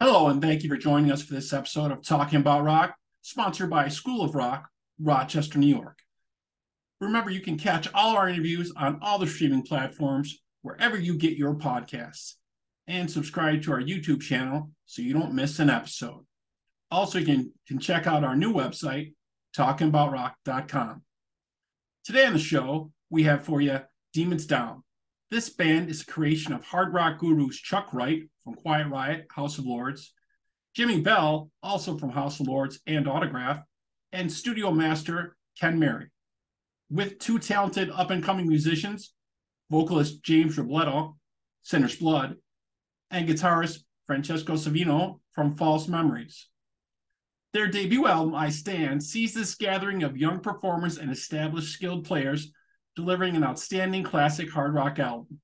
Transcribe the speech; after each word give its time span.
Hello, 0.00 0.28
and 0.28 0.40
thank 0.40 0.62
you 0.62 0.68
for 0.68 0.76
joining 0.76 1.10
us 1.10 1.22
for 1.22 1.34
this 1.34 1.52
episode 1.52 1.90
of 1.90 2.04
Talking 2.04 2.38
About 2.38 2.62
Rock, 2.62 2.94
sponsored 3.22 3.68
by 3.68 3.88
School 3.88 4.22
of 4.22 4.36
Rock, 4.36 4.68
Rochester, 5.00 5.58
New 5.58 5.66
York. 5.66 5.98
Remember, 7.00 7.30
you 7.30 7.40
can 7.40 7.58
catch 7.58 7.92
all 7.92 8.16
our 8.16 8.28
interviews 8.28 8.72
on 8.76 9.00
all 9.02 9.18
the 9.18 9.26
streaming 9.26 9.62
platforms 9.62 10.40
wherever 10.62 10.96
you 10.96 11.18
get 11.18 11.36
your 11.36 11.56
podcasts, 11.56 12.34
and 12.86 13.10
subscribe 13.10 13.62
to 13.62 13.72
our 13.72 13.80
YouTube 13.80 14.22
channel 14.22 14.70
so 14.86 15.02
you 15.02 15.14
don't 15.14 15.34
miss 15.34 15.58
an 15.58 15.68
episode. 15.68 16.24
Also, 16.92 17.18
you 17.18 17.26
can, 17.26 17.52
can 17.66 17.80
check 17.80 18.06
out 18.06 18.22
our 18.22 18.36
new 18.36 18.52
website, 18.52 19.14
talkingaboutrock.com. 19.56 21.02
Today 22.04 22.24
on 22.24 22.34
the 22.34 22.38
show, 22.38 22.92
we 23.10 23.24
have 23.24 23.42
for 23.44 23.60
you 23.60 23.80
Demons 24.12 24.46
Down. 24.46 24.84
This 25.30 25.50
band 25.50 25.90
is 25.90 26.00
a 26.00 26.06
creation 26.06 26.54
of 26.54 26.64
hard 26.64 26.94
rock 26.94 27.18
gurus 27.18 27.58
Chuck 27.58 27.92
Wright 27.92 28.22
from 28.42 28.54
Quiet 28.54 28.88
Riot, 28.88 29.26
House 29.30 29.58
of 29.58 29.66
Lords, 29.66 30.14
Jimi 30.74 31.04
Bell, 31.04 31.50
also 31.62 31.98
from 31.98 32.08
House 32.08 32.40
of 32.40 32.46
Lords 32.48 32.80
and 32.86 33.06
Autograph, 33.06 33.60
and 34.10 34.32
studio 34.32 34.70
master 34.70 35.36
Ken 35.60 35.78
Mary. 35.78 36.06
With 36.90 37.18
two 37.18 37.38
talented 37.38 37.90
up 37.90 38.10
and 38.10 38.24
coming 38.24 38.48
musicians, 38.48 39.12
vocalist 39.70 40.22
James 40.22 40.56
Robledo, 40.56 41.18
Sinner's 41.62 41.96
Blood, 41.96 42.36
and 43.10 43.28
guitarist 43.28 43.80
Francesco 44.06 44.54
Savino 44.54 45.20
from 45.34 45.56
False 45.56 45.88
Memories. 45.88 46.48
Their 47.52 47.66
debut 47.66 48.06
album, 48.06 48.34
I 48.34 48.48
Stand, 48.48 49.02
sees 49.02 49.34
this 49.34 49.56
gathering 49.56 50.04
of 50.04 50.16
young 50.16 50.40
performers 50.40 50.96
and 50.96 51.10
established 51.10 51.74
skilled 51.74 52.06
players 52.06 52.50
delivering 52.98 53.36
an 53.36 53.44
outstanding 53.44 54.02
classic 54.02 54.50
hard 54.50 54.74
rock 54.74 54.98
album. 54.98 55.38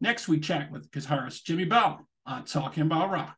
Next, 0.00 0.28
we 0.28 0.38
chat 0.38 0.70
with 0.70 0.92
guitarist 0.92 1.42
Jimi 1.42 1.68
Bell 1.68 2.06
on 2.24 2.44
Talking 2.44 2.84
About 2.84 3.10
Rock. 3.10 3.36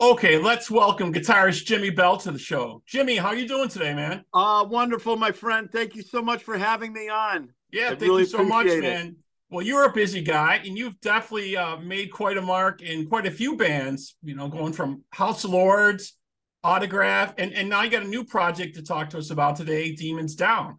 Okay, 0.00 0.38
let's 0.38 0.70
welcome 0.70 1.12
guitarist 1.12 1.66
Jimi 1.66 1.94
Bell 1.94 2.16
to 2.16 2.32
the 2.32 2.38
show. 2.38 2.82
Jimi, 2.90 3.18
how 3.18 3.26
are 3.26 3.36
you 3.36 3.46
doing 3.46 3.68
today, 3.68 3.92
man? 3.92 4.24
Uh, 4.32 4.64
wonderful, 4.66 5.18
my 5.18 5.32
friend. 5.32 5.70
Thank 5.70 5.94
you 5.94 6.00
so 6.00 6.22
much 6.22 6.42
for 6.42 6.56
having 6.56 6.94
me 6.94 7.10
on. 7.10 7.52
Yeah, 7.70 7.86
I 7.86 7.88
thank 7.90 8.02
really 8.02 8.22
you 8.22 8.28
so 8.28 8.44
much, 8.44 8.66
it. 8.66 8.82
man. 8.82 9.16
Well, 9.50 9.64
you're 9.64 9.84
a 9.84 9.92
busy 9.92 10.20
guy, 10.20 10.60
and 10.64 10.76
you've 10.76 11.00
definitely 11.00 11.56
uh, 11.56 11.78
made 11.78 12.12
quite 12.12 12.36
a 12.36 12.42
mark 12.42 12.82
in 12.82 13.06
quite 13.06 13.26
a 13.26 13.30
few 13.30 13.56
bands. 13.56 14.16
You 14.22 14.34
know, 14.34 14.48
going 14.48 14.72
from 14.72 15.04
House 15.10 15.44
of 15.44 15.50
Lords, 15.50 16.14
Autograph, 16.62 17.34
and 17.38 17.52
and 17.54 17.68
now 17.68 17.82
you 17.82 17.90
got 17.90 18.02
a 18.02 18.08
new 18.08 18.24
project 18.24 18.76
to 18.76 18.82
talk 18.82 19.10
to 19.10 19.18
us 19.18 19.30
about 19.30 19.56
today, 19.56 19.92
Demons 19.92 20.34
Down. 20.34 20.78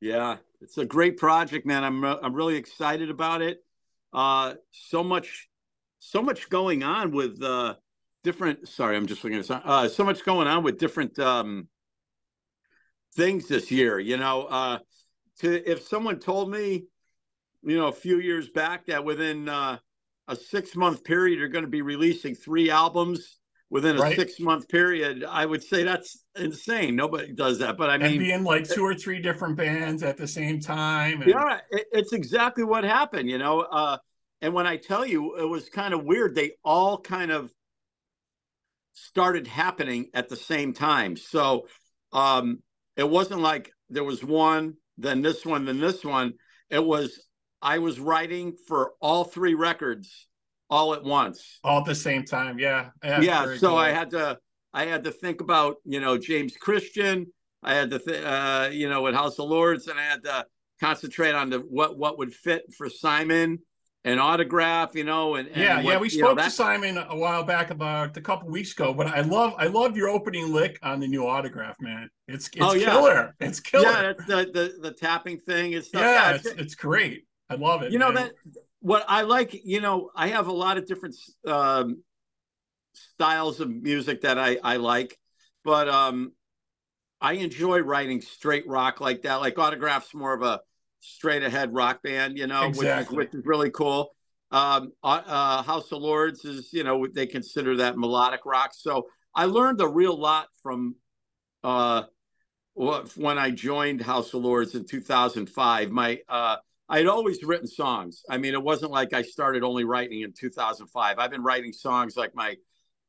Yeah, 0.00 0.36
it's 0.60 0.78
a 0.78 0.84
great 0.84 1.16
project, 1.16 1.66
man. 1.66 1.84
I'm 1.84 2.04
uh, 2.04 2.16
I'm 2.22 2.32
really 2.32 2.56
excited 2.56 3.10
about 3.10 3.42
it. 3.42 3.62
Uh, 4.12 4.54
so 4.70 5.04
much, 5.04 5.48
so 5.98 6.22
much 6.22 6.48
going 6.48 6.82
on 6.82 7.12
with 7.12 7.42
uh, 7.42 7.74
different. 8.24 8.66
Sorry, 8.68 8.96
I'm 8.96 9.06
just 9.06 9.24
looking 9.24 9.38
at 9.38 9.50
uh, 9.50 9.88
so 9.88 10.04
much 10.04 10.24
going 10.24 10.48
on 10.48 10.62
with 10.62 10.78
different 10.78 11.18
um, 11.18 11.68
things 13.14 13.46
this 13.46 13.70
year. 13.70 13.98
You 13.98 14.16
know, 14.16 14.44
uh, 14.44 14.78
to 15.40 15.70
if 15.70 15.86
someone 15.86 16.18
told 16.18 16.50
me, 16.50 16.84
you 17.62 17.76
know, 17.76 17.88
a 17.88 17.92
few 17.92 18.18
years 18.18 18.48
back 18.48 18.86
that 18.86 19.04
within 19.04 19.48
uh, 19.48 19.78
a 20.28 20.36
six 20.36 20.74
month 20.76 21.04
period 21.04 21.38
you're 21.38 21.48
going 21.48 21.64
to 21.64 21.70
be 21.70 21.82
releasing 21.82 22.34
three 22.34 22.70
albums 22.70 23.38
within 23.70 23.96
a 23.96 24.00
Right. 24.00 24.16
six 24.16 24.38
month 24.40 24.68
period, 24.68 25.24
I 25.24 25.44
would 25.44 25.62
say 25.62 25.82
that's 25.82 26.24
insane. 26.36 26.96
Nobody 26.96 27.32
does 27.32 27.58
that, 27.58 27.76
but 27.76 27.90
I 27.90 27.98
mean, 27.98 28.10
and 28.10 28.18
being 28.18 28.44
like 28.44 28.68
two 28.68 28.84
or 28.84 28.94
three 28.94 29.20
different 29.20 29.56
bands 29.56 30.02
at 30.02 30.16
the 30.16 30.26
same 30.26 30.60
time. 30.60 31.22
and- 31.22 31.30
yeah, 31.30 31.60
it, 31.70 31.86
it's 31.92 32.12
exactly 32.12 32.64
what 32.64 32.84
happened, 32.84 33.28
you 33.28 33.38
know. 33.38 33.60
Uh, 33.60 33.98
and 34.40 34.54
when 34.54 34.66
I 34.66 34.76
tell 34.76 35.04
you, 35.04 35.36
it 35.36 35.48
was 35.48 35.68
kind 35.68 35.94
of 35.94 36.04
weird. 36.04 36.34
They 36.34 36.52
all 36.64 37.00
kind 37.00 37.30
of 37.32 37.50
started 38.92 39.46
happening 39.46 40.10
at 40.14 40.28
the 40.28 40.36
same 40.36 40.72
time. 40.72 41.16
So 41.16 41.66
um, 42.12 42.62
it 42.96 43.08
wasn't 43.08 43.40
like 43.40 43.72
there 43.90 44.04
was 44.04 44.22
one, 44.22 44.74
then 44.98 45.22
this 45.22 45.44
one, 45.44 45.64
then 45.64 45.80
this 45.80 46.04
one. 46.04 46.34
It 46.70 46.84
was 46.84 47.26
I 47.62 47.78
was 47.78 47.98
writing 47.98 48.54
for 48.66 48.92
all 49.00 49.24
three 49.24 49.54
records 49.54 50.26
all 50.68 50.94
at 50.94 51.04
once. 51.04 51.58
all 51.62 51.80
at 51.80 51.84
the 51.84 51.94
same 51.94 52.24
time. 52.24 52.58
Yeah, 52.58 52.90
yeah. 53.04 53.20
yeah 53.20 53.44
so 53.56 53.68
cool. 53.68 53.78
i 53.78 53.90
had 53.90 54.10
to 54.10 54.38
i 54.74 54.84
had 54.84 55.04
to 55.04 55.12
think 55.12 55.40
about 55.40 55.76
you 55.84 56.00
know 56.00 56.18
james 56.18 56.56
christian 56.56 57.26
i 57.62 57.72
had 57.72 57.90
to 57.90 57.98
th- 57.98 58.24
uh 58.24 58.68
you 58.72 58.88
know 58.88 59.02
with 59.02 59.14
house 59.14 59.38
of 59.38 59.48
lords 59.48 59.86
and 59.86 59.98
i 59.98 60.02
had 60.02 60.24
to 60.24 60.44
concentrate 60.80 61.34
on 61.34 61.50
the 61.50 61.58
what 61.58 61.96
what 61.98 62.18
would 62.18 62.32
fit 62.34 62.62
for 62.76 62.90
simon 62.90 63.58
and 64.06 64.18
autograph 64.18 64.94
you 64.94 65.04
know 65.04 65.34
and, 65.34 65.48
and 65.48 65.56
yeah, 65.58 65.76
what, 65.76 65.84
yeah. 65.84 65.98
We 65.98 66.08
you 66.10 66.22
know, 66.22 66.28
spoke 66.28 66.38
to 66.44 66.50
Simon 66.50 66.96
a 66.96 67.14
while 67.16 67.42
back 67.42 67.70
about 67.70 68.16
a 68.16 68.20
couple 68.22 68.48
weeks 68.48 68.72
ago, 68.72 68.94
but 68.94 69.08
I 69.08 69.20
love, 69.20 69.54
I 69.58 69.66
love 69.66 69.96
your 69.96 70.08
opening 70.08 70.52
lick 70.52 70.78
on 70.82 71.00
the 71.00 71.08
new 71.08 71.26
autograph, 71.26 71.76
man. 71.80 72.08
It's, 72.28 72.46
it's 72.48 72.56
Oh, 72.60 72.72
yeah. 72.74 72.90
killer. 72.90 73.34
It's 73.40 73.60
killer. 73.60 73.84
yeah 73.90 74.02
that's 74.02 74.24
the, 74.26 74.50
the 74.52 74.88
the 74.88 74.92
tapping 74.92 75.38
thing 75.38 75.74
and 75.74 75.84
stuff 75.84 76.00
yeah, 76.00 76.30
it's- 76.30 76.46
it's, 76.46 76.60
it's 76.60 76.74
great. 76.74 77.26
I 77.50 77.54
love 77.56 77.82
it. 77.82 77.92
you 77.92 77.98
know 77.98 78.10
man. 78.10 78.24
that 78.26 78.32
what 78.80 79.04
i 79.08 79.22
like 79.22 79.54
you 79.64 79.80
know 79.80 80.10
i 80.16 80.26
have 80.28 80.48
a 80.48 80.52
lot 80.52 80.78
of 80.78 80.86
different 80.86 81.14
um 81.46 82.02
styles 82.92 83.60
of 83.60 83.68
music 83.70 84.20
that 84.22 84.38
i 84.38 84.58
i 84.64 84.76
like 84.76 85.18
but 85.64 85.88
um 85.88 86.32
i 87.20 87.32
enjoy 87.34 87.78
writing 87.80 88.20
straight 88.20 88.66
rock 88.66 89.00
like 89.00 89.22
that 89.22 89.36
like 89.36 89.58
autographs 89.58 90.14
more 90.14 90.34
of 90.34 90.42
a 90.42 90.60
straight 91.00 91.42
ahead 91.42 91.72
rock 91.72 92.02
band 92.02 92.36
you 92.38 92.46
know 92.46 92.66
Exactly. 92.66 93.16
which, 93.16 93.28
is, 93.28 93.32
which 93.32 93.40
is 93.40 93.46
really 93.46 93.70
cool 93.70 94.10
um 94.50 94.92
uh, 95.02 95.22
uh 95.26 95.62
house 95.62 95.90
of 95.92 96.00
lords 96.00 96.44
is 96.44 96.72
you 96.72 96.84
know 96.84 97.06
they 97.06 97.26
consider 97.26 97.76
that 97.76 97.96
melodic 97.96 98.40
rock 98.44 98.70
so 98.74 99.06
i 99.34 99.44
learned 99.44 99.80
a 99.80 99.88
real 99.88 100.18
lot 100.18 100.48
from 100.62 100.94
uh 101.64 102.02
when 102.74 103.38
i 103.38 103.50
joined 103.50 104.00
house 104.00 104.32
of 104.34 104.42
lords 104.42 104.74
in 104.74 104.84
2005 104.84 105.90
my 105.90 106.18
uh 106.28 106.56
I'd 106.88 107.06
always 107.06 107.42
written 107.42 107.66
songs. 107.66 108.22
I 108.30 108.38
mean, 108.38 108.54
it 108.54 108.62
wasn't 108.62 108.92
like 108.92 109.12
I 109.12 109.22
started 109.22 109.64
only 109.64 109.84
writing 109.84 110.20
in 110.20 110.32
2005. 110.32 111.18
I've 111.18 111.30
been 111.30 111.42
writing 111.42 111.72
songs 111.72 112.16
like 112.16 112.34
my 112.34 112.56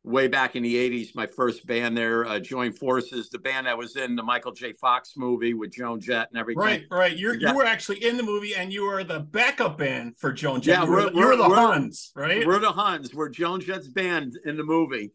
way 0.08 0.28
back 0.28 0.56
in 0.56 0.64
the 0.64 0.74
80s. 0.76 1.14
My 1.16 1.28
first 1.28 1.66
band 1.68 1.98
there, 1.98 2.26
uh, 2.26 2.40
Join 2.40 2.72
Forces, 2.72 3.30
the 3.30 3.40
band 3.40 3.68
that 3.68 3.78
was 3.78 3.96
in 3.98 4.16
the 4.16 4.24
Michael 4.24 4.54
J. 4.54 4.72
Fox 4.74 5.14
movie 5.18 5.54
with 5.54 5.72
Joan 5.72 6.00
Jett 6.00 6.30
and 6.32 6.40
everything. 6.40 6.64
Right, 6.64 6.86
right. 6.90 7.18
You're 7.18 7.36
Yeah. 7.36 7.52
you 7.52 7.58
were 7.58 7.66
actually 7.66 8.04
in 8.04 8.16
the 8.18 8.24
movie, 8.24 8.56
and 8.56 8.72
you 8.72 8.84
were 8.84 9.04
the 9.04 9.20
backup 9.20 9.78
band 9.78 10.18
for 10.18 10.32
Joan 10.32 10.62
Jett. 10.62 10.80
Yeah, 10.80 10.84
you 10.86 10.90
were, 10.90 10.96
we're- 10.98 11.10
the- 11.12 11.18
you 11.20 11.26
were 11.28 11.36
the 11.36 11.50
we're- 11.50 11.56
Huns, 11.62 12.12
right? 12.16 12.48
We're 12.48 12.60
the 12.60 12.72
Huns. 12.72 13.14
We're 13.14 13.30
Joan 13.30 13.60
Jett's 13.60 13.90
band 13.90 14.40
in 14.46 14.56
the 14.56 14.64
movie. 14.64 15.12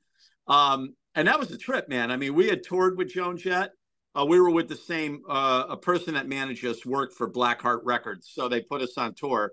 Um, 0.47 0.95
and 1.15 1.27
that 1.29 1.39
was 1.39 1.51
a 1.51 1.59
trip, 1.59 1.89
man. 1.89 2.11
I 2.11 2.17
mean, 2.17 2.35
we 2.35 2.49
had 2.49 2.63
toured 2.63 2.97
with 2.99 3.09
Joan 3.13 3.37
Jett. 3.39 3.73
Uh, 4.15 4.27
we 4.27 4.39
were 4.41 4.51
with 4.51 4.69
the 4.69 4.77
same, 4.77 5.23
uh, 5.27 5.65
a 5.71 5.77
person 5.77 6.15
that 6.15 6.29
managed 6.29 6.65
us 6.67 6.85
worked 6.85 7.15
for 7.15 7.31
Blackheart 7.31 7.81
Records. 7.85 8.31
So 8.31 8.47
they 8.49 8.61
put 8.61 8.83
us 8.83 8.99
on 8.99 9.15
tour. 9.15 9.53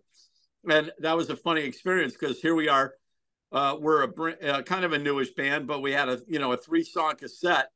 And 0.70 0.92
that 1.00 1.16
was 1.16 1.30
a 1.30 1.38
funny 1.38 1.62
experience 1.62 2.14
because 2.14 2.42
here 2.42 2.56
we 2.56 2.68
are. 2.68 2.94
Uh, 3.52 3.76
we're 3.80 4.04
a 4.04 4.48
uh, 4.48 4.62
kind 4.62 4.86
of 4.86 4.94
a 4.94 4.98
newish 5.00 5.32
band, 5.32 5.68
but 5.68 5.82
we 5.82 5.92
had 5.92 6.08
a, 6.08 6.20
you 6.28 6.40
know, 6.40 6.52
a 6.52 6.58
three 6.58 6.84
song 6.84 7.16
cassette. 7.16 7.70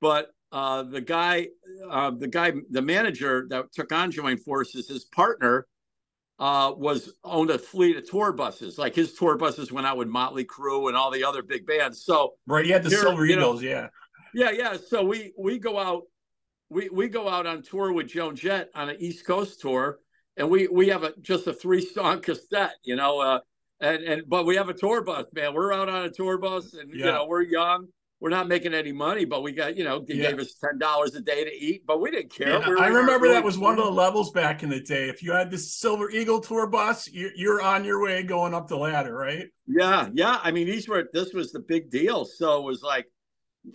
But 0.00 0.30
uh, 0.52 0.84
the 0.84 1.00
guy, 1.00 1.48
uh, 1.90 2.10
the 2.12 2.28
guy, 2.28 2.52
the 2.70 2.80
manager 2.82 3.46
that 3.50 3.72
took 3.72 3.92
on 3.92 4.10
Join 4.10 4.38
Forces, 4.38 4.88
his 4.88 5.04
partner, 5.04 5.66
uh, 6.38 6.72
was 6.76 7.12
owned 7.24 7.50
a 7.50 7.58
fleet 7.58 7.96
of 7.96 8.08
tour 8.08 8.32
buses. 8.32 8.78
Like 8.78 8.94
his 8.94 9.14
tour 9.14 9.36
buses 9.36 9.70
went 9.72 9.86
out 9.86 9.96
with 9.96 10.08
Motley 10.08 10.44
Crue 10.44 10.88
and 10.88 10.96
all 10.96 11.10
the 11.10 11.24
other 11.24 11.42
big 11.42 11.66
bands. 11.66 12.02
So 12.04 12.34
right. 12.46 12.64
You 12.64 12.72
had 12.72 12.84
the 12.84 12.90
Here, 12.90 13.00
Silver 13.00 13.26
you 13.26 13.36
know- 13.36 13.42
Eagles, 13.42 13.62
yeah. 13.62 13.88
yeah, 14.32 14.50
yeah. 14.52 14.76
So 14.76 15.04
we 15.04 15.32
we 15.36 15.58
go 15.58 15.78
out, 15.78 16.04
we 16.70 16.88
we 16.88 17.08
go 17.08 17.28
out 17.28 17.46
on 17.46 17.62
tour 17.62 17.92
with 17.92 18.06
Joan 18.08 18.34
Jett 18.36 18.70
on 18.74 18.88
an 18.88 18.96
East 19.00 19.26
Coast 19.26 19.60
tour, 19.60 19.98
and 20.36 20.48
we 20.48 20.68
we 20.68 20.88
have 20.88 21.02
a 21.02 21.12
just 21.20 21.46
a 21.48 21.52
three 21.52 21.84
song 21.84 22.20
cassette, 22.22 22.76
you 22.84 22.96
know, 22.96 23.20
uh, 23.20 23.40
and 23.80 24.02
and 24.02 24.22
but 24.28 24.44
we 24.46 24.56
have 24.56 24.68
a 24.68 24.74
tour 24.74 25.02
bus, 25.02 25.26
man. 25.32 25.54
We're 25.54 25.72
out 25.72 25.88
on 25.88 26.04
a 26.04 26.10
tour 26.10 26.38
bus, 26.38 26.74
and 26.74 26.90
you 26.92 27.04
know 27.04 27.26
we're 27.28 27.42
young. 27.42 27.86
We're 28.20 28.30
not 28.30 28.48
making 28.48 28.74
any 28.74 28.90
money, 28.90 29.24
but 29.24 29.42
we 29.44 29.52
got 29.52 29.76
you 29.76 29.84
know 29.84 30.00
they 30.00 30.14
Yeah. 30.14 30.30
gave 30.30 30.40
us 30.40 30.54
ten 30.54 30.78
dollars 30.78 31.14
a 31.14 31.20
day 31.20 31.44
to 31.44 31.52
eat, 31.52 31.82
but 31.86 32.00
we 32.00 32.10
didn't 32.10 32.32
care. 32.32 32.48
Yeah, 32.58 32.68
We 32.68 32.74
were- 32.74 32.80
I 32.80 32.88
remember 32.88 33.28
that 33.28 33.44
was 33.44 33.56
one 33.58 33.78
of 33.78 33.84
the 33.84 33.90
levels 33.92 34.32
back 34.32 34.64
in 34.64 34.68
the 34.68 34.80
day. 34.80 35.08
If 35.08 35.22
you 35.22 35.30
had 35.32 35.50
this 35.50 35.72
Silver 35.74 36.10
Eagle 36.10 36.40
tour 36.40 36.66
bus, 36.66 37.06
you, 37.08 37.30
you're 37.36 37.62
on 37.62 37.84
your 37.84 38.02
way 38.02 38.24
going 38.24 38.54
up 38.54 38.66
the 38.66 38.76
ladder, 38.76 39.14
right? 39.14 39.46
Yeah, 39.68 40.08
yeah. 40.12 40.40
I 40.42 40.50
mean, 40.50 40.66
these 40.66 40.88
were 40.88 41.08
this 41.12 41.32
was 41.32 41.52
the 41.52 41.60
big 41.60 41.90
deal. 41.90 42.24
So 42.24 42.58
it 42.58 42.64
was 42.64 42.82
like, 42.82 43.06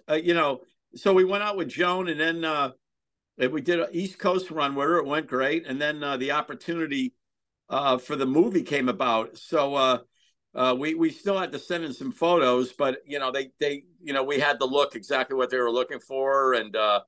uh, 0.10 0.16
you 0.16 0.34
know, 0.34 0.60
so 0.96 1.14
we 1.14 1.24
went 1.24 1.44
out 1.44 1.56
with 1.56 1.70
Joan, 1.70 2.10
and 2.10 2.20
then 2.20 2.44
uh, 2.44 2.72
we 3.38 3.62
did 3.62 3.80
an 3.80 3.88
East 3.94 4.20
Coast 4.20 4.52
run 4.52 4.76
with 4.76 4.88
her. 4.90 4.98
It 4.98 5.06
went 5.06 5.28
great, 5.28 5.66
and 5.66 5.82
then 5.82 6.04
uh, 6.04 6.18
the 6.18 6.32
opportunity 6.32 7.14
uh, 7.70 7.98
for 7.98 8.16
the 8.16 8.26
movie 8.26 8.64
came 8.64 8.90
about. 8.90 9.38
So 9.38 9.76
uh, 9.76 10.00
uh, 10.56 10.76
we 10.78 10.96
we 10.96 11.10
still 11.10 11.38
had 11.38 11.52
to 11.52 11.60
send 11.60 11.84
in 11.84 11.94
some 11.94 12.12
photos, 12.12 12.74
but 12.74 13.00
you 13.06 13.20
know 13.20 13.32
they 13.32 13.52
they 13.60 13.84
you 14.02 14.14
know 14.14 14.24
we 14.24 14.40
had 14.40 14.60
to 14.60 14.66
look 14.66 14.96
exactly 14.96 15.36
what 15.36 15.50
they 15.50 15.58
were 15.58 15.72
looking 15.72 16.00
for, 16.00 16.54
and 16.54 16.76
uh, 16.76 17.02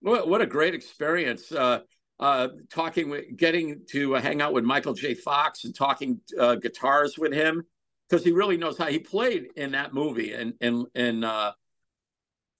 what 0.00 0.28
what 0.28 0.40
a 0.40 0.46
great 0.46 0.74
experience. 0.74 1.50
Uh, 1.52 1.80
uh, 2.20 2.48
talking 2.68 3.10
with, 3.10 3.36
getting 3.36 3.80
to 3.88 4.14
hang 4.14 4.42
out 4.42 4.52
with 4.52 4.64
Michael 4.64 4.92
J. 4.92 5.14
Fox 5.14 5.64
and 5.64 5.72
talking 5.72 6.20
uh, 6.38 6.56
guitars 6.56 7.16
with 7.16 7.32
him 7.32 7.64
because 8.08 8.24
he 8.24 8.32
really 8.32 8.56
knows 8.56 8.76
how 8.76 8.86
he 8.86 8.98
played 8.98 9.48
in 9.54 9.72
that 9.72 9.94
movie 9.94 10.32
and 10.32 10.54
in 10.60 10.86
in 10.94 11.22
uh, 11.22 11.52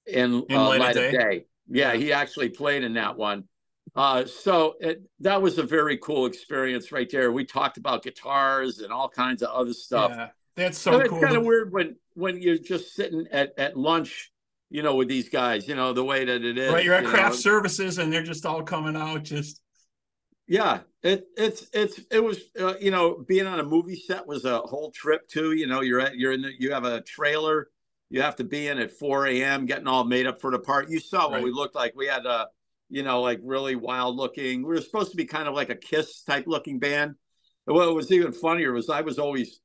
in, 0.06 0.44
In 0.48 0.56
uh, 0.56 0.68
Light 0.68 0.80
Light 0.80 0.96
of 0.96 1.10
Day? 1.10 1.10
Day. 1.12 1.46
Yeah, 1.68 1.94
he 1.94 2.12
actually 2.12 2.48
played 2.48 2.82
in 2.82 2.94
that 2.94 3.16
one. 3.16 3.44
Uh, 3.98 4.24
so 4.24 4.76
it, 4.78 5.02
that 5.18 5.42
was 5.42 5.58
a 5.58 5.62
very 5.64 5.98
cool 5.98 6.26
experience 6.26 6.92
right 6.92 7.10
there. 7.10 7.32
We 7.32 7.44
talked 7.44 7.78
about 7.78 8.04
guitars 8.04 8.78
and 8.78 8.92
all 8.92 9.08
kinds 9.08 9.42
of 9.42 9.48
other 9.48 9.72
stuff. 9.72 10.12
Yeah, 10.14 10.28
that's 10.54 10.78
So 10.78 10.92
so 10.92 11.00
it's 11.00 11.10
kind 11.10 11.36
of 11.36 11.44
weird 11.44 11.72
when 11.72 11.96
when 12.14 12.40
you're 12.40 12.58
just 12.58 12.94
sitting 12.94 13.26
at, 13.32 13.54
at 13.58 13.76
lunch, 13.76 14.30
you 14.70 14.84
know, 14.84 14.94
with 14.94 15.08
these 15.08 15.28
guys, 15.28 15.66
you 15.66 15.74
know, 15.74 15.92
the 15.92 16.04
way 16.04 16.24
that 16.24 16.44
it 16.44 16.56
is. 16.56 16.72
right, 16.72 16.84
you're 16.84 16.94
at 16.94 17.02
you 17.02 17.08
craft 17.08 17.34
know. 17.34 17.40
services 17.40 17.98
and 17.98 18.12
they're 18.12 18.22
just 18.22 18.46
all 18.46 18.62
coming 18.62 18.94
out. 18.94 19.24
Just 19.24 19.62
Yeah, 20.46 20.80
it 21.02 21.26
it's 21.36 21.66
it's 21.72 21.98
it 22.12 22.22
was 22.22 22.38
uh, 22.60 22.74
you 22.80 22.92
know 22.92 23.24
being 23.26 23.48
on 23.48 23.58
a 23.58 23.64
movie 23.64 23.96
set 23.96 24.24
was 24.28 24.44
a 24.44 24.60
whole 24.60 24.92
trip 24.92 25.26
too. 25.26 25.54
You 25.54 25.66
know, 25.66 25.80
you're 25.80 26.00
at 26.00 26.16
you're 26.16 26.32
in 26.32 26.42
the, 26.42 26.52
you 26.56 26.72
have 26.72 26.84
a 26.84 27.00
trailer, 27.00 27.68
you 28.10 28.22
have 28.22 28.36
to 28.36 28.44
be 28.44 28.68
in 28.68 28.78
at 28.78 28.92
4 28.92 29.26
a.m. 29.26 29.66
getting 29.66 29.88
all 29.88 30.04
made 30.04 30.28
up 30.28 30.40
for 30.40 30.52
the 30.52 30.58
part. 30.60 30.88
You 30.88 31.00
saw 31.00 31.24
what 31.24 31.32
Right. 31.34 31.42
we 31.42 31.50
looked 31.50 31.74
like. 31.74 31.96
We 31.96 32.06
had 32.06 32.26
a 32.26 32.46
you 32.88 33.02
know 33.02 33.20
like 33.20 33.40
really 33.42 33.76
wild 33.76 34.16
looking. 34.16 34.62
We 34.62 34.68
were 34.68 34.80
supposed 34.80 35.10
to 35.10 35.16
be 35.16 35.24
kind 35.24 35.48
of 35.48 35.54
like 35.54 35.70
a 35.70 35.76
Kiss 35.76 36.22
type 36.22 36.44
looking 36.46 36.78
band. 36.78 37.14
And 37.66 37.76
what 37.76 37.94
was 37.94 38.10
even 38.10 38.32
funnier 38.32 38.72
was 38.72 38.88
I 38.88 39.02
was 39.02 39.18
always 39.18 39.60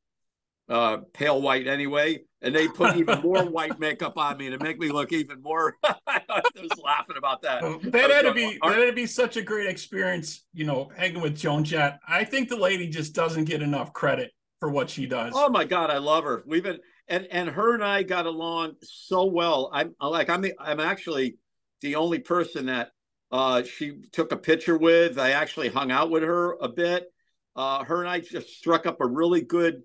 uh 0.69 0.97
pale 1.13 1.41
white 1.41 1.67
anyway 1.67 2.21
and 2.41 2.55
they 2.55 2.69
put 2.69 2.95
even 2.95 3.19
more 3.23 3.43
white 3.43 3.77
makeup 3.81 4.17
on 4.17 4.37
me 4.37 4.49
to 4.49 4.57
make 4.59 4.79
me 4.79 4.89
look 4.89 5.11
even 5.11 5.41
more 5.41 5.75
i 5.83 6.21
was 6.55 6.79
laughing 6.81 7.17
about 7.17 7.41
that 7.41 7.61
that 7.83 8.09
had 8.09 8.21
to 8.21 8.33
be 8.33 8.57
that 8.61 8.77
had 8.77 8.85
to 8.85 8.93
be 8.93 9.05
such 9.05 9.37
a 9.37 9.41
great 9.41 9.67
experience. 9.67 10.45
You 10.53 10.65
know, 10.65 10.91
hanging 10.95 11.21
with 11.21 11.37
Joan 11.37 11.63
Jett. 11.63 11.99
I 12.07 12.23
think 12.23 12.49
the 12.49 12.57
lady 12.57 12.87
just 12.87 13.13
doesn't 13.13 13.45
get 13.45 13.61
enough 13.61 13.93
credit 13.93 14.31
for 14.59 14.69
what 14.69 14.89
she 14.89 15.05
does. 15.05 15.33
Oh 15.35 15.49
my 15.49 15.65
god, 15.65 15.89
I 15.89 15.97
love 15.97 16.23
her. 16.23 16.43
We've 16.45 16.63
been 16.63 16.79
and 17.07 17.27
and 17.31 17.49
her 17.49 17.73
and 17.73 17.83
I 17.83 18.03
got 18.03 18.25
along 18.25 18.73
so 18.81 19.25
well. 19.25 19.69
I'm 19.73 19.93
like 19.99 20.29
I'm 20.29 20.41
the, 20.41 20.53
I'm 20.59 20.79
actually 20.79 21.37
the 21.81 21.95
only 21.95 22.19
person 22.19 22.67
that 22.67 22.91
uh 23.33 23.63
she 23.63 23.97
took 24.11 24.31
a 24.31 24.37
picture 24.37 24.77
with. 24.77 25.19
I 25.19 25.31
actually 25.31 25.67
hung 25.67 25.91
out 25.91 26.09
with 26.09 26.23
her 26.23 26.53
a 26.61 26.69
bit. 26.69 27.11
Uh 27.55 27.83
her 27.83 27.99
and 27.99 28.09
I 28.09 28.21
just 28.21 28.49
struck 28.55 28.85
up 28.85 29.01
a 29.01 29.07
really 29.07 29.41
good 29.41 29.81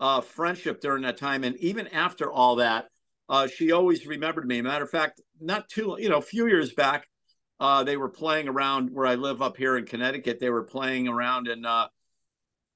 uh 0.00 0.22
friendship 0.22 0.80
during 0.80 1.02
that 1.02 1.18
time 1.18 1.44
and 1.44 1.56
even 1.56 1.88
after 1.88 2.32
all 2.32 2.56
that, 2.56 2.86
uh 3.28 3.48
she 3.48 3.72
always 3.72 4.06
remembered 4.06 4.46
me. 4.46 4.62
Matter 4.62 4.84
of 4.84 4.90
fact, 4.90 5.20
not 5.40 5.68
too 5.68 5.96
you 5.98 6.08
know, 6.08 6.18
a 6.18 6.22
few 6.22 6.46
years 6.46 6.72
back 6.72 7.08
uh 7.60 7.84
they 7.84 7.96
were 7.98 8.08
playing 8.08 8.48
around 8.48 8.90
where 8.90 9.06
I 9.06 9.16
live 9.16 9.42
up 9.42 9.56
here 9.56 9.76
in 9.76 9.84
Connecticut. 9.84 10.38
They 10.40 10.50
were 10.50 10.64
playing 10.64 11.08
around 11.08 11.48
and 11.48 11.66
uh 11.66 11.88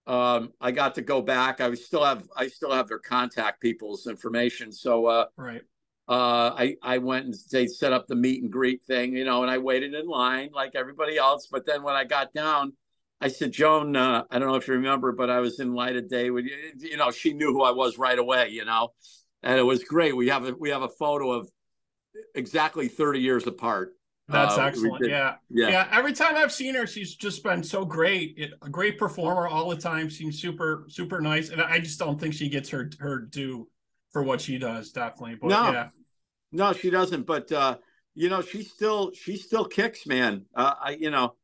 um, 0.06 0.52
I 0.61 0.70
got 0.70 0.94
to 0.96 1.02
go 1.02 1.20
back. 1.20 1.61
I 1.61 1.75
still 1.75 2.05
have 2.05 2.28
I 2.37 2.49
still 2.49 2.73
have 2.73 2.88
their 2.88 2.99
contact 2.99 3.61
people's 3.61 4.06
information. 4.06 4.70
So 4.73 5.06
uh, 5.06 5.26
Right. 5.37 5.62
Uh, 6.08 6.55
I 6.56 6.76
I 6.82 6.99
went 6.99 7.25
and 7.26 7.35
they 7.50 7.67
set 7.67 7.93
up 7.93 8.06
the 8.06 8.14
meet 8.14 8.43
and 8.43 8.50
greet 8.53 8.82
thing, 8.85 9.12
you 9.17 9.25
know, 9.25 9.43
and 9.43 9.50
I 9.50 9.58
waited 9.58 9.94
in 9.94 10.06
line 10.06 10.50
like 10.55 10.73
everybody 10.75 11.17
else. 11.19 11.49
But 11.50 11.67
then 11.67 11.82
when 11.82 11.94
I 11.94 12.05
got 12.05 12.32
down, 12.32 12.75
I 13.20 13.29
said, 13.29 13.50
Joan, 13.53 13.97
uh, 13.97 14.23
I 14.31 14.38
don't 14.38 14.49
know 14.49 14.55
if 14.56 14.69
you 14.69 14.75
remember, 14.75 15.12
but 15.12 15.31
I 15.31 15.41
was 15.41 15.58
in 15.58 15.75
light 15.75 15.97
of 15.97 16.08
day 16.08 16.31
with 16.31 16.44
you. 16.44 16.56
You 16.79 16.97
know, 16.97 17.11
she 17.11 17.32
knew 17.32 17.53
who 17.53 17.62
I 17.62 17.73
was 17.73 17.99
right 17.99 18.19
away, 18.19 18.50
you 18.50 18.64
know, 18.64 18.91
and 19.43 19.58
it 19.58 19.62
was 19.64 19.82
great. 19.85 20.14
We 20.17 20.29
have 20.29 20.47
a 20.47 20.53
we 20.53 20.70
have 20.70 20.82
a 20.82 20.88
photo 20.88 21.32
of 21.32 21.49
exactly 22.35 22.88
thirty 22.88 23.20
years 23.20 23.47
apart. 23.47 23.93
That's 24.29 24.59
Uh, 24.59 24.62
excellent. 24.62 25.02
did- 25.02 25.11
Yeah. 25.11 25.37
Yeah. 25.50 25.69
yeah. 25.69 25.88
Every 25.93 26.12
time 26.12 26.35
I've 26.37 26.52
seen 26.52 26.75
her, 26.75 26.87
she's 26.87 27.14
just 27.14 27.44
been 27.44 27.62
so 27.62 27.85
great. 27.85 28.35
It, 28.37 28.50
a 28.61 28.69
great 28.69 28.99
performer 28.99 29.47
all 29.47 29.69
the 29.70 29.76
time. 29.76 30.11
Seems 30.11 30.41
super, 30.41 30.85
super 30.88 31.20
nice. 31.20 31.50
And 31.50 31.62
I 31.62 31.79
just 31.79 31.99
don't 31.99 32.20
think 32.20 32.35
she 32.35 32.49
gets 32.49 32.69
her 32.70 32.91
her 32.99 33.19
due 33.20 33.69
for 34.16 34.22
what 34.22 34.40
she 34.40 34.56
does. 34.56 34.92
Definitely. 34.92 35.34
But 35.34 35.48
No. 35.48 35.72
yeah. 35.72 35.88
No, 36.50 36.72
she 36.72 36.88
doesn't. 36.88 37.26
But 37.26 37.52
uh, 37.52 37.76
you 38.14 38.30
know, 38.30 38.40
she 38.40 38.62
still 38.62 39.12
she 39.12 39.36
still 39.36 39.66
kicks, 39.66 40.06
man. 40.06 40.46
Uh, 40.54 40.72
I 40.82 40.90
you 40.92 41.10
know, 41.10 41.34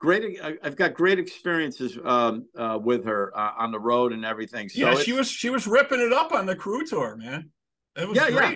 great. 0.00 0.40
I, 0.42 0.54
I've 0.62 0.74
got 0.74 0.94
great 0.94 1.18
experiences 1.18 1.98
um, 2.02 2.46
uh, 2.56 2.78
with 2.82 3.04
her 3.04 3.30
uh, 3.36 3.52
on 3.58 3.72
the 3.72 3.78
road 3.78 4.14
and 4.14 4.24
everything. 4.24 4.70
So 4.70 4.80
yeah, 4.80 4.94
she 4.94 5.12
was 5.12 5.28
she 5.30 5.50
was 5.50 5.66
ripping 5.66 6.00
it 6.00 6.14
up 6.14 6.32
on 6.32 6.46
the 6.46 6.56
crew 6.56 6.86
tour, 6.86 7.14
man. 7.16 7.50
It 7.94 8.08
was 8.08 8.16
Yeah, 8.16 8.28
yeah. 8.28 8.54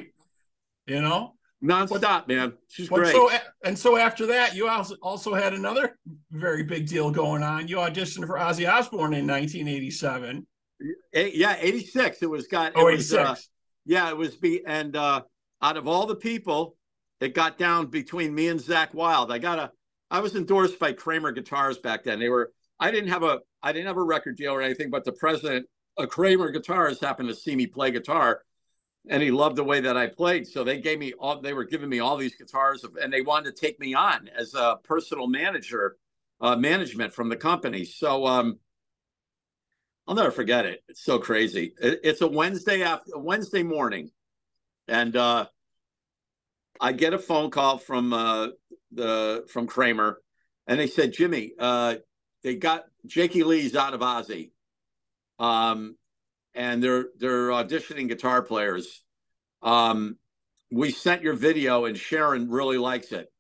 You 0.86 1.02
know, 1.02 1.34
nonstop, 1.62 2.26
man. 2.26 2.54
She's 2.68 2.88
great. 2.88 3.12
so 3.12 3.30
and 3.62 3.78
so 3.78 3.98
after 3.98 4.24
that, 4.28 4.56
you 4.56 4.66
also 4.66 4.94
also 5.02 5.34
had 5.34 5.52
another 5.52 5.98
very 6.30 6.62
big 6.62 6.86
deal 6.86 7.10
going 7.10 7.42
on. 7.42 7.68
You 7.68 7.76
auditioned 7.76 8.26
for 8.26 8.38
Ozzy 8.38 8.66
Osbourne 8.66 9.12
in 9.12 9.26
1987. 9.26 10.46
Eh, 11.12 11.30
yeah, 11.34 11.56
eighty 11.58 11.84
six. 11.84 12.22
It 12.22 12.30
was 12.30 12.46
got. 12.46 12.68
It 12.72 12.78
Oh, 12.78 12.84
was, 12.84 13.12
86. 13.12 13.18
uh, 13.18 13.34
yeah, 13.88 14.10
it 14.10 14.16
was 14.16 14.36
be 14.36 14.64
and 14.66 14.94
uh, 14.94 15.22
out 15.62 15.78
of 15.78 15.88
all 15.88 16.06
the 16.06 16.14
people, 16.14 16.76
it 17.20 17.34
got 17.34 17.56
down 17.56 17.86
between 17.86 18.34
me 18.34 18.48
and 18.48 18.60
Zakk 18.60 18.92
Wylde. 18.92 19.32
I 19.32 19.38
got 19.38 19.58
a. 19.58 19.72
I 20.10 20.20
was 20.20 20.36
endorsed 20.36 20.78
by 20.78 20.92
Kramer 20.92 21.32
Guitars 21.32 21.78
back 21.78 22.04
then. 22.04 22.20
They 22.20 22.28
were. 22.28 22.52
I 22.78 22.90
didn't 22.90 23.08
have 23.08 23.22
a. 23.22 23.40
I 23.62 23.72
didn't 23.72 23.86
have 23.86 23.96
a 23.96 24.02
record 24.02 24.36
deal 24.36 24.52
or 24.52 24.60
anything, 24.60 24.90
but 24.90 25.04
the 25.04 25.12
president 25.12 25.66
of 25.96 26.10
Kramer 26.10 26.50
Guitars 26.50 27.00
happened 27.00 27.30
to 27.30 27.34
see 27.34 27.56
me 27.56 27.66
play 27.66 27.90
guitar, 27.90 28.42
and 29.08 29.22
he 29.22 29.30
loved 29.30 29.56
the 29.56 29.64
way 29.64 29.80
that 29.80 29.96
I 29.96 30.06
played. 30.06 30.46
So 30.46 30.64
they 30.64 30.78
gave 30.80 30.98
me 30.98 31.14
all. 31.14 31.40
They 31.40 31.54
were 31.54 31.64
giving 31.64 31.88
me 31.88 31.98
all 31.98 32.18
these 32.18 32.36
guitars, 32.36 32.84
and 33.02 33.10
they 33.10 33.22
wanted 33.22 33.56
to 33.56 33.60
take 33.60 33.80
me 33.80 33.94
on 33.94 34.28
as 34.28 34.52
a 34.54 34.76
personal 34.84 35.28
manager, 35.28 35.96
uh, 36.42 36.56
management 36.56 37.14
from 37.14 37.30
the 37.30 37.36
company. 37.36 37.86
So. 37.86 38.26
um 38.26 38.58
I'll 40.08 40.14
never 40.14 40.30
forget 40.30 40.64
it. 40.64 40.82
It's 40.88 41.04
so 41.04 41.18
crazy. 41.18 41.74
It, 41.78 42.00
it's 42.02 42.22
a 42.22 42.26
Wednesday 42.26 42.82
after 42.82 43.18
Wednesday 43.18 43.62
morning, 43.62 44.10
and 44.88 45.14
uh, 45.14 45.46
I 46.80 46.92
get 46.92 47.12
a 47.12 47.18
phone 47.18 47.50
call 47.50 47.76
from 47.76 48.14
uh, 48.14 48.48
the 48.90 49.44
from 49.52 49.66
Kramer, 49.66 50.22
and 50.66 50.80
they 50.80 50.86
said, 50.86 51.12
Jimi, 51.12 51.50
uh, 51.58 51.96
they 52.42 52.56
got 52.56 52.86
Jakey 53.04 53.44
Lee's 53.44 53.76
out 53.76 53.92
of 53.92 54.00
Ozzy, 54.00 54.52
um, 55.38 55.94
and 56.54 56.82
they're 56.82 57.08
they're 57.18 57.50
auditioning 57.50 58.08
guitar 58.08 58.40
players. 58.40 59.04
Um, 59.60 60.16
we 60.70 60.90
sent 60.90 61.20
your 61.20 61.34
video, 61.34 61.84
and 61.84 61.98
Sharon 61.98 62.48
really 62.48 62.78
likes 62.78 63.12
it. 63.12 63.30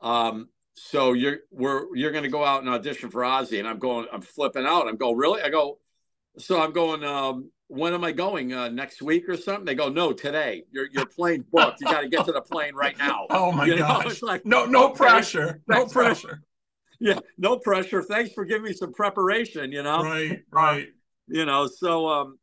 Um, 0.00 0.48
so 0.74 1.12
you're 1.12 1.38
we're 1.52 1.94
you're 1.94 2.10
going 2.10 2.24
to 2.24 2.30
go 2.30 2.44
out 2.44 2.64
and 2.64 2.68
audition 2.68 3.10
for 3.10 3.22
Ozzy, 3.22 3.60
and 3.60 3.68
I'm 3.68 3.78
going. 3.78 4.08
I'm 4.12 4.22
flipping 4.22 4.66
out. 4.66 4.88
I'm 4.88 4.96
going 4.96 5.16
really. 5.16 5.40
I 5.40 5.50
go. 5.50 5.78
So 6.38 6.60
I'm 6.60 6.72
going. 6.72 7.04
Um, 7.04 7.50
when 7.68 7.94
am 7.94 8.04
I 8.04 8.12
going? 8.12 8.52
Uh, 8.52 8.68
next 8.68 9.00
week 9.02 9.28
or 9.28 9.36
something? 9.36 9.64
They 9.64 9.74
go. 9.74 9.88
No, 9.88 10.12
today. 10.12 10.64
Your 10.70 10.88
your 10.92 11.06
plane's 11.06 11.44
booked. 11.50 11.80
You 11.80 11.86
got 11.86 12.02
to 12.02 12.08
get 12.08 12.24
to 12.26 12.32
the 12.32 12.40
plane 12.42 12.74
right 12.74 12.96
now. 12.98 13.26
Oh 13.30 13.52
my 13.52 13.66
You 13.66 13.76
know, 13.76 14.02
gosh! 14.02 14.22
like, 14.22 14.44
no, 14.44 14.66
no 14.66 14.88
okay, 14.88 14.96
pressure. 14.96 15.60
No 15.68 15.86
pressure. 15.86 16.42
Yeah, 17.00 17.18
no 17.36 17.58
pressure. 17.58 18.02
Thanks 18.02 18.32
for 18.32 18.44
giving 18.44 18.62
me 18.62 18.72
some 18.72 18.92
preparation. 18.92 19.72
You 19.72 19.82
know. 19.82 20.02
Right, 20.02 20.38
right. 20.52 20.88
you 21.26 21.44
know 21.44 21.66
so 21.66 22.06
um 22.06 22.38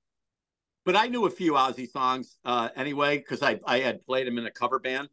but 0.85 0.95
i 0.95 1.07
knew 1.07 1.25
a 1.25 1.29
few 1.29 1.53
ozzy 1.53 1.89
songs 1.89 2.37
uh 2.45 2.69
anyway 2.75 3.17
because 3.17 3.41
i 3.43 3.59
i 3.65 3.79
had 3.79 4.03
played 4.05 4.25
them 4.27 4.37
in 4.37 4.45
a 4.45 4.51
cover 4.51 4.79
band 4.79 5.07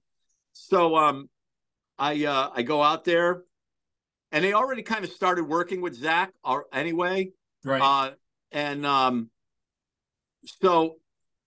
so 0.55 0.97
um 0.97 1.29
i 1.99 2.25
uh 2.25 2.51
i 2.55 2.63
go 2.63 2.83
out 2.83 3.05
there 3.05 3.43
and 4.33 4.43
they 4.45 4.55
already 4.55 4.83
kind 4.83 5.05
of 5.05 5.11
started 5.11 5.45
working 5.45 5.81
with 5.83 6.01
zakk 6.01 6.29
or 6.43 6.65
anyway 6.73 7.31
Right. 7.65 7.83
uh 7.83 8.11
and 8.53 8.87
um 8.87 9.31
so 10.45 10.97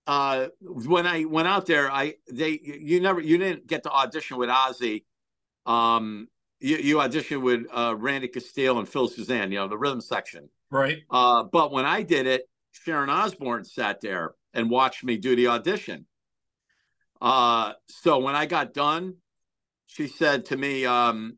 uh 0.08 0.48
when 0.62 1.08
i 1.08 1.25
went 1.25 1.48
out 1.48 1.65
there 1.65 1.91
i 1.91 2.13
they 2.31 2.60
you 2.63 3.00
never 3.00 3.20
you 3.20 3.38
didn't 3.38 3.67
get 3.67 3.84
to 3.84 3.91
audition 3.91 4.38
with 4.38 4.50
ozzy 4.50 5.03
um 5.65 6.27
you, 6.60 6.77
you 6.77 6.96
auditioned 6.98 7.41
with 7.41 7.65
uh 7.74 7.96
randy 7.98 8.27
castillo 8.27 8.79
and 8.79 8.89
phil 8.89 9.10
soussan 9.10 9.50
you 9.50 9.58
know 9.58 9.67
the 9.67 9.77
rhythm 9.77 10.01
section 10.01 10.50
right. 10.72 11.00
uh, 11.10 11.43
but 11.43 11.72
when 11.72 11.86
I 11.86 12.01
did 12.01 12.25
it, 12.25 12.50
Sharon 12.72 13.10
Osbourne 13.10 13.65
sat 13.65 14.01
there 14.01 14.34
and 14.53 14.70
watched 14.70 15.03
me 15.03 15.17
do 15.17 15.36
the 15.36 15.48
audition. 15.48 16.05
Uh, 17.22 17.74
so 17.88 18.20
when 18.20 18.36
I 18.36 18.46
got 18.46 18.74
done, 18.74 19.15
she 19.86 20.08
said 20.08 20.46
to 20.46 20.58
me, 20.58 20.86
um, 20.86 21.38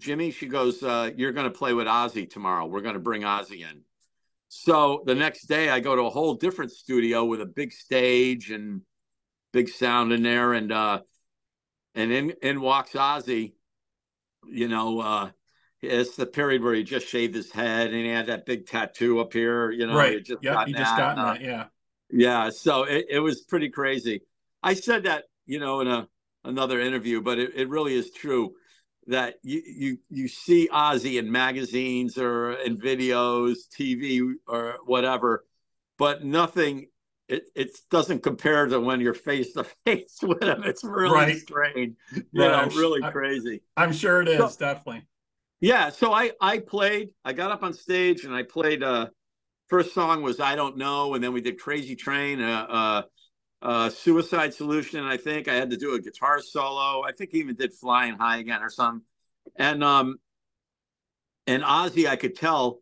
Jimi, 0.00 0.34
she 0.34 0.46
goes, 0.46 0.82
uh, 0.82 1.10
You're 1.16 1.32
going 1.32 1.50
to 1.50 1.56
play 1.56 1.72
with 1.72 1.86
Ozzy 1.86 2.28
tomorrow. 2.28 2.66
We're 2.66 2.80
going 2.80 2.94
to 2.94 3.00
bring 3.00 3.22
Ozzy 3.22 3.60
in. 3.60 3.82
So 4.52 5.04
the 5.06 5.14
next 5.14 5.46
day, 5.46 5.70
I 5.70 5.78
go 5.78 5.94
to 5.94 6.02
a 6.02 6.10
whole 6.10 6.34
different 6.34 6.72
studio 6.72 7.24
with 7.24 7.40
a 7.40 7.46
big 7.46 7.72
stage 7.72 8.50
and 8.50 8.80
big 9.52 9.68
sound 9.68 10.12
in 10.12 10.24
there. 10.24 10.54
And, 10.54 10.72
uh, 10.72 11.02
and 11.94 12.10
in, 12.10 12.30
in 12.42 12.60
walks 12.60 12.94
Ozzy, 12.94 13.52
you 14.50 14.66
know, 14.66 14.98
uh, 14.98 15.30
it's 15.80 16.16
the 16.16 16.26
period 16.26 16.64
where 16.64 16.74
he 16.74 16.82
just 16.82 17.06
shaved 17.06 17.32
his 17.32 17.52
head 17.52 17.92
and 17.92 18.04
he 18.04 18.08
had 18.08 18.26
that 18.26 18.44
big 18.44 18.66
tattoo 18.66 19.20
up 19.20 19.32
here. 19.32 19.70
You 19.70 19.86
know, 19.86 19.96
right? 19.96 20.14
He 20.14 20.20
just 20.22 20.42
yep, 20.42 20.66
he 20.66 20.72
just 20.72 20.96
got 20.96 21.16
Uh, 21.16 21.34
that. 21.34 21.42
Yeah. 21.42 21.66
yeah, 22.10 22.50
so 22.50 22.82
it, 22.82 23.06
it 23.08 23.20
was 23.20 23.42
pretty 23.42 23.68
crazy. 23.68 24.22
I 24.64 24.74
said 24.74 25.04
that, 25.04 25.26
you 25.46 25.60
know, 25.60 25.80
in 25.80 25.86
a 25.86 26.08
another 26.42 26.80
interview, 26.80 27.22
but 27.22 27.38
it, 27.38 27.52
it 27.54 27.68
really 27.68 27.94
is 27.94 28.10
true 28.10 28.54
that 29.06 29.36
you 29.42 29.62
you 29.66 29.98
you 30.08 30.28
see 30.28 30.68
Ozzy 30.72 31.18
in 31.18 31.30
magazines 31.30 32.18
or 32.18 32.52
in 32.52 32.76
videos, 32.78 33.58
TV 33.78 34.32
or 34.46 34.76
whatever, 34.84 35.44
but 35.98 36.24
nothing 36.24 36.86
it 37.28 37.44
it 37.54 37.70
doesn't 37.90 38.22
compare 38.22 38.66
to 38.66 38.80
when 38.80 39.00
you're 39.00 39.14
face 39.14 39.52
to 39.54 39.64
face 39.86 40.18
with 40.22 40.42
him. 40.42 40.62
It's 40.64 40.84
really 40.84 41.14
Right. 41.14 41.36
strange. 41.38 41.96
You 42.12 42.22
Right, 42.34 42.48
know, 42.48 42.52
I'm- 42.54 42.68
really 42.70 43.02
I- 43.02 43.10
crazy. 43.10 43.62
I'm 43.76 43.92
sure 43.92 44.20
it 44.22 44.28
is 44.28 44.38
So- 44.38 44.58
definitely. 44.58 45.06
Yeah, 45.62 45.90
so 45.90 46.12
I 46.12 46.32
I 46.40 46.58
played. 46.58 47.10
I 47.24 47.32
got 47.34 47.50
up 47.50 47.62
on 47.62 47.72
stage 47.74 48.24
and 48.24 48.34
I 48.34 48.42
played. 48.44 48.82
Uh, 48.82 49.08
first 49.68 49.92
song 49.92 50.22
was 50.22 50.40
I 50.40 50.56
don't 50.56 50.76
know, 50.78 51.14
and 51.14 51.22
then 51.22 51.32
we 51.34 51.40
did 51.42 51.58
Crazy 51.60 51.94
Train, 51.94 52.40
uh, 52.40 52.66
uh, 52.68 53.02
uh, 53.62 53.90
Suicide 53.90 54.54
Solution. 54.54 55.04
I 55.04 55.16
think 55.16 55.48
I 55.48 55.54
had 55.54 55.70
to 55.70 55.76
do 55.76 55.94
a 55.94 56.00
guitar 56.00 56.40
solo. 56.40 57.02
I 57.02 57.12
think 57.12 57.30
he 57.32 57.38
even 57.38 57.56
did 57.56 57.72
Flying 57.72 58.14
High 58.14 58.38
again 58.38 58.62
or 58.62 58.70
something. 58.70 59.02
And 59.56 59.84
um, 59.84 60.18
and 61.46 61.62
Ozzy, 61.62 62.06
I 62.06 62.16
could 62.16 62.36
tell 62.36 62.80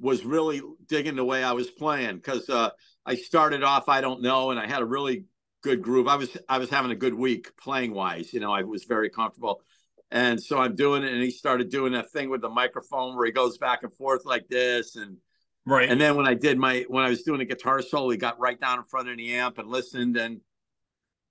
was 0.00 0.24
really 0.24 0.62
digging 0.86 1.16
the 1.16 1.24
way 1.24 1.42
I 1.42 1.52
was 1.52 1.70
playing 1.70 2.16
because 2.16 2.48
uh, 2.48 2.70
I 3.04 3.16
started 3.16 3.62
off 3.62 3.88
I 3.88 4.00
don't 4.00 4.22
know, 4.22 4.50
and 4.50 4.58
I 4.58 4.66
had 4.66 4.82
a 4.82 4.86
really 4.86 5.24
good 5.62 5.82
groove. 5.82 6.08
I 6.08 6.16
was 6.16 6.36
I 6.48 6.58
was 6.58 6.70
having 6.70 6.90
a 6.90 6.96
good 6.96 7.14
week 7.14 7.56
playing 7.56 7.92
wise. 7.92 8.32
You 8.32 8.40
know, 8.40 8.52
I 8.52 8.62
was 8.62 8.84
very 8.84 9.10
comfortable. 9.10 9.62
And 10.10 10.42
so 10.42 10.58
I'm 10.58 10.74
doing 10.74 11.02
it, 11.02 11.12
and 11.12 11.22
he 11.22 11.30
started 11.30 11.68
doing 11.68 11.92
that 11.92 12.10
thing 12.10 12.30
with 12.30 12.40
the 12.40 12.48
microphone 12.48 13.14
where 13.14 13.26
he 13.26 13.32
goes 13.32 13.58
back 13.58 13.82
and 13.82 13.92
forth 13.92 14.24
like 14.24 14.48
this, 14.48 14.96
and 14.96 15.18
Right. 15.68 15.90
and 15.90 16.00
then 16.00 16.16
when 16.16 16.26
I 16.26 16.34
did 16.34 16.58
my 16.58 16.86
when 16.88 17.04
I 17.04 17.10
was 17.10 17.22
doing 17.24 17.42
a 17.42 17.46
guitar 17.46 17.82
solo, 17.82 18.10
he 18.10 18.18
got 18.18 18.40
right 18.40 18.60
down 18.60 18.78
in 18.80 18.84
front 18.86 19.10
of 19.10 19.18
the 19.18 19.34
amp 19.34 19.58
and 19.58 19.68
listened, 19.70 20.16
and 20.16 20.40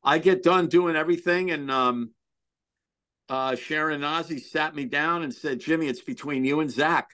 I 0.04 0.20
get 0.20 0.44
done 0.44 0.68
doing 0.68 0.96
everything, 0.96 1.52
and 1.52 1.72
um, 1.72 2.12
uh, 3.30 3.56
Sharon 3.56 4.02
Ozzy 4.02 4.42
sat 4.42 4.76
me 4.76 4.86
down 4.86 5.24
and 5.24 5.34
said, 5.34 5.62
"Jimi, 5.62 5.90
it's 5.90 6.02
between 6.02 6.46
you 6.46 6.62
and 6.62 6.70
Zakk." 6.70 7.06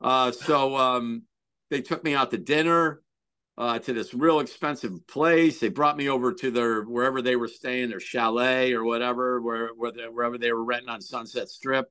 Uh, 0.00 0.32
so 0.32 0.76
um, 0.76 1.24
they 1.70 1.82
took 1.82 2.04
me 2.04 2.14
out 2.14 2.30
to 2.32 2.38
dinner 2.38 3.02
uh, 3.58 3.78
to 3.80 3.92
this 3.92 4.14
real 4.14 4.40
expensive 4.40 5.06
place. 5.08 5.60
They 5.60 5.68
brought 5.68 5.96
me 5.96 6.08
over 6.08 6.32
to 6.34 6.50
their 6.50 6.82
wherever 6.82 7.22
they 7.22 7.36
were 7.36 7.48
staying, 7.48 7.90
their 7.90 8.00
chalet 8.00 8.72
or 8.74 8.84
whatever, 8.84 9.40
where, 9.40 9.68
where 9.76 9.92
they, 9.92 10.04
wherever 10.04 10.38
they 10.38 10.52
were 10.52 10.64
renting 10.64 10.90
on 10.90 11.00
Sunset 11.00 11.48
Strip. 11.48 11.90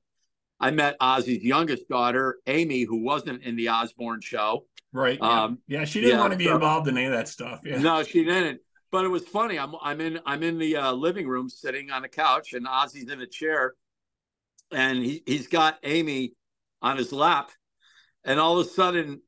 I 0.58 0.70
met 0.70 0.98
Ozzy's 1.00 1.44
youngest 1.44 1.88
daughter, 1.88 2.38
Amy, 2.46 2.82
who 2.82 3.02
wasn't 3.02 3.42
in 3.42 3.56
the 3.56 3.68
Osbourne 3.68 4.20
show. 4.22 4.66
right. 4.92 5.18
Yeah. 5.20 5.44
um, 5.44 5.58
yeah. 5.68 5.84
She 5.84 6.00
didn't 6.00 6.16
yeah, 6.16 6.20
want 6.20 6.32
to 6.32 6.38
be 6.38 6.46
so- 6.46 6.54
involved 6.54 6.88
in 6.88 6.96
any 6.96 7.06
of 7.06 7.12
that 7.12 7.28
stuff. 7.28 7.60
Yeah. 7.64 7.78
No, 7.78 8.02
she 8.02 8.24
didn't. 8.24 8.60
But 8.92 9.04
it 9.04 9.08
was 9.08 9.26
funny. 9.26 9.58
I'm 9.58 9.74
I'm 9.82 10.00
in 10.00 10.20
I'm 10.24 10.42
in 10.42 10.58
the 10.58 10.76
uh, 10.76 10.92
living 10.92 11.26
room 11.26 11.48
sitting 11.50 11.90
on 11.90 12.02
the 12.02 12.08
couch, 12.08 12.52
and 12.54 12.66
Ozzy's 12.66 13.10
in 13.10 13.20
a 13.20 13.26
chair, 13.26 13.74
and 14.72 14.98
he 15.04 15.22
he's 15.26 15.48
got 15.48 15.78
Amy 15.82 16.32
on 16.80 16.96
his 16.96 17.12
lap, 17.12 17.50
and 18.24 18.38
all 18.40 18.58
of 18.58 18.66
a 18.66 18.70
sudden 18.70 19.20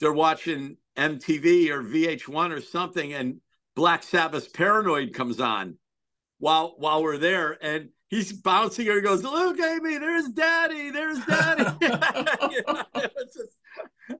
they're 0.00 0.12
watching 0.12 0.78
MTV 0.96 1.68
or 1.68 1.82
VH1 1.82 2.50
or 2.50 2.60
something, 2.60 3.12
and 3.12 3.40
Black 3.76 4.02
Sabbath's 4.02 4.48
Paranoid 4.48 5.12
comes 5.12 5.38
on 5.38 5.76
while 6.38 6.74
while 6.78 7.02
we're 7.02 7.18
there, 7.18 7.56
and 7.62 7.90
he's 8.14 8.32
bouncing 8.32 8.86
her. 8.86 8.94
He 8.96 9.00
goes, 9.00 9.22
"Look, 9.22 9.58
Amy, 9.60 9.98
there's 9.98 10.28
Daddy, 10.28 10.90
there's 10.90 11.18
Daddy." 11.26 11.64
You 11.80 12.62
know, 12.66 12.82
just, 13.24 13.56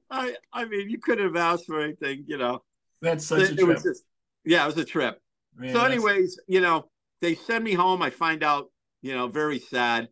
I 0.09 0.35
I 0.51 0.65
mean, 0.65 0.89
you 0.89 0.97
couldn't 0.99 1.25
have 1.25 1.35
asked 1.35 1.65
for 1.65 1.81
anything, 1.81 2.25
you 2.27 2.37
know 2.37 2.61
That's 3.01 3.25
such 3.25 3.39
a 3.39 3.43
it, 3.43 3.51
it 3.51 3.55
trip. 3.57 3.67
was 3.67 3.83
just 3.83 4.03
yeah 4.43 4.63
it 4.63 4.67
was 4.67 4.77
a 4.77 4.85
trip 4.85 5.19
Man, 5.55 5.69
so 5.69 5.79
that's- 5.79 5.91
anyways 5.93 6.39
you 6.47 6.61
know 6.61 6.89
they 7.21 7.33
send 7.35 7.63
me 7.63 7.73
home 7.73 8.01
i 8.03 8.09
find 8.11 8.43
out 8.43 8.69
you 9.01 9.13
know 9.15 9.27
very 9.27 9.57
sad 9.59 10.09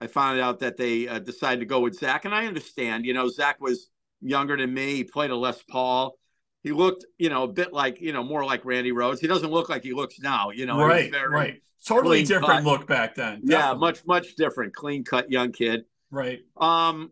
i 0.00 0.06
found 0.06 0.38
out 0.38 0.60
that 0.60 0.76
they 0.76 1.08
uh, 1.08 1.18
decided 1.18 1.58
to 1.60 1.66
go 1.66 1.80
with 1.80 1.98
zakk 1.98 2.24
and 2.24 2.34
i 2.34 2.46
understand 2.46 3.04
you 3.04 3.12
know 3.14 3.26
zakk 3.28 3.54
was 3.58 3.88
younger 4.20 4.56
than 4.56 4.72
me 4.72 4.94
he 4.94 5.04
played 5.04 5.30
a 5.30 5.36
les 5.36 5.60
paul 5.68 6.16
he 6.62 6.72
looked 6.72 7.04
you 7.18 7.28
know 7.28 7.44
a 7.44 7.48
bit 7.48 7.72
like 7.72 8.00
you 8.00 8.12
know 8.12 8.22
more 8.22 8.44
like 8.44 8.64
randy 8.64 8.92
rhoads 8.92 9.18
he 9.18 9.26
doesn't 9.26 9.50
look 9.50 9.68
like 9.68 9.82
he 9.82 9.92
looks 9.92 10.20
now 10.20 10.50
you 10.50 10.66
know 10.66 10.78
right. 10.78 11.12
right. 11.30 11.62
Totally 11.84 12.22
different 12.22 12.46
cut. 12.46 12.64
look 12.64 12.86
back 12.86 13.14
then. 13.16 13.40
yeah 13.44 13.74
much 13.74 14.06
much 14.06 14.36
different 14.36 14.74
clean 14.74 15.04
cut 15.04 15.30
young 15.30 15.52
kid 15.52 15.84
Right. 16.10 16.40
um, 16.58 17.10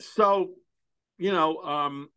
so 0.00 0.50
you 1.20 1.32
know, 1.32 1.58
um, 1.58 2.08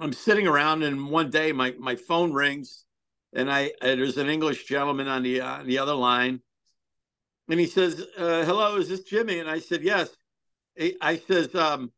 I'm 0.00 0.12
sitting 0.12 0.48
around, 0.48 0.82
and 0.82 1.08
one 1.08 1.30
day 1.30 1.52
my 1.52 1.72
my 1.78 1.94
phone 1.94 2.32
rings, 2.32 2.84
and 3.32 3.50
I 3.50 3.70
there's 3.80 4.16
an 4.16 4.28
English 4.28 4.64
gentleman 4.64 5.06
on 5.06 5.22
the 5.22 5.40
uh, 5.40 5.58
on 5.60 5.66
the 5.66 5.78
other 5.78 5.94
line, 5.94 6.40
and 7.48 7.60
he 7.60 7.66
says, 7.66 8.04
uh, 8.18 8.44
"Hello, 8.44 8.76
is 8.76 8.88
this 8.88 9.08
Jimi?" 9.08 9.40
And 9.40 9.48
I 9.48 9.60
said, 9.60 9.82
"Yes." 9.82 10.10
He- 10.76 10.96
I 11.00 11.16
says, 11.16 11.54
um, 11.54 11.92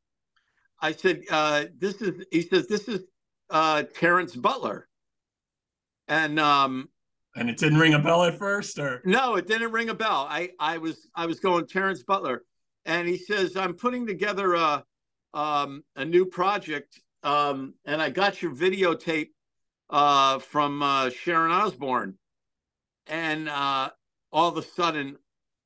"I 0.79 0.93
said 0.93 1.23
uh, 1.31 1.65
this 1.79 2.03
is." 2.03 2.23
He 2.31 2.43
says, 2.43 2.67
"This 2.69 2.87
is 2.87 3.05
uh, 3.51 3.85
Terence 3.95 4.35
Butler," 4.37 4.89
and 6.09 6.39
um, 6.41 6.89
And 7.35 7.51
it 7.51 7.59
didn't 7.59 7.79
ring 7.79 7.95
a 7.95 7.99
bell 7.99 8.25
at 8.25 8.39
first, 8.39 8.79
or 8.79 9.03
no, 9.05 9.37
it 9.37 9.47
didn't 9.47 9.73
ring 9.73 9.91
a 9.91 9.95
bell. 9.95 10.27
I 10.29 10.51
I 10.59 10.79
was 10.79 11.09
I 11.15 11.27
was 11.27 11.41
going 11.41 11.67
Terence 11.67 12.03
Butler, 12.03 12.45
and 12.85 13.07
he 13.09 13.19
says 13.19 13.57
I'm 13.57 13.75
putting 13.75 14.07
together 14.07 14.55
a 14.55 14.85
um, 15.35 15.85
a 15.97 16.05
new 16.05 16.25
project, 16.25 17.01
um, 17.23 17.75
and 17.85 18.01
I 18.01 18.11
got 18.11 18.41
your 18.41 18.55
videotape 18.55 19.29
uh, 19.91 20.39
from 20.39 20.83
uh, 20.83 21.11
Sharon 21.11 21.53
Osbourne, 21.53 22.15
and 23.07 23.49
uh, 23.49 23.91
all 24.33 24.49
of 24.49 24.57
a 24.57 24.63
sudden, 24.63 25.17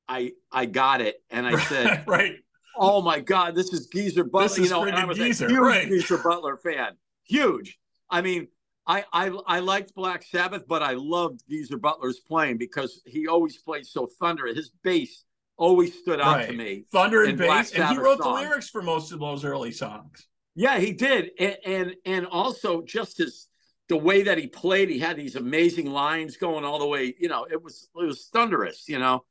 I 0.07 0.33
I 0.51 0.65
got 0.65 1.01
it, 1.01 1.23
and 1.29 1.47
I 1.47 1.57
said, 1.63 2.03
right. 2.07 2.35
"Oh 2.77 3.01
my 3.01 3.19
God, 3.21 3.55
this 3.55 3.71
is 3.73 3.87
Geezer 3.87 4.25
Butler!" 4.25 4.49
This 4.49 4.57
is 4.57 4.63
you 4.65 4.71
know, 4.71 4.83
I 4.83 5.05
was 5.05 5.17
Geezer, 5.17 5.45
a 5.45 5.49
huge 5.49 5.59
right. 5.59 5.87
Geezer 5.87 6.17
Butler 6.17 6.57
fan, 6.57 6.97
huge. 7.23 7.79
I 8.09 8.21
mean, 8.21 8.47
I, 8.85 9.05
I 9.13 9.27
I 9.47 9.59
liked 9.59 9.93
Black 9.95 10.23
Sabbath, 10.23 10.67
but 10.67 10.81
I 10.81 10.93
loved 10.93 11.41
Geezer 11.49 11.77
Butler's 11.77 12.19
playing 12.19 12.57
because 12.57 13.01
he 13.05 13.27
always 13.27 13.57
played 13.57 13.85
so 13.85 14.07
thunderous. 14.19 14.57
His 14.57 14.71
bass 14.83 15.23
always 15.57 15.97
stood 15.97 16.19
out 16.19 16.45
to 16.47 16.53
me. 16.53 16.85
Thunder 16.91 17.23
and 17.23 17.37
bass, 17.37 17.71
and 17.71 17.87
he 17.89 17.97
wrote 17.97 18.21
songs. 18.21 18.39
the 18.39 18.45
lyrics 18.45 18.69
for 18.69 18.81
most 18.81 19.11
of 19.11 19.19
those 19.19 19.45
early 19.45 19.71
songs. 19.71 20.27
Yeah, 20.55 20.79
he 20.79 20.91
did, 20.91 21.31
and 21.39 21.57
and, 21.65 21.95
and 22.05 22.25
also 22.25 22.81
just 22.81 23.19
his 23.19 23.47
the 23.87 23.97
way 23.97 24.23
that 24.23 24.37
he 24.37 24.47
played. 24.47 24.89
He 24.89 24.99
had 24.99 25.15
these 25.15 25.35
amazing 25.35 25.91
lines 25.91 26.37
going 26.37 26.65
all 26.65 26.79
the 26.79 26.87
way. 26.87 27.13
You 27.19 27.29
know, 27.29 27.45
it 27.49 27.61
was 27.61 27.87
it 27.95 28.05
was 28.05 28.29
thunderous. 28.33 28.89
You 28.89 28.99
know, 28.99 29.23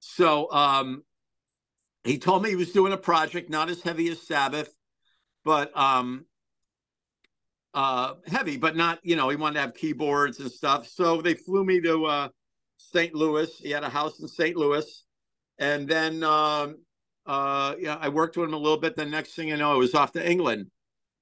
so 0.00 0.50
um, 0.50 1.04
he 2.04 2.18
told 2.18 2.42
me 2.42 2.50
he 2.50 2.56
was 2.56 2.72
doing 2.72 2.92
a 2.92 2.98
project 2.98 3.48
not 3.48 3.70
as 3.70 3.80
heavy 3.80 4.08
as 4.10 4.20
Sabbath, 4.20 4.74
but 5.44 5.74
um, 5.78 6.26
uh, 7.74 8.14
heavy, 8.26 8.56
but 8.56 8.76
not. 8.76 8.98
You 9.02 9.16
know, 9.16 9.28
he 9.28 9.36
wanted 9.36 9.54
to 9.54 9.60
have 9.60 9.74
keyboards 9.74 10.40
and 10.40 10.50
stuff. 10.50 10.88
So 10.88 11.20
they 11.20 11.34
flew 11.34 11.64
me 11.64 11.80
to 11.82 12.06
uh, 12.06 12.28
St. 12.76 13.14
Louis. 13.14 13.50
He 13.58 13.70
had 13.70 13.84
a 13.84 13.88
house 13.88 14.20
in 14.20 14.28
St. 14.28 14.56
Louis, 14.56 15.04
and 15.58 15.88
then 15.88 16.22
um, 16.22 16.78
uh, 17.26 17.74
yeah, 17.78 17.98
I 18.00 18.08
worked 18.08 18.36
with 18.36 18.48
him 18.48 18.54
a 18.54 18.58
little 18.58 18.78
bit. 18.78 18.96
The 18.96 19.04
next 19.04 19.34
thing 19.34 19.48
you 19.48 19.56
know, 19.56 19.72
I 19.72 19.76
was 19.76 19.94
off 19.94 20.12
to 20.12 20.28
England. 20.28 20.70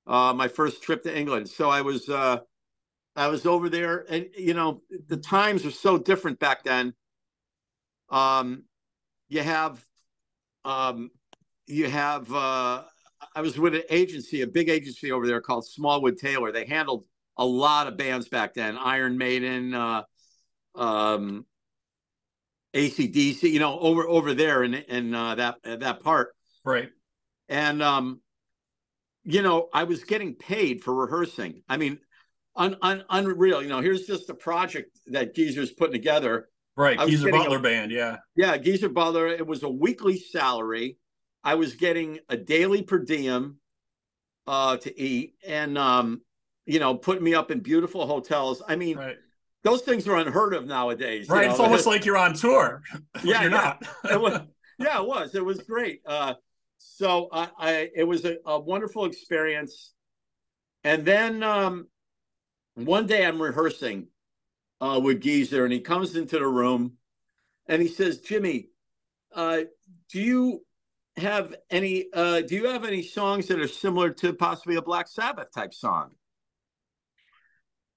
Uh, 0.07 0.33
my 0.33 0.47
first 0.47 0.83
trip 0.83 1.03
to 1.03 1.17
England. 1.17 1.49
So 1.49 1.69
I 1.69 1.83
was 1.83 2.09
uh, 2.09 2.39
I 3.17 3.29
was 3.29 3.47
over 3.47 3.69
there, 3.69 4.05
and 4.09 4.27
you 4.37 4.55
know 4.55 4.83
the 5.09 5.17
times 5.17 5.65
were 5.65 5.71
so 5.71 5.99
different 5.99 6.39
back 6.39 6.63
then. 6.65 6.95
Um, 8.09 8.65
you 9.29 9.43
have, 9.43 9.85
um, 10.65 11.11
you 11.67 11.89
have. 11.89 12.33
Uh, 12.33 12.85
I 13.35 13.41
was 13.41 13.59
with 13.59 13.75
an 13.75 13.83
agency, 13.91 14.43
a 14.43 14.47
big 14.47 14.69
agency 14.69 15.13
over 15.13 15.27
there 15.27 15.41
called 15.41 15.67
Smallwood 15.67 16.19
Taylor. 16.19 16.53
They 16.53 16.67
handled 16.67 17.05
a 17.37 17.45
lot 17.45 17.87
of 17.87 17.97
bands 17.97 18.29
back 18.29 18.55
then: 18.55 18.77
Iron 18.77 19.17
Maiden, 19.19 19.75
uh, 19.75 20.03
um, 20.75 21.47
ACDC. 22.75 23.43
You 23.51 23.59
know, 23.59 23.79
over 23.79 24.07
over 24.07 24.35
there 24.35 24.63
in 24.63 24.75
in 24.75 25.15
uh, 25.15 25.35
that 25.37 25.57
that 25.65 26.03
part 26.03 26.35
Right. 26.65 26.91
and 27.49 27.81
um 27.81 28.21
you 29.23 29.41
know 29.43 29.69
i 29.73 29.85
was 29.85 30.03
getting 30.03 30.35
paid 30.35 30.83
for 30.83 30.93
rehearsing 30.95 31.63
i 31.69 31.77
mean 31.77 31.99
un, 32.57 32.77
un, 32.83 33.05
unreal 33.09 33.63
you 33.63 33.69
know 33.69 33.81
here's 33.81 34.05
just 34.05 34.29
a 34.31 34.35
project 34.35 34.99
that 35.07 35.33
geezer's 35.35 35.71
putting 35.73 35.93
together 35.93 36.49
Right. 36.77 36.99
Geezer 36.99 37.27
getting 37.27 37.41
a- 37.41 37.45
Butler 37.45 37.59
Band. 37.61 37.91
Yeah. 37.93 38.17
yeah 38.35 38.57
geezer 38.57 38.89
butler 38.89 39.29
it 39.29 39.47
was 39.47 39.63
a 39.63 39.69
weekly 39.69 40.19
salary 40.19 40.99
i 41.47 41.55
was 41.55 41.75
getting 41.77 42.19
a 42.29 42.37
daily 42.37 42.83
per 42.83 42.99
diem 42.99 43.59
uh 44.47 44.77
to 44.77 44.91
eat 45.01 45.35
and 45.47 45.79
um 45.79 46.21
you 46.67 46.79
know 46.79 46.95
putting 46.95 47.25
me 47.25 47.35
up 47.35 47.51
in 47.51 47.61
beautiful 47.61 48.07
hotels 48.07 48.63
i 48.69 48.75
mean 48.77 48.97
Right. 48.99 49.17
those 49.63 49.83
things 49.83 50.07
are 50.09 50.17
unheard 50.17 50.53
of 50.55 50.67
nowadays 50.67 51.29
you 51.29 51.35
Right. 51.35 51.47
know? 51.47 51.51
It's 51.53 51.61
almost 51.61 51.87
like 51.87 52.05
you're 52.05 52.19
on 52.19 52.35
tour. 52.35 52.83
Yeah, 53.25 53.43
you're 53.43 53.51
yeah. 53.51 53.57
not. 53.65 53.87
It 54.11 54.21
was- 54.21 54.41
yeah, 54.79 55.01
it 55.01 55.07
was. 55.07 55.35
It 55.35 55.45
was 55.45 55.59
great. 55.61 56.03
Uh, 56.05 56.35
so 56.79 57.29
I, 57.33 57.49
I 57.59 57.91
it 57.95 58.05
was 58.05 58.25
a, 58.27 58.37
a 58.45 58.61
wonderful 58.61 59.07
experience. 59.07 59.95
And 60.85 61.05
then 61.05 61.43
um, 61.43 61.89
one 62.75 63.07
day 63.07 63.25
I'm 63.27 63.41
rehearsing 63.41 64.09
uh, 64.81 65.01
with 65.03 65.23
Geezer, 65.23 65.65
and 65.65 65.73
he 65.73 65.81
comes 65.81 66.15
into 66.15 66.39
the 66.39 66.47
room, 66.47 66.99
and 67.67 67.81
he 67.81 67.89
says, 67.89 68.21
"Jimi, 68.21 68.69
uh, 69.35 69.61
do 70.13 70.21
you 70.21 70.66
have 71.17 71.55
any? 71.71 72.07
Uh, 72.13 72.43
do 72.43 72.55
you 72.55 72.67
have 72.67 72.85
any 72.85 73.03
songs 73.03 73.47
that 73.49 73.61
are 73.61 73.69
similar 73.69 74.11
to 74.11 74.33
possibly 74.33 74.77
a 74.77 74.83
Black 74.83 75.09
Sabbath 75.09 75.53
type 75.53 75.75
song?" 75.75 76.11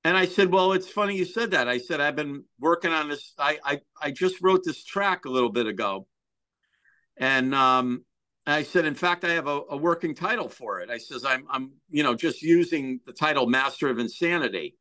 And 0.04 0.18
I 0.18 0.26
said, 0.26 0.52
"Well, 0.52 0.74
it's 0.74 0.90
funny 0.90 1.16
you 1.16 1.26
said 1.26 1.52
that." 1.52 1.68
I 1.68 1.78
said, 1.78 2.02
"I've 2.02 2.16
been 2.16 2.44
working 2.60 2.92
on 2.92 3.10
this. 3.10 3.34
I 3.38 3.60
I, 3.64 3.82
I 4.02 4.12
just 4.12 4.42
wrote 4.42 4.64
this 4.64 4.84
track 4.84 5.26
a 5.26 5.30
little 5.30 5.52
bit 5.52 5.68
ago, 5.68 6.08
and 7.18 7.54
um, 7.54 8.06
I 8.48 8.64
said, 8.64 8.86
in 8.86 8.96
fact, 8.96 9.24
I 9.24 9.34
have 9.34 9.48
a, 9.48 9.62
a, 9.70 9.78
working 9.78 10.16
title 10.16 10.50
for 10.50 10.80
it. 10.80 10.90
I 10.90 10.98
says, 10.98 11.24
I'm, 11.24 11.46
I'm, 11.50 11.72
you 11.90 12.04
know, 12.04 12.16
just 12.16 12.42
using 12.42 13.00
the 13.06 13.14
title 13.14 13.46
Master 13.46 13.90
of 13.90 14.00
Insanity. 14.00 14.76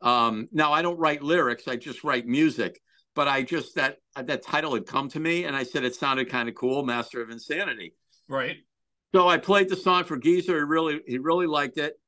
Um, 0.00 0.48
now 0.52 0.72
I 0.72 0.82
don't 0.82 0.98
write 0.98 1.22
lyrics; 1.22 1.68
I 1.68 1.76
just 1.76 2.04
write 2.04 2.26
music. 2.26 2.80
But 3.18 3.26
I 3.26 3.42
just 3.42 3.74
that 3.74 3.96
that 4.14 4.42
title 4.44 4.74
had 4.74 4.86
come 4.86 5.08
to 5.08 5.18
me, 5.18 5.42
and 5.42 5.56
I 5.56 5.64
said 5.64 5.82
it 5.82 5.96
sounded 5.96 6.28
kind 6.28 6.48
of 6.48 6.54
cool, 6.54 6.84
Master 6.84 7.20
of 7.20 7.30
Insanity. 7.30 7.94
Right. 8.28 8.58
So 9.12 9.26
I 9.26 9.38
played 9.38 9.68
the 9.68 9.74
song 9.74 10.04
for 10.04 10.16
Geezer. 10.16 10.56
He 10.58 10.62
really, 10.62 11.00
he 11.04 11.18
really 11.18 11.48
liked 11.48 11.78
it. 11.78 11.98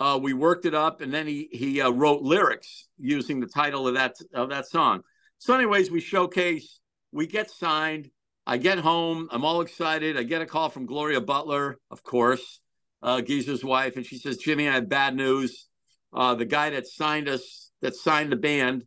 Uh, 0.00 0.18
we 0.22 0.32
worked 0.32 0.64
it 0.64 0.72
up, 0.74 1.02
and 1.02 1.12
then 1.12 1.26
he 1.26 1.50
he 1.52 1.82
uh, 1.82 1.90
wrote 1.90 2.22
lyrics 2.22 2.86
using 2.96 3.40
the 3.40 3.46
title 3.46 3.86
of 3.86 3.92
that 3.92 4.14
of 4.32 4.48
that 4.48 4.66
song. 4.66 5.02
So, 5.36 5.54
anyways, 5.54 5.90
we 5.90 6.00
showcase. 6.00 6.80
We 7.12 7.26
get 7.26 7.50
signed 7.50 8.08
I 8.46 8.56
get 8.56 8.78
home, 8.78 9.28
I'm 9.30 9.44
all 9.44 9.60
excited. 9.60 10.16
I 10.16 10.22
get 10.22 10.40
a 10.40 10.46
call 10.46 10.70
from 10.70 10.86
Gloria 10.86 11.20
Butler, 11.20 11.78
of 11.90 12.02
course, 12.02 12.60
uh, 13.02 13.20
Geezer's 13.20 13.62
wife, 13.62 13.96
and 13.96 14.04
she 14.04 14.16
says, 14.16 14.38
Jimi, 14.38 14.68
I 14.68 14.74
have 14.74 14.88
bad 14.88 15.14
news. 15.14 15.68
Uh, 16.12 16.34
the 16.34 16.44
guy 16.44 16.70
that 16.70 16.86
signed 16.86 17.28
us, 17.28 17.70
that 17.82 17.94
signed 17.94 18.32
the 18.32 18.36
band, 18.36 18.84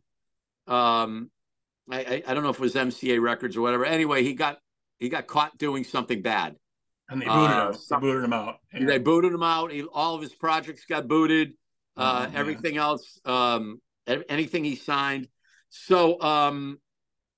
um, 0.66 1.30
I, 1.90 2.00
I, 2.00 2.22
I, 2.28 2.34
don't 2.34 2.42
know 2.42 2.50
if 2.50 2.56
it 2.56 2.60
was 2.60 2.74
MCA 2.74 3.20
Records 3.20 3.56
or 3.56 3.60
whatever. 3.60 3.84
Anyway, 3.84 4.22
he 4.22 4.34
got 4.34 4.58
he 4.98 5.08
got 5.08 5.26
caught 5.26 5.56
doing 5.58 5.84
something 5.84 6.22
bad. 6.22 6.56
And 7.08 7.22
they 7.22 7.26
booted 7.26 7.56
uh, 7.56 7.72
him. 7.72 7.78
They 7.88 7.96
booted 7.98 8.24
him 8.24 8.32
out. 8.32 8.56
Yeah. 8.72 8.86
They 8.86 8.98
booted 8.98 9.32
him 9.32 9.42
out. 9.42 9.70
He, 9.70 9.82
all 9.82 10.16
of 10.16 10.22
his 10.22 10.34
projects 10.34 10.84
got 10.86 11.06
booted. 11.06 11.52
Uh, 11.96 12.26
oh, 12.28 12.38
everything 12.38 12.76
else, 12.76 13.18
um, 13.24 13.80
anything 14.06 14.64
he 14.64 14.76
signed. 14.76 15.28
So 15.70 16.20
um, 16.20 16.78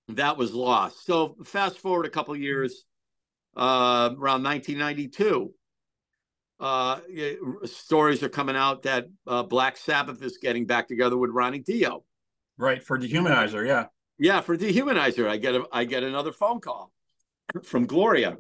that 0.09 0.37
was 0.37 0.53
lost. 0.53 1.05
So 1.05 1.37
fast 1.45 1.79
forward 1.79 2.07
a 2.07 2.11
couple 2.11 2.35
years, 2.35 2.85
uh, 3.57 4.11
around 4.19 4.43
1992, 4.43 5.53
uh, 6.61 7.01
stories 7.65 8.23
are 8.23 8.29
coming 8.29 8.57
out 8.57 8.83
that 8.83 9.07
uh, 9.27 9.45
Black 9.45 9.77
Sabbath 9.77 10.23
is 10.23 10.39
getting 10.39 10.67
back 10.67 10.89
together 10.89 11.17
with 11.17 11.31
Ronnie 11.31 11.61
Dio. 11.61 12.05
Right 12.57 12.83
for 12.83 12.99
Dehumanizer, 12.99 13.65
yeah. 13.65 13.87
Yeah, 14.19 14.41
for 14.41 14.57
Dehumanizer, 14.57 15.29
I 15.29 15.37
get 15.37 15.55
a, 15.55 15.65
I 15.73 15.85
get 15.85 16.03
another 16.03 16.33
phone 16.33 16.61
call 16.61 16.93
from 17.63 17.87
Gloria. 17.87 18.37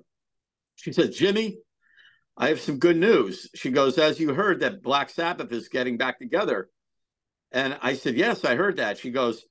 She 0.76 0.92
says, 0.92 1.18
"Jimi, 1.18 1.56
I 2.36 2.48
have 2.48 2.60
some 2.60 2.78
good 2.78 2.96
news." 2.96 3.48
She 3.54 3.70
goes, 3.70 3.98
"As 3.98 4.18
you 4.18 4.34
heard, 4.34 4.60
that 4.60 4.82
Black 4.82 5.10
Sabbath 5.10 5.52
is 5.52 5.68
getting 5.68 5.96
back 5.96 6.18
together," 6.18 6.70
and 7.52 7.78
I 7.80 7.94
said, 7.94 8.16
"Yes, 8.16 8.44
I 8.44 8.56
heard 8.56 8.76
that." 8.76 8.98
She 8.98 9.10
goes, 9.10 9.44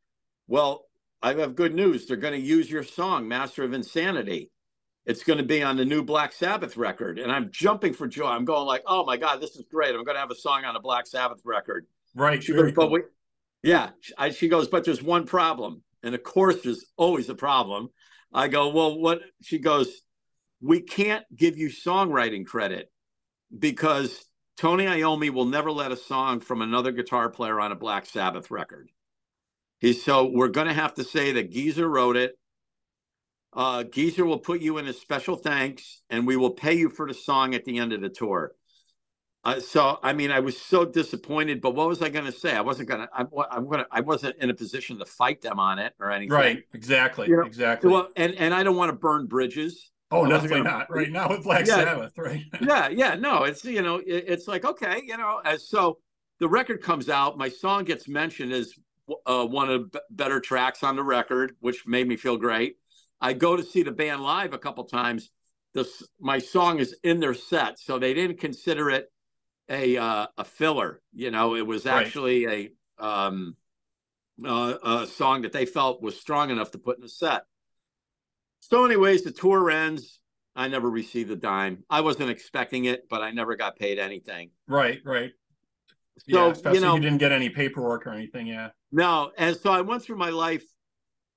"Well, 0.47 0.87
I 1.21 1.33
have 1.33 1.55
good 1.55 1.73
news. 1.73 2.05
They're 2.05 2.17
going 2.17 2.39
to 2.39 2.45
use 2.45 2.69
your 2.69 2.83
song, 2.83 3.27
Master 3.27 3.63
of 3.63 3.73
Insanity. 3.73 4.51
It's 5.05 5.23
going 5.23 5.37
to 5.37 5.45
be 5.45 5.63
on 5.63 5.77
the 5.77 5.85
new 5.85 6.03
Black 6.03 6.33
Sabbath 6.33 6.77
record. 6.77 7.17
And 7.17 7.31
I'm 7.31 7.49
jumping 7.51 7.93
for 7.93 8.07
joy. 8.07 8.27
I'm 8.27 8.45
going 8.45 8.67
like, 8.67 8.83
oh 8.85 9.05
my 9.05 9.17
God, 9.17 9.41
this 9.41 9.55
is 9.55 9.65
great. 9.71 9.95
I'm 9.95 10.03
going 10.03 10.15
to 10.15 10.19
have 10.19 10.31
a 10.31 10.35
song 10.35 10.65
on 10.65 10.75
a 10.75 10.79
Black 10.79 11.07
Sabbath 11.07 11.39
record. 11.43 11.87
Right. 12.13 12.43
She 12.43 12.53
goes, 12.53 12.71
but 12.73 12.91
we, 12.91 13.01
yeah. 13.63 13.91
I, 14.17 14.29
she 14.29 14.47
goes, 14.47 14.67
but 14.67 14.83
there's 14.83 15.01
one 15.01 15.25
problem. 15.25 15.81
And 16.03 16.15
of 16.15 16.23
course, 16.23 16.61
there's 16.63 16.85
always 16.97 17.29
a 17.29 17.35
problem. 17.35 17.89
I 18.33 18.47
go, 18.47 18.69
well, 18.69 18.99
what? 18.99 19.21
She 19.41 19.59
goes, 19.59 19.89
we 20.61 20.81
can't 20.81 21.25
give 21.35 21.57
you 21.57 21.69
songwriting 21.69 22.45
credit 22.45 22.91
because 23.57 24.25
Tony 24.57 24.85
Iommi 24.85 25.29
will 25.29 25.45
never 25.45 25.71
let 25.71 25.91
a 25.91 25.97
song 25.97 26.39
from 26.39 26.61
another 26.61 26.91
guitar 26.91 27.29
player 27.29 27.59
on 27.59 27.71
a 27.71 27.75
Black 27.75 28.05
Sabbath 28.05 28.49
record. 28.51 28.89
He's 29.79 30.03
so 30.03 30.25
we're 30.33 30.47
going 30.47 30.67
to 30.67 30.73
have 30.73 30.95
to 30.95 31.03
say 31.03 31.33
that 31.33 31.51
Geezer 31.51 31.87
wrote 31.87 32.17
it. 32.17 32.37
Uh, 33.53 33.83
Geezer 33.83 34.25
will 34.25 34.39
put 34.39 34.61
you 34.61 34.77
in 34.77 34.87
a 34.87 34.93
special 34.93 35.35
thanks, 35.35 36.01
and 36.09 36.27
we 36.27 36.35
will 36.35 36.51
pay 36.51 36.73
you 36.73 36.89
for 36.89 37.07
the 37.07 37.13
song 37.13 37.55
at 37.55 37.65
the 37.65 37.77
end 37.77 37.93
of 37.93 38.01
the 38.01 38.09
tour. 38.09 38.53
Uh, 39.47 39.61
so, 39.61 39.97
I 40.03 40.11
mean, 40.11 40.29
I 40.29 40.41
was 40.41 40.59
so 40.59 40.83
disappointed. 40.83 41.61
But 41.61 41.73
what 41.73 41.87
was 41.87 42.01
I 42.01 42.09
going 42.09 42.25
to 42.25 42.33
say? 42.33 42.53
I 42.53 42.59
wasn't 42.59 42.89
going 42.89 42.99
to. 42.99 43.09
I'm, 43.13 43.29
going 43.29 43.79
to. 43.79 43.87
I 43.89 44.01
wasn't 44.01 44.35
in 44.41 44.49
a 44.49 44.53
position 44.53 44.99
to 44.99 45.05
fight 45.05 45.41
them 45.41 45.57
on 45.57 45.79
it 45.79 45.93
or 46.01 46.11
anything. 46.11 46.33
Right. 46.33 46.63
Exactly. 46.73 47.29
You 47.29 47.37
know? 47.37 47.43
Exactly. 47.43 47.89
Well, 47.89 48.09
and 48.17 48.35
and 48.35 48.53
I 48.53 48.63
don't 48.63 48.75
want 48.75 48.89
to 48.89 48.97
burn 48.97 49.25
bridges. 49.25 49.89
Oh, 50.11 50.27
definitely 50.27 50.63
not. 50.63 50.89
Right 50.89 51.09
now 51.09 51.29
with 51.29 51.43
Black 51.43 51.65
yeah, 51.65 51.75
Sabbath, 51.75 52.17
right? 52.17 52.43
yeah, 52.61 52.89
yeah. 52.89 53.15
No, 53.15 53.45
it's 53.45 53.63
you 53.63 53.81
know, 53.81 53.97
it, 53.99 54.25
it's 54.27 54.49
like 54.49 54.65
okay, 54.65 55.01
you 55.05 55.15
know, 55.15 55.39
as 55.45 55.69
so 55.69 55.99
the 56.39 56.49
record 56.49 56.81
comes 56.81 57.07
out, 57.07 57.37
my 57.37 57.47
song 57.47 57.85
gets 57.85 58.09
mentioned 58.09 58.51
as 58.51 58.73
uh, 59.25 59.45
one 59.45 59.69
of 59.69 59.91
the 59.91 60.01
better 60.09 60.41
tracks 60.41 60.83
on 60.83 60.97
the 60.97 61.03
record, 61.03 61.55
which 61.61 61.87
made 61.87 62.05
me 62.05 62.17
feel 62.17 62.35
great. 62.35 62.75
I 63.21 63.31
go 63.31 63.55
to 63.55 63.63
see 63.63 63.81
the 63.81 63.93
band 63.93 64.21
live 64.21 64.53
a 64.53 64.57
couple 64.57 64.83
times. 64.83 65.29
This 65.73 66.03
my 66.19 66.37
song 66.37 66.79
is 66.79 66.97
in 67.03 67.21
their 67.21 67.33
set, 67.33 67.79
so 67.79 67.97
they 67.97 68.13
didn't 68.13 68.41
consider 68.41 68.89
it 68.89 69.09
a 69.69 69.97
uh, 69.97 70.27
a 70.37 70.43
filler. 70.43 71.01
You 71.13 71.31
know, 71.31 71.55
it 71.55 71.65
was 71.65 71.85
actually 71.85 72.45
right. 72.45 72.71
a 72.99 73.05
um, 73.05 73.55
uh, 74.45 74.75
a 74.83 75.07
song 75.07 75.43
that 75.43 75.51
they 75.51 75.65
felt 75.65 76.01
was 76.01 76.19
strong 76.19 76.49
enough 76.49 76.71
to 76.71 76.77
put 76.77 76.97
in 76.97 77.01
the 77.01 77.09
set. 77.09 77.43
So, 78.59 78.85
anyways, 78.85 79.23
the 79.23 79.31
tour 79.31 79.69
ends. 79.69 80.19
I 80.55 80.67
never 80.67 80.89
received 80.89 81.29
a 81.29 81.35
dime. 81.35 81.83
I 81.87 82.01
wasn't 82.01 82.31
expecting 82.31 82.85
it, 82.85 83.07
but 83.09 83.21
I 83.21 83.29
never 83.29 83.55
got 83.55 83.77
paid 83.77 83.99
anything. 83.99 84.49
Right, 84.67 84.99
right. 85.05 85.31
So 86.29 86.55
yeah, 86.63 86.73
you 86.73 86.79
know, 86.79 86.95
you 86.95 87.01
didn't 87.01 87.19
get 87.19 87.31
any 87.31 87.49
paperwork 87.49 88.07
or 88.07 88.11
anything. 88.11 88.47
Yeah. 88.47 88.69
No, 88.91 89.31
and 89.37 89.55
so 89.55 89.71
I 89.71 89.81
went 89.81 90.01
through 90.01 90.17
my 90.17 90.31
life. 90.31 90.63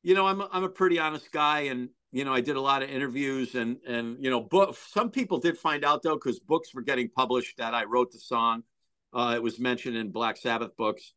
You 0.02 0.14
know, 0.14 0.26
I'm 0.26 0.40
a, 0.40 0.48
I'm 0.50 0.64
a 0.64 0.70
pretty 0.70 0.98
honest 0.98 1.30
guy, 1.30 1.60
and 1.62 1.90
you 2.12 2.24
know, 2.24 2.32
I 2.32 2.40
did 2.40 2.56
a 2.56 2.60
lot 2.60 2.82
of 2.82 2.90
interviews, 2.90 3.54
and 3.54 3.78
and 3.86 4.16
you 4.22 4.30
know, 4.30 4.40
book. 4.40 4.76
Some 4.76 5.10
people 5.10 5.38
did 5.38 5.56
find 5.56 5.84
out 5.84 6.02
though, 6.02 6.14
because 6.14 6.40
books 6.40 6.74
were 6.74 6.82
getting 6.82 7.08
published 7.08 7.58
that 7.58 7.74
I 7.74 7.84
wrote 7.84 8.12
the 8.12 8.18
song. 8.18 8.64
Uh, 9.12 9.34
it 9.36 9.42
was 9.42 9.58
mentioned 9.58 9.96
in 9.96 10.10
Black 10.10 10.36
Sabbath 10.36 10.76
books, 10.76 11.12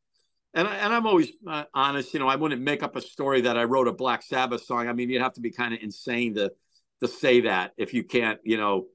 and 0.54 0.68
I, 0.68 0.76
and 0.76 0.94
I'm 0.94 1.08
always 1.08 1.32
uh, 1.48 1.64
honest. 1.74 2.14
You 2.14 2.20
know, 2.20 2.28
I 2.28 2.36
wouldn't 2.36 2.62
make 2.62 2.84
up 2.84 2.96
a 2.96 3.02
story 3.02 3.42
that 3.42 3.58
I 3.58 3.64
wrote 3.64 3.88
a 3.88 3.94
Black 3.94 4.22
Sabbath 4.22 4.64
song. 4.64 4.88
I 4.88 4.94
mean, 4.94 5.10
you'd 5.10 5.22
have 5.22 5.34
to 5.34 5.42
be 5.42 5.52
kind 5.52 5.74
of 5.74 5.80
insane 5.82 6.36
to 6.36 6.52
to 7.02 7.08
say 7.08 7.42
that 7.42 7.74
if 7.78 7.94
you 7.94 8.04
can't, 8.04 8.40
you 8.44 8.58
know, 8.58 8.86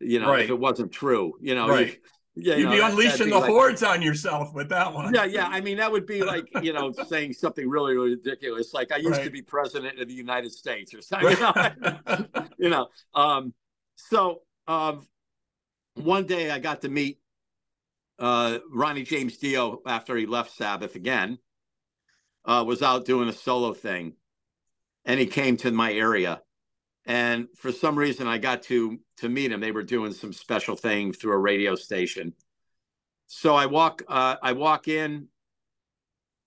you 0.00 0.20
know, 0.20 0.30
right. 0.30 0.44
if 0.44 0.50
it 0.50 0.58
wasn't 0.58 0.92
true. 0.92 1.34
You 1.40 1.54
know, 1.54 1.68
right. 1.68 1.98
Yeah, 2.40 2.56
you'd 2.56 2.66
know, 2.66 2.72
be 2.72 2.80
unleashing 2.80 3.30
the 3.30 3.38
like, 3.38 3.50
hordes 3.50 3.82
on 3.82 4.00
yourself 4.02 4.54
with 4.54 4.68
that 4.68 4.92
one. 4.92 5.12
Yeah, 5.14 5.24
yeah. 5.24 5.48
I 5.48 5.60
mean, 5.60 5.76
that 5.78 5.90
would 5.90 6.06
be 6.06 6.22
like 6.24 6.48
you 6.62 6.72
know 6.72 6.92
saying 7.08 7.32
something 7.32 7.68
really, 7.68 7.94
really 7.94 8.10
ridiculous. 8.10 8.72
Like 8.72 8.92
I 8.92 8.96
used 8.96 9.12
right. 9.12 9.24
to 9.24 9.30
be 9.30 9.42
president 9.42 10.00
of 10.00 10.08
the 10.08 10.14
United 10.14 10.52
States 10.52 10.94
or 10.94 11.02
something. 11.02 11.30
You 11.30 11.40
know, 11.40 12.26
you 12.58 12.68
know. 12.70 12.88
Um, 13.14 13.52
so 13.96 14.42
um, 14.66 15.06
one 15.94 16.26
day 16.26 16.50
I 16.50 16.58
got 16.58 16.82
to 16.82 16.88
meet 16.88 17.18
uh, 18.18 18.58
Ronnie 18.70 19.04
James 19.04 19.36
Dio 19.38 19.80
after 19.86 20.16
he 20.16 20.26
left 20.26 20.56
Sabbath 20.56 20.94
again. 20.94 21.38
Uh, 22.44 22.64
was 22.66 22.82
out 22.82 23.04
doing 23.04 23.28
a 23.28 23.32
solo 23.32 23.74
thing, 23.74 24.14
and 25.04 25.20
he 25.20 25.26
came 25.26 25.56
to 25.58 25.70
my 25.70 25.92
area 25.92 26.40
and 27.08 27.48
for 27.56 27.72
some 27.72 27.98
reason 27.98 28.28
i 28.28 28.38
got 28.38 28.62
to 28.62 29.00
to 29.18 29.28
meet 29.28 29.50
him. 29.50 29.60
They 29.60 29.72
were 29.72 29.82
doing 29.82 30.12
some 30.12 30.32
special 30.32 30.76
thing 30.76 31.12
through 31.12 31.32
a 31.32 31.38
radio 31.38 31.74
station. 31.74 32.34
So 33.26 33.54
i 33.54 33.66
walk 33.66 34.02
uh, 34.08 34.36
i 34.42 34.52
walk 34.52 34.88
in 34.88 35.28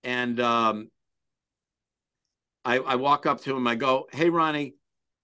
and 0.04 0.40
um, 0.40 0.90
I, 2.64 2.78
I 2.78 2.96
walk 2.96 3.26
up 3.26 3.42
to 3.42 3.56
him. 3.56 3.66
I 3.66 3.74
go 3.74 4.06
hey 4.12 4.30
ronnie 4.30 4.74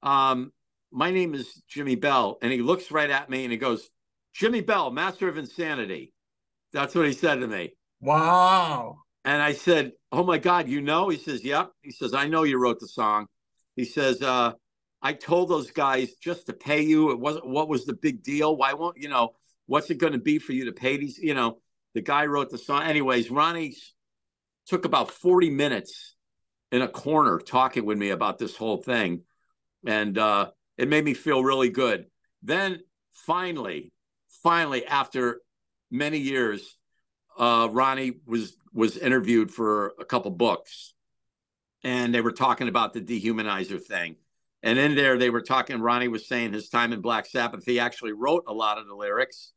um, 0.03 0.53
my 0.93 1.11
name 1.11 1.35
is 1.35 1.63
jimi 1.75 2.01
bell. 2.01 2.39
And 2.43 2.53
he 2.53 2.63
looks 2.63 2.91
right 2.91 3.11
at 3.11 3.29
me 3.29 3.45
and 3.45 3.53
he 3.53 3.59
goes 3.59 3.89
jimi 4.39 4.65
bell 4.65 4.91
master 4.91 5.29
of 5.29 5.39
insanity. 5.39 6.13
That's 6.73 6.95
what 6.95 7.07
he 7.07 7.13
said 7.13 7.41
to 7.41 7.49
me. 7.49 7.75
Wow. 8.01 8.99
And 9.25 9.41
i 9.43 9.53
said 9.53 9.93
oh 10.13 10.25
my 10.25 10.39
god 10.39 10.69
you 10.69 10.81
know? 10.81 11.09
He 11.09 11.17
says 11.17 11.45
yep. 11.45 11.71
He 11.83 11.93
says 11.93 12.13
i 12.13 12.29
know 12.29 12.43
you 12.43 12.59
wrote 12.59 12.81
the 12.81 12.89
song. 12.89 13.27
He 13.75 13.85
says 13.85 14.23
uh, 14.23 14.53
I 15.01 15.13
told 15.13 15.49
those 15.49 15.71
guys 15.71 16.15
just 16.15 16.47
to 16.47 16.53
pay 16.53 16.81
you. 16.83 17.11
It 17.13 17.21
wasn't 17.21 17.47
what 17.47 17.69
was 17.69 17.85
the 17.85 17.95
big 17.95 18.23
deal. 18.23 18.57
Why 18.57 18.73
won't 18.75 18.97
you 18.99 19.09
know? 19.09 19.35
What's 19.67 19.91
it 19.91 19.99
going 19.99 20.15
to 20.15 20.19
be 20.19 20.39
for 20.39 20.53
you 20.53 20.65
to 20.65 20.73
pay 20.73 20.97
these? 20.97 21.19
You 21.19 21.35
know, 21.35 21.59
the 21.95 22.01
guy 22.01 22.27
wrote 22.27 22.51
the 22.51 22.59
song. 22.59 22.83
Anyways, 22.83 23.31
Ronnie 23.31 23.77
took 24.67 24.85
about 24.85 25.11
forty 25.11 25.51
minutes 25.51 26.15
in 26.73 26.83
a 26.83 26.89
corner 26.89 27.39
talking 27.39 27.85
with 27.85 27.99
me 27.99 28.11
about 28.11 28.39
this 28.39 28.57
whole 28.57 28.79
thing, 28.79 29.23
and 29.87 30.19
uh, 30.19 30.51
it 30.77 30.89
made 30.89 31.05
me 31.05 31.15
feel 31.15 31.43
really 31.45 31.71
good. 31.71 32.07
then 32.43 32.81
finally, 33.13 33.93
finally, 34.43 34.87
after 34.87 35.41
many 35.91 36.19
years, 36.19 36.77
uh, 37.39 37.69
Ronnie 37.71 38.15
was 38.27 38.57
was 38.73 38.97
interviewed 38.97 39.51
for 39.51 39.95
a 39.99 40.05
couple 40.05 40.31
books, 40.31 40.95
and 41.83 42.15
they 42.15 42.21
were 42.21 42.33
talking 42.33 42.69
about 42.69 42.93
the 42.93 43.01
dehumanizer 43.01 43.83
thing. 43.83 44.17
And 44.63 44.79
in 44.79 44.95
there, 44.95 45.19
they 45.19 45.31
were 45.31 45.43
talking. 45.43 45.81
Ronnie 45.81 46.09
was 46.09 46.27
saying 46.27 46.53
his 46.53 46.69
time 46.69 46.93
in 46.93 47.01
Black 47.01 47.27
Sabbath. 47.27 47.65
He 47.65 47.79
actually 47.79 48.13
wrote 48.13 48.45
a 48.49 48.53
lot 48.53 48.79
of 48.79 48.87
the 48.87 48.95
lyrics. 48.95 49.53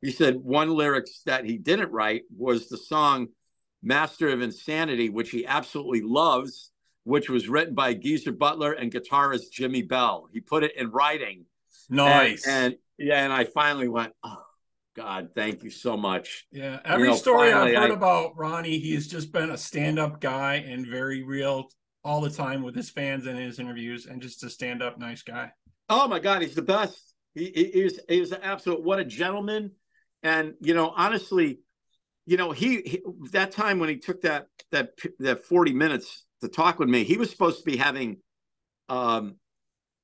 He 0.00 0.10
said 0.10 0.36
one 0.36 0.70
lyrics 0.70 1.22
that 1.26 1.44
he 1.44 1.58
didn't 1.58 1.92
write 1.92 2.22
was 2.34 2.68
the 2.68 2.78
song 2.78 3.28
"Master 3.82 4.28
of 4.28 4.40
Insanity," 4.40 5.10
which 5.10 5.30
he 5.30 5.46
absolutely 5.46 6.02
loves, 6.02 6.70
which 7.04 7.28
was 7.28 7.48
written 7.48 7.74
by 7.74 7.94
Geezer 7.94 8.32
Butler 8.32 8.72
and 8.72 8.92
guitarist 8.92 9.52
Jimi 9.52 9.86
Bell. 9.86 10.28
He 10.32 10.40
put 10.40 10.64
it 10.64 10.76
in 10.76 10.90
writing. 10.90 11.44
Nice. 11.88 12.46
And, 12.46 12.64
and 12.64 12.76
yeah, 12.98 13.24
and 13.24 13.32
I 13.32 13.44
finally 13.44 13.88
went, 13.88 14.12
oh, 14.22 14.42
God, 14.94 15.28
thank 15.34 15.62
you 15.62 15.70
so 15.70 15.96
much. 15.96 16.46
Yeah, 16.50 16.80
every 16.84 17.04
you 17.04 17.10
know, 17.10 17.16
story 17.16 17.52
I've 17.52 17.74
heard 17.74 17.90
I, 17.90 17.94
about 17.94 18.36
Ronnie, 18.36 18.78
he's 18.78 19.06
just 19.06 19.30
been 19.30 19.50
a 19.50 19.58
stand-up 19.58 20.20
guy 20.20 20.54
and 20.54 20.86
very 20.86 21.22
real 21.22 21.68
all 22.06 22.20
the 22.20 22.30
time 22.30 22.62
with 22.62 22.74
his 22.74 22.88
fans 22.88 23.26
and 23.26 23.36
his 23.36 23.58
interviews, 23.58 24.06
and 24.06 24.22
just 24.22 24.44
a 24.44 24.48
stand-up 24.48 24.98
nice 24.98 25.22
guy. 25.22 25.52
Oh 25.88 26.06
my 26.06 26.20
God, 26.20 26.42
he's 26.42 26.54
the 26.54 26.62
best. 26.62 27.14
He, 27.34 27.52
he, 27.54 27.64
he 27.72 27.82
was 27.82 28.00
he 28.08 28.20
was 28.20 28.32
an 28.32 28.40
absolute 28.42 28.82
what 28.82 29.00
a 29.00 29.04
gentleman, 29.04 29.72
and 30.22 30.54
you 30.60 30.72
know 30.72 30.92
honestly, 30.96 31.60
you 32.24 32.36
know 32.36 32.52
he, 32.52 32.80
he 32.82 33.02
that 33.32 33.50
time 33.50 33.80
when 33.80 33.88
he 33.88 33.96
took 33.96 34.22
that 34.22 34.46
that 34.70 34.92
that 35.18 35.44
forty 35.44 35.72
minutes 35.72 36.24
to 36.40 36.48
talk 36.48 36.78
with 36.78 36.88
me, 36.88 37.04
he 37.04 37.16
was 37.16 37.28
supposed 37.28 37.58
to 37.58 37.64
be 37.64 37.76
having 37.76 38.18
um 38.88 39.36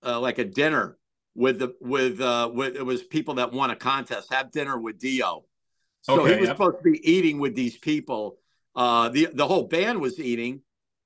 uh, 0.05 0.19
like 0.19 0.39
a 0.39 0.45
dinner 0.45 0.99
with 1.35 1.61
the 1.61 1.75
with 1.81 2.21
uh 2.21 2.51
with 2.53 2.77
it 2.77 2.85
was 2.85 3.03
people 3.03 3.35
that 3.35 3.53
won 3.53 3.71
a 3.71 3.77
contest 3.77 4.33
have 4.33 4.51
dinner 4.51 4.79
with 4.79 4.99
dio 4.99 5.45
so 6.03 6.21
okay, 6.21 6.35
he 6.35 6.41
was 6.41 6.49
yep. 6.49 6.57
supposed 6.57 6.77
to 6.79 6.91
be 6.91 7.11
eating 7.11 7.39
with 7.39 7.55
these 7.55 7.79
people 7.79 8.39
uh 8.75 9.09
the 9.09 9.29
the 9.33 9.47
whole 9.47 9.63
band 9.63 10.01
was 10.01 10.19
eating 10.21 10.61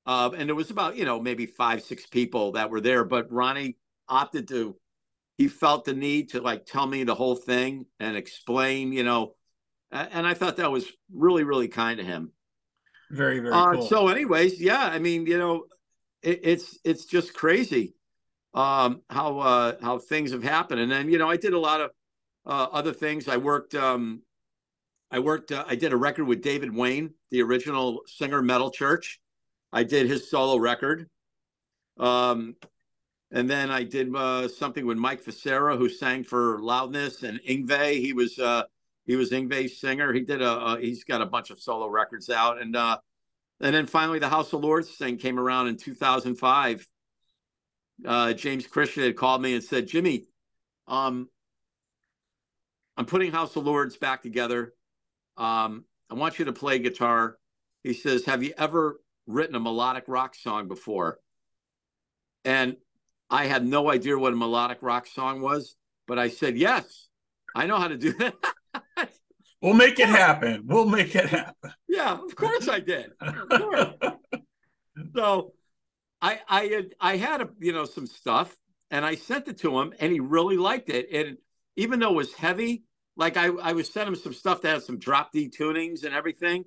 uh 0.07 0.31
and 0.37 0.49
there 0.49 0.55
was 0.55 0.71
about 0.71 0.97
you 0.97 1.05
know 1.05 1.21
maybe 1.21 1.47
five 1.47 1.83
six 1.83 2.07
people 2.07 2.53
that 2.53 2.71
were 2.71 2.81
there 2.81 3.05
but 3.05 3.31
ronnie 3.31 3.77
opted 4.09 4.49
to 4.49 4.77
he 5.39 5.49
felt 5.49 5.85
the 5.85 5.93
need 5.93 6.31
to 6.31 6.41
like 6.41 6.65
tell 6.65 6.87
me 6.87 7.05
the 7.05 7.15
whole 7.15 7.37
thing 7.37 7.85
and 8.01 8.17
explain 8.17 8.93
you 8.93 9.05
know 9.05 9.35
and 9.91 10.27
i 10.27 10.35
thought 10.35 10.57
that 10.57 10.71
was 10.71 10.91
really 11.13 11.45
really 11.45 11.69
kind 11.69 12.01
of 12.01 12.07
him 12.07 12.31
very 13.11 13.41
very 13.41 13.53
uh, 13.53 13.73
cool. 13.73 13.83
so 13.83 14.09
anyways 14.09 14.61
yeah 14.61 14.87
i 14.87 14.99
mean 14.99 15.27
you 15.27 15.39
know 15.39 15.65
it, 16.23 16.41
it's 16.43 16.79
it's 16.85 17.05
just 17.05 17.35
crazy 17.35 17.95
um, 18.57 19.03
how 19.11 19.39
uh, 19.39 19.73
how 19.83 19.99
things 19.99 20.33
have 20.33 20.43
happened. 20.43 20.81
And 20.81 20.91
then 20.91 21.11
you 21.11 21.19
know 21.19 21.29
I 21.29 21.37
did 21.37 21.53
a 21.53 21.59
lot 21.59 21.81
of 21.81 21.91
uh, 22.47 22.67
other 22.73 22.93
things. 22.93 23.29
I 23.29 23.37
worked 23.37 23.75
um, 23.75 24.23
I 25.11 25.19
worked 25.21 25.53
uh, 25.53 25.65
I 25.69 25.77
did 25.77 25.93
a 25.93 25.97
record 25.97 26.25
with 26.25 26.43
David 26.43 26.75
Wayne, 26.75 27.13
the 27.31 27.43
original 27.43 28.01
singer 28.07 28.43
Metal 28.43 28.71
Church. 28.71 29.21
I 29.77 29.83
did 29.83 30.07
his 30.07 30.31
solo 30.31 30.57
record. 30.57 31.07
Um, 31.99 32.57
and 33.31 33.51
then 33.51 33.71
I 33.71 33.83
did 33.83 34.15
uh, 34.17 34.49
something 34.49 34.87
with 34.87 34.97
Mike 34.97 35.23
Vescera, 35.23 35.77
who 35.77 35.91
sang 35.91 36.25
for 36.25 36.59
Loudness, 36.63 37.23
and 37.23 37.39
Yngwie. 37.47 38.01
He 38.01 38.15
was 38.15 38.39
uh, 38.39 38.63
he 39.05 39.17
was 39.17 39.33
Yngwie's 39.33 39.79
singer. 39.79 40.15
He 40.15 40.23
did 40.23 40.41
a 40.41 40.51
uh, 40.51 40.77
he's 40.79 41.05
got 41.05 41.21
a 41.21 41.27
bunch 41.27 41.51
of 41.51 41.61
solo 41.61 41.89
records 41.89 42.31
out, 42.31 42.59
and 42.59 42.75
uh, 42.75 42.97
and 43.61 43.75
then 43.75 43.85
finally 43.85 44.19
the 44.19 44.31
House 44.31 44.51
of 44.55 44.63
Lords 44.63 44.89
thing 44.97 45.19
came 45.19 45.39
around 45.39 45.69
in 45.69 45.77
2005, 45.77 46.89
uh, 48.07 48.33
James 48.33 48.67
Christian 48.67 49.03
had 49.03 49.17
called 49.17 49.43
me 49.43 49.53
and 49.53 49.63
said, 49.63 49.89
Jimi, 49.89 50.25
um, 50.89 51.29
I'm 52.97 53.05
putting 53.05 53.31
House 53.31 53.55
of 53.57 53.67
Lords 53.67 53.99
back 53.99 54.23
together. 54.23 54.73
Um, 55.37 55.85
I 56.09 56.15
want 56.15 56.39
you 56.39 56.47
to 56.47 56.53
play 56.55 56.79
guitar. 56.79 57.37
He 57.83 57.93
says, 57.93 58.25
Have 58.25 58.43
you 58.43 58.55
ever 58.57 59.01
written 59.27 59.55
a 59.55 59.61
melodic 59.61 60.05
rock 60.07 60.35
song 60.35 60.69
before? 60.69 61.19
And 62.45 62.77
I 63.29 63.47
had 63.47 63.67
no 63.67 63.91
idea 63.91 64.19
what 64.19 64.33
a 64.33 64.37
melodic 64.37 64.79
rock 64.83 65.07
song 65.07 65.41
was, 65.41 65.77
but 66.07 66.19
I 66.19 66.29
said, 66.29 66.57
Yes, 66.57 67.09
I 67.55 67.67
know 67.67 67.79
how 67.79 67.89
to 67.89 67.97
do 67.97 68.13
that. 68.15 68.35
we'll 69.63 69.75
make 69.75 69.99
it 69.99 70.09
happen. 70.09 70.65
We'll 70.67 70.87
make 70.87 71.15
it 71.15 71.27
happen. 71.27 71.73
Yeah, 71.89 72.13
of 72.13 72.37
course 72.37 72.69
I 72.69 72.81
did. 72.81 73.13
Course. 73.51 73.95
so 75.15 75.53
I 76.21 76.41
I 76.49 76.65
had 76.67 76.95
I 77.01 77.17
had 77.17 77.41
a, 77.41 77.49
you 77.59 77.73
know 77.73 77.85
some 77.85 78.07
stuff 78.07 78.57
and 78.91 79.05
I 79.05 79.15
sent 79.15 79.49
it 79.49 79.59
to 79.59 79.79
him 79.79 79.93
and 79.99 80.13
he 80.13 80.21
really 80.21 80.57
liked 80.57 80.91
it. 80.91 81.09
And 81.13 81.39
even 81.77 81.99
though 81.99 82.11
it 82.11 82.17
was 82.17 82.35
heavy, 82.35 82.85
like 83.17 83.37
I 83.37 83.47
I 83.47 83.73
was 83.73 83.91
sending 83.91 84.15
him 84.15 84.21
some 84.21 84.35
stuff 84.35 84.63
that 84.63 84.69
had 84.75 84.83
some 84.83 84.99
drop 84.99 85.33
D 85.33 85.49
tunings 85.49 86.05
and 86.05 86.15
everything. 86.15 86.65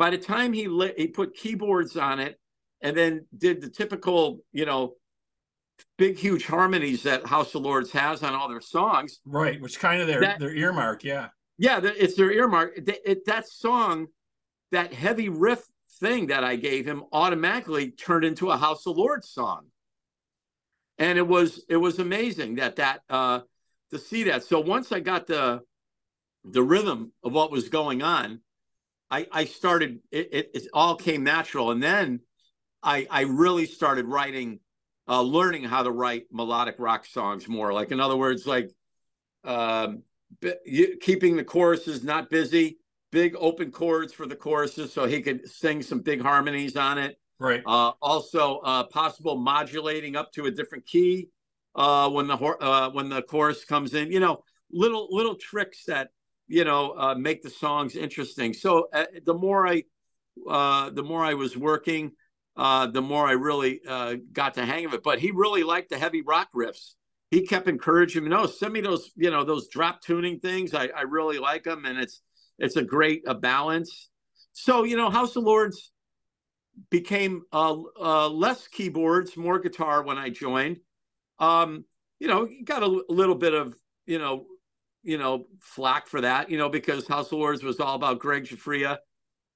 By 0.00 0.08
the 0.08 0.16
time 0.16 0.54
he 0.54 0.66
lit, 0.66 0.98
he 0.98 1.08
put 1.08 1.34
keyboards 1.34 1.94
on 1.94 2.20
it 2.20 2.40
and 2.80 2.96
then 2.96 3.26
did 3.36 3.60
the 3.60 3.68
typical, 3.68 4.40
you 4.50 4.64
know, 4.64 4.94
big 5.98 6.16
huge 6.16 6.46
harmonies 6.46 7.02
that 7.02 7.26
House 7.26 7.54
of 7.54 7.60
Lords 7.60 7.92
has 7.92 8.22
on 8.22 8.32
all 8.32 8.48
their 8.48 8.62
songs. 8.62 9.20
Right, 9.26 9.60
which 9.60 9.78
kind 9.78 10.00
of 10.00 10.08
their 10.08 10.22
that, 10.22 10.38
their 10.38 10.54
earmark, 10.54 11.04
yeah. 11.04 11.28
Yeah, 11.58 11.80
it's 11.82 12.14
their 12.14 12.32
earmark. 12.32 12.78
It, 12.78 12.98
it, 13.04 13.26
that 13.26 13.46
song, 13.46 14.06
that 14.72 14.94
heavy 14.94 15.28
riff 15.28 15.62
thing 16.00 16.28
that 16.28 16.44
I 16.44 16.56
gave 16.56 16.86
him 16.86 17.04
automatically 17.12 17.90
turned 17.90 18.24
into 18.24 18.48
a 18.48 18.56
House 18.56 18.86
of 18.86 18.96
Lords 18.96 19.28
song. 19.28 19.66
And 20.96 21.18
it 21.18 21.28
was 21.28 21.62
it 21.68 21.76
was 21.76 21.98
amazing 21.98 22.54
that 22.54 22.76
that 22.76 23.02
uh, 23.10 23.40
to 23.90 23.98
see 23.98 24.24
that. 24.24 24.44
So 24.44 24.60
once 24.60 24.92
I 24.92 25.00
got 25.00 25.26
the 25.26 25.60
the 26.42 26.62
rhythm 26.62 27.12
of 27.22 27.34
what 27.34 27.50
was 27.50 27.68
going 27.68 28.00
on, 28.00 28.40
I 29.10 29.26
I 29.30 29.44
started 29.44 30.00
it, 30.10 30.28
it, 30.32 30.50
it 30.54 30.66
all 30.72 30.96
came 30.96 31.24
natural, 31.24 31.70
and 31.70 31.82
then 31.82 32.20
I 32.82 33.06
I 33.10 33.22
really 33.22 33.66
started 33.66 34.06
writing, 34.06 34.60
uh, 35.08 35.22
learning 35.22 35.64
how 35.64 35.82
to 35.82 35.90
write 35.90 36.26
melodic 36.32 36.76
rock 36.78 37.06
songs 37.06 37.48
more. 37.48 37.72
Like 37.72 37.90
in 37.90 38.00
other 38.00 38.16
words, 38.16 38.46
like 38.46 38.70
um, 39.44 40.02
keeping 41.00 41.36
the 41.36 41.44
choruses 41.44 42.04
not 42.04 42.30
busy 42.30 42.78
big 43.10 43.34
open 43.38 43.70
chords 43.70 44.12
for 44.12 44.26
the 44.26 44.36
choruses 44.36 44.92
so 44.92 45.06
he 45.06 45.20
could 45.20 45.48
sing 45.48 45.82
some 45.82 46.00
big 46.00 46.20
harmonies 46.20 46.76
on 46.76 46.98
it. 46.98 47.16
Right. 47.38 47.62
Uh, 47.64 47.92
also, 48.02 48.58
uh, 48.58 48.84
possible 48.84 49.36
modulating 49.36 50.14
up 50.16 50.32
to 50.32 50.46
a 50.46 50.50
different 50.50 50.86
key 50.86 51.30
uh, 51.74 52.08
when 52.10 52.26
the 52.26 52.36
uh, 52.36 52.90
when 52.90 53.08
the 53.08 53.22
chorus 53.22 53.64
comes 53.64 53.94
in. 53.94 54.12
You 54.12 54.20
know, 54.20 54.42
little 54.70 55.08
little 55.10 55.34
tricks 55.34 55.84
that 55.86 56.10
you 56.50 56.64
know 56.64 56.94
uh, 56.98 57.14
make 57.14 57.42
the 57.42 57.48
songs 57.48 57.94
interesting. 57.94 58.52
So 58.52 58.88
uh, 58.92 59.06
the 59.24 59.34
more 59.34 59.66
I 59.66 59.84
the 60.36 61.04
more 61.04 61.24
I 61.24 61.34
was 61.34 61.56
working, 61.56 62.10
the 62.56 63.02
more 63.02 63.26
I 63.26 63.32
really 63.32 63.80
got 64.32 64.54
the 64.54 64.66
hang 64.66 64.84
of 64.84 64.92
it. 64.94 65.02
But 65.02 65.20
he 65.20 65.30
really 65.30 65.62
liked 65.62 65.90
the 65.90 65.98
heavy 65.98 66.22
rock 66.22 66.48
riffs. 66.54 66.94
He 67.30 67.46
kept 67.46 67.68
encouraging 67.68 68.24
me, 68.24 68.30
no, 68.30 68.46
send 68.46 68.72
me 68.72 68.80
those, 68.80 69.12
you 69.14 69.30
know, 69.30 69.44
those 69.44 69.68
drop 69.68 70.02
tuning 70.02 70.40
things. 70.40 70.74
I, 70.74 70.88
I 70.88 71.02
really 71.02 71.38
like 71.38 71.62
them, 71.62 71.84
and 71.84 71.96
it's 71.96 72.20
it's 72.58 72.74
a 72.74 72.82
great 72.82 73.22
a 73.28 73.34
balance. 73.34 74.08
So 74.52 74.82
you 74.82 74.96
know, 74.96 75.08
House 75.08 75.36
of 75.36 75.44
Lords 75.44 75.92
became 76.90 77.42
uh, 77.52 77.76
uh, 78.00 78.28
less 78.28 78.66
keyboards, 78.66 79.36
more 79.36 79.60
guitar 79.60 80.02
when 80.02 80.18
I 80.18 80.30
joined. 80.30 80.78
Um, 81.38 81.84
you 82.18 82.26
know, 82.26 82.48
got 82.64 82.82
a 82.82 83.04
little 83.08 83.36
bit 83.36 83.54
of 83.54 83.76
you 84.06 84.18
know, 84.18 84.46
you 85.02 85.18
know, 85.18 85.46
flack 85.60 86.06
for 86.06 86.20
that, 86.20 86.50
you 86.50 86.58
know, 86.58 86.68
because 86.68 87.06
House 87.06 87.26
of 87.32 87.38
Lords 87.38 87.62
was 87.62 87.80
all 87.80 87.94
about 87.94 88.18
Greg 88.18 88.44
Giuffria. 88.44 88.98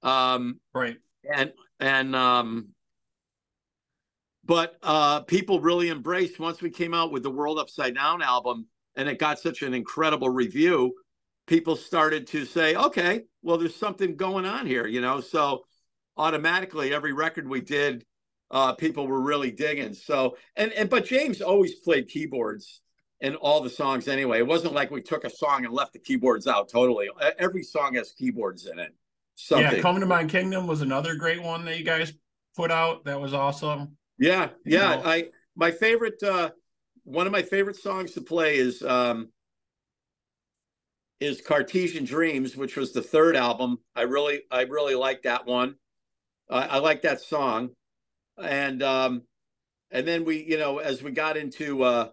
Um, 0.03 0.61
right. 0.75 0.97
And 1.33 1.53
and 1.81 2.15
um, 2.15 2.69
but 4.45 4.77
uh, 4.83 5.21
people 5.21 5.61
really 5.61 5.89
embraced 5.89 6.39
once 6.39 6.61
we 6.61 6.71
came 6.71 6.95
out 6.95 7.13
with 7.13 7.23
the 7.23 7.31
World 7.31 7.59
Upside 7.59 7.95
Down 7.95 8.21
album, 8.23 8.67
and 8.97 9.09
it 9.09 9.19
got 9.19 9.39
such 9.39 9.63
an 9.63 9.73
incredible 9.73 10.29
review 10.29 10.95
people 11.47 11.77
started 11.77 12.27
to 12.29 12.45
say, 12.45 12.75
okay, 12.75 13.23
well, 13.43 13.59
there's 13.59 13.77
something 13.77 14.17
going 14.17 14.47
on 14.47 14.67
here, 14.67 14.87
you 14.87 15.01
know. 15.01 15.21
So 15.21 15.65
automatically, 16.17 16.95
every 16.95 17.13
record 17.13 17.49
we 17.49 17.61
did, 17.61 18.05
uh, 18.51 18.75
people 18.75 19.07
were 19.07 19.21
really 19.21 19.51
digging. 19.51 19.95
So 19.95 20.37
and 20.57 20.73
and 20.73 20.89
but 20.89 21.05
James 21.05 21.41
always 21.41 21.75
played 21.77 22.09
keyboards 22.09 22.81
in 23.21 23.37
all 23.37 23.61
the 23.61 23.71
songs 23.71 24.09
anyway. 24.09 24.39
It 24.39 24.47
wasn't 24.47 24.75
like 24.75 24.91
we 24.91 25.03
took 25.03 25.25
a 25.25 25.31
song 25.31 25.65
and 25.65 25.73
left 25.73 25.93
the 25.93 25.99
keyboards 25.99 26.47
out 26.47 26.69
totally. 26.69 27.09
Every 27.39 27.63
song 27.63 27.95
has 27.95 28.13
keyboards 28.13 28.67
in 28.67 28.79
it. 28.79 28.95
Something. 29.37 29.77
Yeah, 29.77 29.81
"Come 29.81 29.99
to 30.01 30.07
My 30.07 30.25
Kingdom" 30.25 30.67
was 30.67 30.83
another 30.83 31.17
great 31.17 31.43
one 31.43 31.65
that 31.65 31.79
you 31.79 31.85
guys 31.85 32.13
put 32.57 32.71
out. 32.71 33.05
That 33.05 33.21
was 33.21 33.35
awesome. 33.35 33.97
Yeah, 34.19 34.51
yeah. 34.65 34.95
You 34.95 35.03
know. 35.03 35.03
I 35.05 35.25
my 35.57 35.71
favorite 35.71 36.23
uh 36.23 36.51
one 37.03 37.27
of 37.27 37.33
my 37.33 37.43
favorite 37.43 37.77
songs 37.77 38.13
to 38.13 38.21
play 38.21 38.57
is 38.57 38.83
um 38.83 39.29
is 41.21 41.41
Cartesian 41.41 42.05
Dreams, 42.05 42.57
which 42.57 42.77
was 42.77 42.93
the 42.93 43.03
third 43.03 43.37
album. 43.37 43.79
I 43.95 44.03
really, 44.03 44.43
I 44.51 44.63
really 44.63 44.95
like 44.95 45.23
that 45.23 45.47
one. 45.47 45.77
Uh, 46.51 46.67
I 46.69 46.79
like 46.79 47.03
that 47.03 47.21
song, 47.21 47.71
and 48.37 48.83
um, 48.83 49.23
and 49.91 50.07
then 50.07 50.25
we, 50.25 50.43
you 50.43 50.59
know, 50.59 50.79
as 50.79 51.03
we 51.03 51.11
got 51.11 51.37
into 51.37 51.83
uh, 51.83 52.09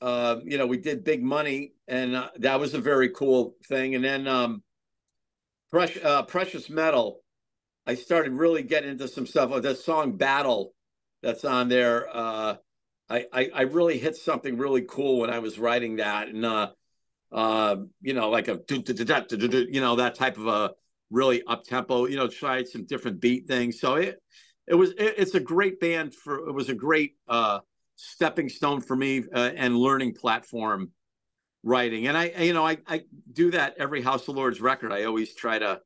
uh, 0.00 0.36
you 0.44 0.58
know, 0.58 0.66
we 0.66 0.78
did 0.78 1.04
Big 1.04 1.22
Money, 1.22 1.72
and 1.86 2.16
uh, 2.16 2.30
that 2.38 2.58
was 2.58 2.74
a 2.74 2.80
very 2.80 3.10
cool 3.10 3.56
thing. 3.66 3.94
And 3.94 4.04
then 4.04 4.26
um, 4.26 4.62
Precious, 5.70 6.04
uh, 6.04 6.22
Precious 6.22 6.70
Metal, 6.70 7.20
I 7.86 7.94
started 7.94 8.32
really 8.32 8.62
getting 8.62 8.90
into 8.90 9.08
some 9.08 9.26
stuff. 9.26 9.50
Oh, 9.52 9.60
that 9.60 9.78
song 9.78 10.16
Battle 10.16 10.74
that's 11.22 11.44
on 11.44 11.68
there. 11.68 12.08
Uh, 12.12 12.56
I, 13.08 13.26
I, 13.32 13.50
I 13.54 13.60
really 13.62 13.98
hit 13.98 14.16
something 14.16 14.56
really 14.56 14.82
cool 14.88 15.20
when 15.20 15.30
I 15.30 15.40
was 15.40 15.58
writing 15.58 15.96
that, 15.96 16.28
and 16.28 16.44
uh, 16.44 16.70
uh, 17.32 17.76
you 18.00 18.14
know, 18.14 18.30
like 18.30 18.48
a 18.48 18.60
you 18.68 19.80
know 19.80 19.96
that 19.96 20.14
type 20.14 20.38
of 20.38 20.46
a 20.46 20.72
really 21.10 21.42
up 21.44 21.64
tempo. 21.64 22.06
You 22.06 22.16
know, 22.16 22.28
tried 22.28 22.68
some 22.68 22.86
different 22.86 23.20
beat 23.20 23.46
things. 23.46 23.80
So 23.80 23.96
it 23.96 24.20
it 24.66 24.74
was 24.74 24.90
it, 24.90 25.14
it's 25.18 25.34
a 25.34 25.40
great 25.40 25.80
band 25.80 26.14
for 26.14 26.48
it 26.48 26.52
was 26.52 26.68
a 26.68 26.74
great 26.74 27.16
uh, 27.28 27.60
stepping 28.00 28.48
stone 28.48 28.80
for 28.80 28.96
me 28.96 29.24
uh, 29.34 29.50
and 29.54 29.76
learning 29.76 30.14
platform 30.14 30.90
writing. 31.62 32.06
And 32.06 32.16
I 32.16 32.26
you 32.38 32.52
know 32.52 32.66
I 32.66 32.78
I 32.86 33.02
do 33.32 33.50
that 33.52 33.74
every 33.78 34.02
House 34.02 34.26
of 34.28 34.36
Lords 34.36 34.60
record. 34.60 34.92
I 34.92 35.04
always 35.04 35.34
try 35.34 35.58
to 35.58 35.80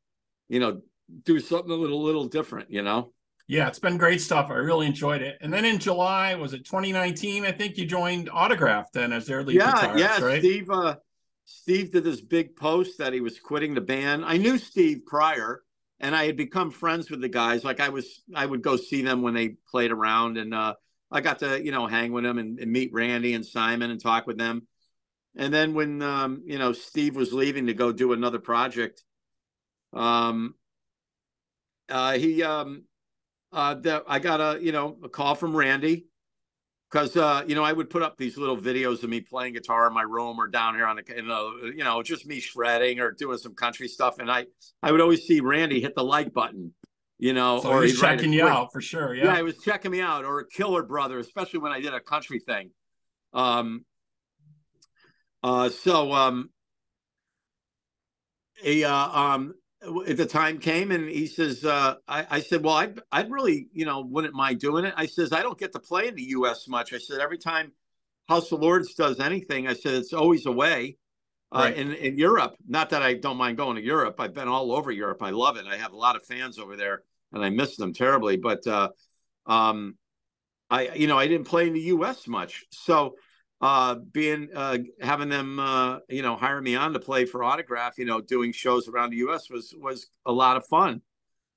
you 0.48 0.60
know 0.60 0.82
do 1.24 1.40
something 1.40 1.70
a 1.70 1.74
little 1.74 2.02
little 2.02 2.26
different. 2.26 2.70
You 2.70 2.82
know. 2.82 3.12
Yeah, 3.46 3.68
it's 3.68 3.78
been 3.78 3.98
great 3.98 4.22
stuff. 4.22 4.46
I 4.48 4.54
really 4.54 4.86
enjoyed 4.86 5.20
it. 5.20 5.36
And 5.42 5.52
then 5.52 5.66
in 5.66 5.78
July, 5.78 6.34
was 6.34 6.54
it 6.54 6.64
2019? 6.64 7.44
I 7.44 7.52
think 7.52 7.76
you 7.76 7.84
joined 7.84 8.30
Autograph 8.32 8.90
then 8.90 9.12
as 9.12 9.26
their 9.26 9.42
lead 9.42 9.56
yeah, 9.56 9.72
guitarist, 9.72 9.98
yeah. 9.98 10.24
right? 10.24 10.38
Steve, 10.40 10.70
uh, 10.70 10.96
Steve 11.44 11.92
did 11.92 12.04
this 12.04 12.22
big 12.22 12.56
post 12.56 12.96
that 12.96 13.12
he 13.12 13.20
was 13.20 13.38
quitting 13.38 13.74
the 13.74 13.82
band. 13.82 14.24
I 14.24 14.38
knew 14.38 14.56
Steve 14.56 15.02
prior, 15.04 15.62
and 16.00 16.16
I 16.16 16.24
had 16.24 16.38
become 16.38 16.70
friends 16.70 17.10
with 17.10 17.20
the 17.20 17.28
guys. 17.28 17.64
Like 17.64 17.80
I 17.80 17.90
was, 17.90 18.22
I 18.34 18.46
would 18.46 18.62
go 18.62 18.76
see 18.76 19.02
them 19.02 19.20
when 19.20 19.34
they 19.34 19.56
played 19.70 19.92
around, 19.92 20.38
and 20.38 20.54
uh, 20.54 20.74
I 21.14 21.20
got 21.20 21.38
to 21.38 21.64
you 21.64 21.70
know 21.70 21.86
hang 21.86 22.12
with 22.12 22.24
them 22.24 22.38
and, 22.38 22.58
and, 22.58 22.70
meet 22.70 22.92
Randy 22.92 23.34
and 23.34 23.46
Simon 23.46 23.92
and 23.92 24.02
talk 24.02 24.26
with 24.26 24.36
them. 24.36 24.66
And 25.36 25.54
then 25.54 25.72
when 25.72 26.02
um, 26.02 26.42
you 26.44 26.58
know 26.58 26.72
Steve 26.72 27.14
was 27.14 27.32
leaving 27.32 27.68
to 27.68 27.74
go 27.74 27.92
do 27.92 28.12
another 28.12 28.40
project, 28.40 29.04
um, 29.92 30.56
uh, 31.88 32.18
he 32.18 32.42
um, 32.42 32.84
uh, 33.52 33.74
that 33.74 34.02
I 34.08 34.18
got 34.18 34.40
a 34.40 34.60
you 34.60 34.72
know 34.72 34.98
a 35.04 35.08
call 35.08 35.36
from 35.36 35.56
Randy 35.56 36.08
because 36.90 37.16
uh, 37.16 37.44
you 37.46 37.54
know 37.54 37.62
I 37.62 37.72
would 37.72 37.90
put 37.90 38.02
up 38.02 38.16
these 38.16 38.36
little 38.36 38.58
videos 38.58 39.04
of 39.04 39.10
me 39.10 39.20
playing 39.20 39.54
guitar 39.54 39.86
in 39.86 39.94
my 39.94 40.02
room 40.02 40.40
or 40.40 40.48
down 40.48 40.74
here 40.74 40.86
on 40.86 40.96
the 40.96 41.72
you 41.76 41.84
know 41.84 42.02
just 42.02 42.26
me 42.26 42.40
shredding 42.40 42.98
or 42.98 43.12
doing 43.12 43.38
some 43.38 43.54
country 43.54 43.86
stuff, 43.86 44.18
and 44.18 44.30
I 44.30 44.46
I 44.82 44.90
would 44.90 45.00
always 45.00 45.22
see 45.22 45.40
Randy 45.40 45.80
hit 45.80 45.94
the 45.94 46.04
like 46.04 46.32
button, 46.32 46.74
you 47.18 47.32
know, 47.32 47.60
so 47.60 47.70
or 47.70 47.82
he's 47.82 48.00
checking 48.00 48.32
you 48.32 48.46
out 48.46 48.72
for 48.72 48.80
sure. 48.80 49.14
Yeah, 49.14 49.24
yeah, 49.24 49.36
he 49.36 49.42
was 49.42 49.58
checking 49.58 49.90
me 49.90 50.00
out, 50.00 50.24
or 50.24 50.40
a 50.40 50.48
Killer 50.48 50.82
Brother, 50.82 51.18
especially 51.18 51.60
when 51.60 51.72
I 51.72 51.80
did 51.80 51.94
a 51.94 52.00
country 52.00 52.38
thing. 52.38 52.70
Um, 53.32 53.84
uh, 55.42 55.68
so 55.68 56.12
um, 56.12 56.50
a 58.64 58.84
uh, 58.84 58.94
um, 58.94 59.54
the 60.06 60.26
time 60.26 60.58
came 60.58 60.90
and 60.90 61.08
he 61.08 61.26
says, 61.26 61.64
uh, 61.64 61.96
I, 62.08 62.26
I, 62.30 62.40
said, 62.40 62.62
well, 62.62 62.74
I'd, 62.74 63.00
I'd 63.12 63.30
really, 63.30 63.68
you 63.72 63.84
know, 63.84 64.00
wouldn't 64.00 64.34
mind 64.34 64.60
doing 64.60 64.84
it. 64.84 64.94
I 64.96 65.06
says, 65.06 65.32
I 65.32 65.42
don't 65.42 65.58
get 65.58 65.72
to 65.72 65.78
play 65.78 66.08
in 66.08 66.14
the 66.14 66.22
U.S. 66.22 66.68
much. 66.68 66.92
I 66.92 66.98
said, 66.98 67.20
every 67.20 67.38
time 67.38 67.72
House 68.28 68.50
of 68.52 68.60
Lords 68.60 68.94
does 68.94 69.20
anything, 69.20 69.68
I 69.68 69.74
said, 69.74 69.94
it's 69.94 70.12
always 70.12 70.46
away 70.46 70.96
uh, 71.54 71.58
right. 71.60 71.76
in, 71.76 71.92
in 71.92 72.18
Europe. 72.18 72.56
Not 72.66 72.90
that 72.90 73.02
I 73.02 73.14
don't 73.14 73.36
mind 73.36 73.56
going 73.56 73.76
to 73.76 73.82
Europe. 73.82 74.16
I've 74.18 74.34
been 74.34 74.48
all 74.48 74.72
over 74.72 74.90
Europe. 74.90 75.22
I 75.22 75.30
love 75.30 75.56
it. 75.56 75.66
I 75.66 75.76
have 75.76 75.92
a 75.92 75.96
lot 75.96 76.16
of 76.16 76.26
fans 76.26 76.58
over 76.58 76.76
there 76.76 77.02
and 77.32 77.44
I 77.44 77.50
miss 77.50 77.76
them 77.76 77.92
terribly. 77.92 78.36
But, 78.36 78.66
uh, 78.66 78.90
um, 79.46 79.96
I, 80.70 80.88
you 80.94 81.06
know, 81.06 81.18
I 81.18 81.28
didn't 81.28 81.46
play 81.46 81.66
in 81.66 81.74
the 81.74 81.80
U.S. 81.80 82.26
much. 82.26 82.64
So, 82.70 83.14
uh, 83.60 83.94
being 84.12 84.48
uh, 84.54 84.78
having 85.00 85.30
them 85.30 85.58
uh, 85.58 85.98
you 86.08 86.20
know 86.20 86.36
hire 86.36 86.60
me 86.60 86.74
on 86.74 86.92
to 86.92 86.98
play 86.98 87.24
for 87.24 87.42
autograph 87.42 87.96
you 87.96 88.04
know 88.04 88.20
doing 88.20 88.52
shows 88.52 88.88
around 88.88 89.10
the 89.10 89.16
us 89.16 89.48
was 89.48 89.74
was 89.78 90.08
a 90.26 90.32
lot 90.32 90.56
of 90.56 90.66
fun 90.66 91.00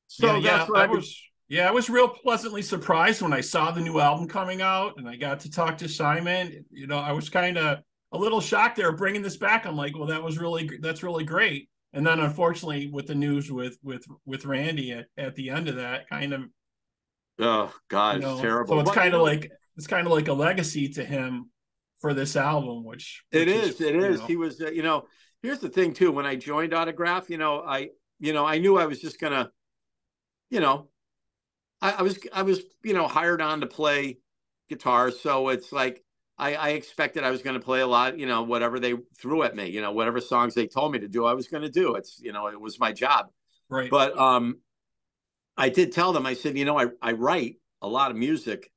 so 0.08 0.38
yeah, 0.38 0.66
yeah 0.68 0.68
I, 0.74 0.84
I 0.84 0.88
was 0.88 1.22
yeah 1.50 1.68
i 1.68 1.72
was 1.72 1.90
real 1.90 2.08
pleasantly 2.08 2.62
surprised 2.62 3.22
when 3.22 3.34
i 3.34 3.42
saw 3.42 3.72
the 3.72 3.82
new 3.82 4.00
album 4.00 4.28
coming 4.30 4.62
out 4.62 4.94
and 4.98 5.10
i 5.10 5.18
got 5.18 5.42
to 5.42 5.52
talk 5.52 5.78
to 5.80 5.90
simon 5.90 6.64
you 6.72 6.88
know 6.88 6.98
i 6.98 7.12
was 7.12 7.30
kind 7.30 7.58
of 7.58 7.80
a 8.18 8.22
little 8.22 8.42
shocked 8.42 8.78
they 8.78 8.84
were 8.84 8.92
bringing 8.92 9.22
this 9.22 9.38
back 9.38 9.66
i'm 9.66 9.76
like 9.76 9.96
well 9.96 10.08
that 10.08 10.24
was 10.24 10.38
really 10.38 10.70
that's 10.82 11.04
really 11.04 11.24
great 11.24 11.70
and 11.94 12.06
then 12.06 12.20
unfortunately 12.20 12.90
with 12.92 13.08
the 13.08 13.16
news 13.16 13.52
with 13.52 13.78
with 13.84 14.06
with 14.26 14.46
randy 14.46 14.92
at, 14.92 15.06
at 15.18 15.36
the 15.36 15.50
end 15.50 15.68
of 15.68 15.76
that 15.76 16.10
kind 16.10 16.34
of 16.34 16.42
oh 17.40 17.74
god 17.90 18.16
you 18.16 18.22
know, 18.22 18.34
it's 18.34 18.42
terrible 18.42 18.76
so 18.76 18.80
it's 18.80 18.92
kind 18.92 19.14
of 19.14 19.22
like 19.22 19.52
it's 19.78 19.88
kind 19.88 20.08
of 20.08 20.14
like 20.14 20.28
a 20.28 20.34
legacy 20.34 20.90
to 20.90 21.06
him 21.06 21.50
for 22.00 22.14
this 22.14 22.36
album, 22.36 22.84
which, 22.84 23.24
which 23.32 23.42
it 23.42 23.48
is, 23.48 23.70
is 23.76 23.82
it 23.82 23.96
is. 23.96 24.20
Know. 24.20 24.26
He 24.28 24.36
was, 24.36 24.62
uh, 24.62 24.70
you 24.70 24.84
know, 24.84 25.06
here's 25.42 25.60
the 25.60 25.70
thing 25.70 25.94
too. 25.94 26.12
When 26.12 26.26
I 26.26 26.36
joined 26.36 26.74
Autograph, 26.74 27.30
you 27.30 27.38
know, 27.38 27.62
I, 27.62 27.90
you 28.20 28.34
know, 28.34 28.46
I 28.46 28.58
knew 28.58 28.78
I 28.78 28.86
was 28.86 29.00
just 29.00 29.20
gonna, 29.20 29.52
you 30.50 30.60
know, 30.60 30.90
I, 31.82 31.92
I 31.94 32.02
was, 32.02 32.20
I 32.34 32.44
was, 32.44 32.62
you 32.84 32.94
know, 32.94 33.08
hired 33.08 33.42
on 33.42 33.62
to 33.62 33.68
play 33.68 34.20
guitar, 34.70 35.12
so 35.12 35.50
it's 35.50 35.72
like 35.72 36.04
I, 36.38 36.56
I 36.56 36.70
expected 36.70 37.24
I 37.24 37.32
was 37.32 37.42
going 37.42 37.56
to 37.56 37.66
play 37.66 37.82
a 37.82 37.88
lot, 37.88 38.20
you 38.20 38.28
know, 38.28 38.44
whatever 38.44 38.80
they 38.80 38.94
threw 39.20 39.44
at 39.44 39.56
me, 39.56 39.70
you 39.70 39.82
know, 39.82 39.92
whatever 39.92 40.22
songs 40.22 40.54
they 40.54 40.68
told 40.68 40.92
me 40.92 41.00
to 41.00 41.08
do, 41.08 41.26
I 41.26 41.34
was 41.34 41.48
going 41.48 41.64
to 41.64 41.70
do. 41.70 41.96
It's, 41.96 42.20
you 42.22 42.32
know, 42.32 42.48
it 42.48 42.60
was 42.60 42.80
my 42.80 42.92
job. 42.92 43.28
Right. 43.70 43.90
But 43.90 44.18
um, 44.18 44.60
I 45.58 45.70
did 45.70 45.92
tell 45.92 46.14
them, 46.14 46.26
I 46.26 46.36
said, 46.36 46.58
you 46.58 46.66
know, 46.66 46.80
I, 46.80 46.88
I 47.02 47.14
write 47.14 47.56
a 47.82 47.88
lot 47.88 48.12
of 48.12 48.18
music 48.18 48.72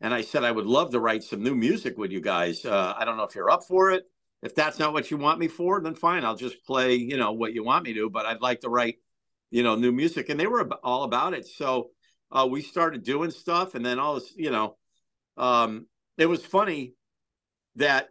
and 0.00 0.12
I 0.12 0.22
said 0.22 0.42
I 0.42 0.50
would 0.50 0.66
love 0.66 0.90
to 0.90 1.00
write 1.00 1.22
some 1.22 1.42
new 1.42 1.54
music 1.54 1.96
with 1.96 2.10
you 2.10 2.20
guys. 2.20 2.64
Uh, 2.64 2.94
I 2.96 3.04
don't 3.04 3.16
know 3.16 3.22
if 3.22 3.34
you're 3.34 3.50
up 3.50 3.62
for 3.64 3.90
it. 3.92 4.04
If 4.42 4.54
that's 4.54 4.78
not 4.78 4.92
what 4.92 5.10
you 5.10 5.16
want 5.16 5.38
me 5.38 5.48
for, 5.48 5.80
then 5.80 5.94
fine. 5.94 6.24
I'll 6.24 6.36
just 6.36 6.66
play, 6.66 6.96
you 6.96 7.16
know, 7.16 7.32
what 7.32 7.54
you 7.54 7.64
want 7.64 7.84
me 7.84 7.94
to. 7.94 8.10
But 8.10 8.26
I'd 8.26 8.42
like 8.42 8.60
to 8.60 8.68
write, 8.68 8.96
you 9.50 9.62
know, 9.62 9.76
new 9.76 9.92
music, 9.92 10.28
and 10.28 10.38
they 10.38 10.46
were 10.46 10.68
all 10.82 11.04
about 11.04 11.32
it. 11.32 11.46
So 11.46 11.90
uh, 12.30 12.46
we 12.50 12.60
started 12.60 13.04
doing 13.04 13.30
stuff, 13.30 13.74
and 13.74 13.86
then 13.86 13.98
all 13.98 14.16
this, 14.16 14.30
you 14.36 14.50
know, 14.50 14.76
um, 15.38 15.86
it 16.18 16.26
was 16.26 16.44
funny 16.44 16.92
that 17.76 18.08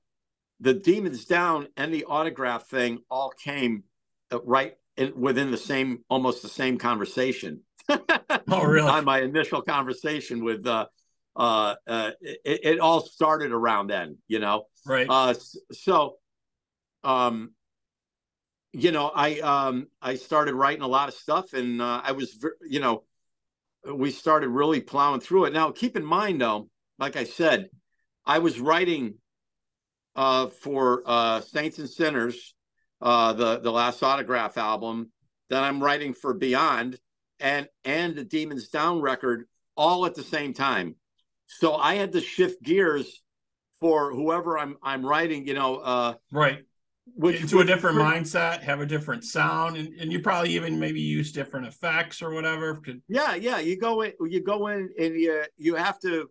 the 0.59 0.73
Demons 0.73 1.25
Down 1.25 1.67
and 1.77 1.93
the 1.93 2.05
autograph 2.05 2.67
thing 2.67 2.99
all 3.09 3.29
came 3.31 3.83
uh, 4.31 4.41
right 4.43 4.75
in, 4.97 5.19
within 5.19 5.51
the 5.51 5.57
same, 5.57 6.03
almost 6.09 6.41
the 6.41 6.49
same 6.49 6.77
conversation. 6.77 7.61
oh, 7.89 8.63
really? 8.63 8.87
On 8.87 9.03
my 9.03 9.21
initial 9.21 9.61
conversation 9.61 10.43
with 10.43 10.65
uh, 10.65 10.87
uh, 11.35 11.75
uh, 11.87 12.11
it, 12.21 12.59
it, 12.63 12.79
all 12.79 13.01
started 13.01 13.51
around 13.51 13.87
then, 13.87 14.17
you 14.27 14.39
know. 14.39 14.67
Right. 14.85 15.07
Uh, 15.09 15.33
so, 15.71 16.17
um, 17.03 17.51
you 18.71 18.91
know, 18.91 19.11
I 19.13 19.39
um, 19.39 19.87
I 20.01 20.15
started 20.15 20.55
writing 20.55 20.81
a 20.81 20.87
lot 20.87 21.09
of 21.09 21.15
stuff, 21.15 21.53
and 21.53 21.81
uh, 21.81 22.01
I 22.03 22.13
was, 22.13 22.43
you 22.67 22.79
know, 22.79 23.03
we 23.91 24.11
started 24.11 24.49
really 24.49 24.81
plowing 24.81 25.19
through 25.19 25.45
it. 25.45 25.53
Now, 25.53 25.71
keep 25.71 25.95
in 25.97 26.05
mind, 26.05 26.41
though, 26.41 26.69
like 26.99 27.15
I 27.15 27.23
said, 27.23 27.69
I 28.25 28.39
was 28.39 28.59
writing 28.59 29.15
uh, 30.15 30.47
for 30.47 31.03
uh, 31.05 31.41
Saints 31.41 31.79
and 31.79 31.89
Sinners, 31.89 32.53
uh, 33.01 33.33
the 33.33 33.59
the 33.59 33.71
last 33.71 34.03
autograph 34.03 34.57
album. 34.57 35.11
that 35.49 35.63
I'm 35.63 35.83
writing 35.83 36.13
for 36.13 36.33
Beyond 36.33 36.97
and 37.39 37.67
and 37.83 38.15
the 38.15 38.23
Demons 38.23 38.69
Down 38.69 39.01
record 39.01 39.45
all 39.75 40.05
at 40.05 40.15
the 40.15 40.23
same 40.23 40.53
time. 40.53 40.95
So 41.47 41.75
I 41.75 41.95
had 41.95 42.13
to 42.13 42.21
shift 42.21 42.63
gears 42.63 43.21
for 43.79 44.13
whoever 44.13 44.57
I'm 44.57 44.77
I'm 44.81 45.05
writing, 45.05 45.45
you 45.47 45.53
know, 45.53 45.77
uh, 45.77 46.13
right. 46.31 46.63
Which, 47.15 47.41
into 47.41 47.57
which, 47.57 47.65
a 47.65 47.67
different 47.67 47.97
mindset, 47.97 48.61
have 48.61 48.79
a 48.79 48.85
different 48.85 49.25
sound, 49.25 49.75
and, 49.75 49.89
and 49.99 50.09
you 50.09 50.21
probably 50.21 50.51
even 50.51 50.79
maybe 50.79 51.01
use 51.01 51.33
different 51.33 51.67
effects 51.67 52.21
or 52.21 52.31
whatever. 52.33 52.79
Yeah, 53.09 53.35
yeah. 53.35 53.59
You 53.59 53.77
go 53.77 54.01
in, 54.03 54.13
you 54.21 54.41
go 54.41 54.67
in, 54.67 54.89
and 54.97 55.13
you 55.19 55.43
you 55.57 55.75
have 55.75 55.99
to. 55.99 56.29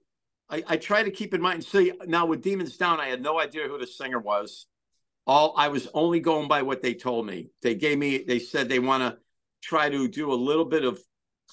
I, 0.53 0.63
I 0.69 0.77
try 0.77 1.03
to 1.03 1.11
keep 1.11 1.33
in 1.33 1.41
mind. 1.41 1.65
See, 1.65 1.93
now 2.07 2.27
with 2.27 2.43
Demons 2.43 2.77
Down, 2.77 3.01
I 3.01 3.07
had 3.09 3.23
no 3.23 3.41
idea 3.41 3.67
who 3.67 3.79
the 3.79 3.87
singer 3.87 4.21
was. 4.21 4.67
All 5.27 5.55
I 5.57 5.69
was 5.69 5.89
only 5.95 6.21
going 6.21 6.47
by 6.47 6.63
what 6.63 6.83
they 6.83 6.95
told 6.95 7.27
me. 7.27 7.49
They 7.63 7.75
gave 7.75 7.99
me. 7.99 8.19
They 8.19 8.39
said 8.39 8.69
they 8.69 8.79
want 8.79 9.03
to 9.03 9.19
try 9.63 9.89
to 9.89 10.09
do 10.09 10.33
a 10.33 10.35
little 10.35 10.65
bit 10.65 10.85
of 10.85 11.01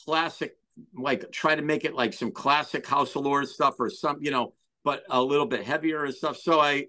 classic 0.05 0.55
like 0.93 1.31
try 1.31 1.55
to 1.55 1.62
make 1.62 1.85
it 1.85 1.93
like 1.93 2.13
some 2.13 2.31
classic 2.31 2.85
House 2.85 3.15
of 3.15 3.23
Lords 3.23 3.51
stuff 3.51 3.75
or 3.79 3.89
some, 3.89 4.17
you 4.21 4.31
know, 4.31 4.53
but 4.83 5.03
a 5.09 5.21
little 5.21 5.45
bit 5.45 5.63
heavier 5.63 6.05
and 6.05 6.13
stuff. 6.13 6.38
So 6.38 6.59
I, 6.59 6.85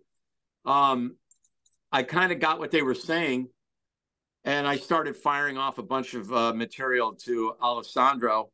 um, 0.64 1.16
I 1.92 2.02
kind 2.02 2.32
of 2.32 2.38
got 2.38 2.58
what 2.58 2.70
they 2.70 2.82
were 2.82 2.94
saying, 2.94 3.48
and 4.44 4.66
I 4.66 4.76
started 4.76 5.16
firing 5.16 5.58
off 5.58 5.78
a 5.78 5.82
bunch 5.82 6.14
of 6.14 6.32
uh, 6.32 6.52
material 6.54 7.14
to 7.24 7.54
Alessandro 7.60 8.50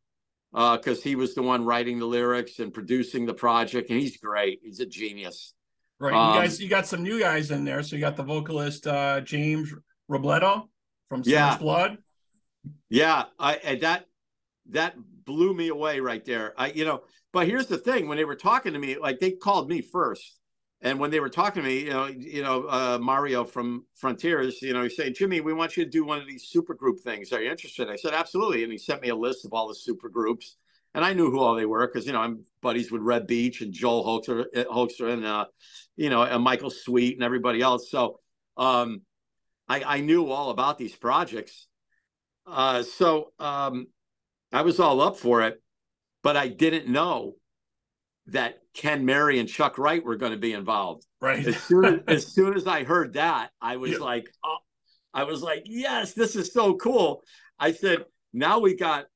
because 0.57 0.99
uh, 1.01 1.03
he 1.03 1.17
was 1.17 1.35
the 1.35 1.43
one 1.43 1.67
writing 1.67 1.99
the 1.99 2.07
lyrics 2.07 2.61
and 2.61 2.73
producing 2.73 3.27
the 3.27 3.35
project, 3.35 3.91
and 3.91 4.01
he's 4.01 4.17
great. 4.17 4.61
He's 4.63 4.81
a 4.81 4.87
genius. 4.87 5.53
Right, 5.99 6.15
um, 6.15 6.35
you 6.35 6.41
guys, 6.41 6.61
you 6.63 6.69
got 6.69 6.87
some 6.87 7.03
new 7.03 7.21
guys 7.21 7.51
in 7.51 7.63
there. 7.63 7.83
So 7.83 7.95
you 7.95 8.01
got 8.01 8.17
the 8.17 8.23
vocalist 8.23 8.87
uh, 8.87 9.21
James 9.21 9.75
Robledo 10.11 10.69
from 11.11 11.23
yeah. 11.27 11.59
Blood. 11.59 11.99
Yeah, 12.89 13.25
I 13.39 13.79
that 13.83 14.07
that 14.71 14.95
blew 15.27 15.53
me 15.53 15.69
away 15.69 16.01
right 16.01 16.25
there. 16.25 16.55
I, 16.57 16.73
you 16.73 16.87
know, 16.87 17.03
but 17.35 17.47
here's 17.47 17.67
the 17.67 17.77
thing: 17.79 18.09
when 18.09 18.17
they 18.17 18.25
were 18.25 18.35
talking 18.35 18.73
to 18.73 18.79
me, 18.79 18.97
like 18.97 19.21
they 19.21 19.33
called 19.33 19.69
me 19.69 19.83
first, 19.83 20.39
and 20.83 21.01
when 21.01 21.11
they 21.11 21.21
were 21.21 21.31
talking 21.31 21.63
to 21.63 21.69
me, 21.69 21.85
you 21.85 21.91
know, 21.91 22.07
you 22.07 22.43
know, 22.43 22.67
uh, 22.69 22.99
Mario 23.01 23.45
from 23.45 23.85
Frontiers, 23.95 24.61
you 24.61 24.75
know, 24.75 24.83
he's 24.83 24.97
saying, 24.97 25.15
Jimi, 25.15 25.43
we 25.43 25.53
want 25.53 25.77
you 25.77 25.85
to 25.85 25.91
do 25.91 26.05
one 26.05 26.21
of 26.21 26.27
these 26.27 26.45
super 26.45 26.75
group 26.75 27.01
things. 27.01 27.33
Are 27.33 27.43
you 27.43 27.51
interested? 27.51 27.89
I 27.89 27.97
said, 27.97 28.13
absolutely. 28.13 28.63
And 28.63 28.71
he 28.71 28.79
sent 28.79 29.01
me 29.01 29.09
a 29.09 29.17
list 29.17 29.45
of 29.45 29.55
all 29.55 29.69
the 29.69 29.75
super 29.75 30.09
groups. 30.09 30.57
And 30.95 31.05
I 31.05 31.13
knew 31.13 31.31
who 31.31 31.41
all 31.41 31.55
they 31.55 31.67
were 31.67 31.87
because, 31.87 32.07
you 32.07 32.13
know, 32.13 32.21
I'm 32.21 32.45
buddies 32.63 32.91
with 32.91 33.03
Reb 33.03 33.27
Beach 33.27 33.61
and 33.63 33.73
Joel 33.73 34.05
Hoekstra, 34.05 34.47
Hoekstra 34.67 35.13
and, 35.13 35.25
uh, 35.25 35.47
you 35.97 36.11
know, 36.11 36.23
and 36.23 36.43
Michael 36.43 36.71
Sweet 36.71 37.15
and 37.15 37.25
everybody 37.25 37.61
else. 37.61 37.91
So 37.91 38.21
um, 38.57 39.03
I, 39.69 39.83
I 39.83 40.01
knew 40.01 40.31
all 40.31 40.51
about 40.51 40.79
these 40.79 40.95
projects. 40.95 41.67
Uh, 42.47 42.83
so 42.83 43.33
um, 43.39 43.89
I 44.53 44.63
was 44.63 44.79
all 44.79 45.01
up 45.01 45.17
for 45.17 45.43
it, 45.43 45.63
but 46.23 46.37
I 46.37 46.49
didn't 46.49 46.89
know 46.89 47.35
that 48.29 48.61
Ken 48.77 49.05
Mary 49.05 49.41
and 49.41 49.49
Chuck 49.49 49.79
Wright 49.79 50.05
were 50.05 50.17
going 50.17 50.33
to 50.33 50.39
be 50.39 50.53
involved. 50.53 51.07
Right. 51.21 51.47
As 51.47 51.57
soon 51.57 51.85
as, 51.85 52.01
as 52.07 52.27
soon 52.27 52.55
as 52.55 52.67
I 52.67 52.85
heard 52.85 53.15
that, 53.15 53.51
I 53.61 53.77
was 53.77 53.93
yeah. 53.93 53.99
like, 53.99 54.29
oh, 54.45 54.59
I 55.15 55.25
was 55.25 55.43
like, 55.43 55.63
yes, 55.65 56.13
this 56.13 56.37
is 56.37 56.53
so 56.53 56.75
cool. 56.75 57.23
I 57.59 57.73
said, 57.73 58.05
now 58.33 58.59
we 58.59 58.75
got 58.75 59.07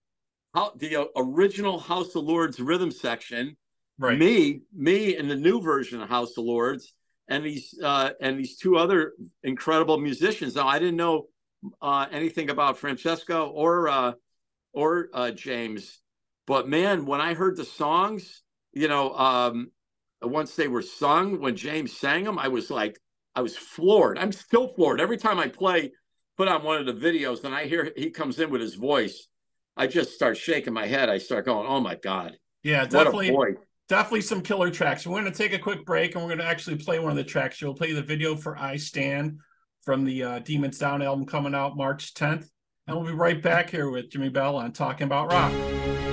how, 0.55 0.73
the 0.77 1.09
original 1.15 1.79
House 1.79 2.15
of 2.15 2.25
Lords 2.25 2.59
rhythm 2.59 2.91
section. 2.91 3.57
Right. 3.99 4.19
Me, 4.19 4.63
me, 4.75 5.17
and 5.17 5.31
the 5.31 5.37
new 5.37 5.61
version 5.61 6.01
of 6.01 6.09
House 6.09 6.39
of 6.39 6.45
Lords, 6.45 6.95
and 7.29 7.45
these 7.45 7.79
uh, 7.85 8.11
and 8.21 8.39
these 8.39 8.57
two 8.57 8.79
other 8.79 9.13
incredible 9.45 9.99
musicians. 9.99 10.55
Now 10.55 10.67
I 10.67 10.79
didn't 10.79 10.97
know 10.97 11.27
uh, 11.83 12.07
anything 12.11 12.49
about 12.49 12.79
Francesco 12.79 13.49
or 13.49 13.89
uh, 13.89 14.13
or 14.73 15.11
uh, 15.13 15.33
James, 15.33 16.01
but 16.47 16.67
man, 16.67 17.05
when 17.05 17.21
I 17.21 17.35
heard 17.35 17.59
the 17.59 17.65
songs, 17.67 18.43
you 18.73 18.89
know, 18.89 19.15
um, 19.15 19.71
once 20.23 20.55
they 20.55 20.69
were 20.69 20.83
sung, 20.83 21.41
when 21.41 21.57
James 21.57 21.97
sang 21.97 22.25
them, 22.25 22.39
I 22.39 22.49
was 22.49 22.71
like, 22.71 22.99
I 23.35 23.43
was 23.43 23.57
floored. 23.57 24.19
I'm 24.19 24.33
still 24.33 24.69
floored 24.75 25.01
every 25.01 25.17
time 25.17 25.39
I 25.39 25.49
play, 25.49 25.93
put 26.37 26.49
on 26.49 26.63
one 26.63 26.79
of 26.79 26.87
the 26.87 26.93
videos, 26.93 27.45
and 27.45 27.55
I 27.55 27.67
hear 27.67 27.93
he 27.97 28.11
comes 28.11 28.39
in 28.39 28.51
with 28.51 28.61
his 28.61 28.75
voice. 28.75 29.29
I 29.77 29.87
just 29.87 30.13
start 30.13 30.37
shaking 30.37 30.73
my 30.73 30.87
head. 30.87 31.09
I 31.09 31.19
start 31.19 31.47
going, 31.47 31.67
"Oh 31.67 31.81
my 31.81 31.95
god!" 31.95 32.37
Yeah, 32.63 32.85
definitely, 32.85 33.35
definitely 33.89 34.21
some 34.23 34.43
killer 34.43 34.71
tracks. 34.71 35.07
We're 35.07 35.21
going 35.21 35.33
to 35.33 35.39
take 35.39 35.53
a 35.53 35.59
quick 35.59 35.87
break, 35.87 36.15
and 36.15 36.23
we're 36.23 36.31
going 36.31 36.41
to 36.41 36.45
actually 36.45 36.77
play 36.77 36.99
one 36.99 37.11
of 37.11 37.17
the 37.17 37.25
tracks. 37.25 37.61
You'll 37.61 37.75
play 37.75 37.93
the 37.93 38.03
video 38.03 38.37
for 38.37 38.59
"I 38.59 38.77
Stand" 38.77 39.39
from 39.83 40.05
the 40.05 40.23
uh, 40.23 40.39
Demons 40.41 40.79
Down 40.79 41.03
album 41.03 41.25
coming 41.25 41.55
out 41.55 41.77
March 41.77 42.15
10th, 42.15 42.47
and 42.87 42.97
we'll 42.97 43.07
be 43.07 43.13
right 43.13 43.41
back 43.41 43.71
here 43.71 43.89
with 43.91 44.11
Jimi 44.11 44.33
Bell 44.33 44.57
on 44.57 44.73
Talking 44.73 45.07
About 45.07 45.33
Rock. 45.33 46.10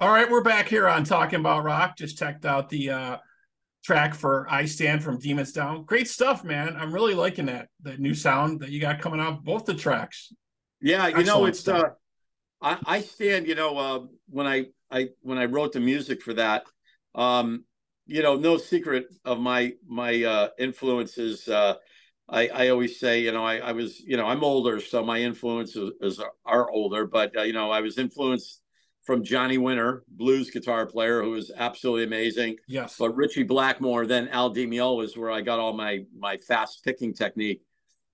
All 0.00 0.10
right, 0.10 0.30
we're 0.30 0.42
back 0.44 0.68
here 0.68 0.86
on 0.86 1.02
Talking 1.02 1.40
About 1.40 1.64
Rock. 1.64 1.96
Just 1.96 2.16
checked 2.16 2.44
out 2.44 2.68
the 2.68 2.90
uh, 2.90 3.16
track 3.82 4.14
for 4.14 4.46
I 4.48 4.64
Stand 4.64 5.02
from 5.02 5.18
Demons 5.18 5.50
Down. 5.50 5.82
Great 5.82 6.06
stuff, 6.06 6.44
man. 6.44 6.76
I'm 6.78 6.92
really 6.92 7.14
liking 7.14 7.46
that 7.46 7.68
that 7.82 7.98
new 7.98 8.14
sound 8.14 8.60
that 8.60 8.70
you 8.70 8.80
got 8.80 9.00
coming 9.00 9.18
out, 9.18 9.42
both 9.42 9.64
the 9.64 9.74
tracks. 9.74 10.32
Yeah, 10.80 11.08
you 11.08 11.16
Excellent 11.16 11.26
know, 11.26 11.46
it's 11.46 11.58
stuff. 11.58 11.82
uh 11.82 12.76
I, 12.86 12.96
I 12.98 13.00
stand, 13.00 13.48
you 13.48 13.56
know, 13.56 13.76
uh 13.76 14.06
when 14.28 14.46
I 14.46 14.66
I 14.88 15.08
when 15.22 15.36
I 15.36 15.46
wrote 15.46 15.72
the 15.72 15.80
music 15.80 16.22
for 16.22 16.34
that, 16.34 16.62
um, 17.16 17.64
you 18.06 18.22
know, 18.22 18.36
no 18.36 18.56
secret 18.56 19.06
of 19.24 19.40
my 19.40 19.72
my 19.88 20.22
uh 20.22 20.48
influences 20.60 21.48
uh 21.48 21.74
I, 22.28 22.48
I 22.48 22.68
always 22.68 23.00
say, 23.00 23.22
you 23.22 23.32
know, 23.32 23.42
I, 23.42 23.56
I 23.56 23.72
was, 23.72 23.98
you 23.98 24.16
know, 24.16 24.26
I'm 24.26 24.44
older, 24.44 24.80
so 24.80 25.02
my 25.02 25.18
influences 25.18 26.20
are 26.44 26.70
older, 26.70 27.06
but, 27.06 27.34
uh, 27.34 27.42
you 27.42 27.54
know, 27.54 27.70
I 27.70 27.80
was 27.80 27.96
influenced 27.96 28.60
from 29.08 29.24
Johnny 29.24 29.56
Winter, 29.56 30.04
blues 30.06 30.50
guitar 30.50 30.84
player 30.84 31.22
who 31.22 31.30
was 31.30 31.50
absolutely 31.56 32.04
amazing. 32.04 32.56
Yes. 32.68 32.96
But 32.98 33.16
Ritchie 33.16 33.44
Blackmore, 33.44 34.06
then 34.06 34.28
Al 34.28 34.50
Di 34.50 34.66
Meola 34.66 34.98
was 34.98 35.16
where 35.16 35.30
I 35.30 35.40
got 35.40 35.58
all 35.58 35.72
my 35.72 36.04
my 36.14 36.36
fast 36.36 36.84
picking 36.84 37.14
technique. 37.14 37.62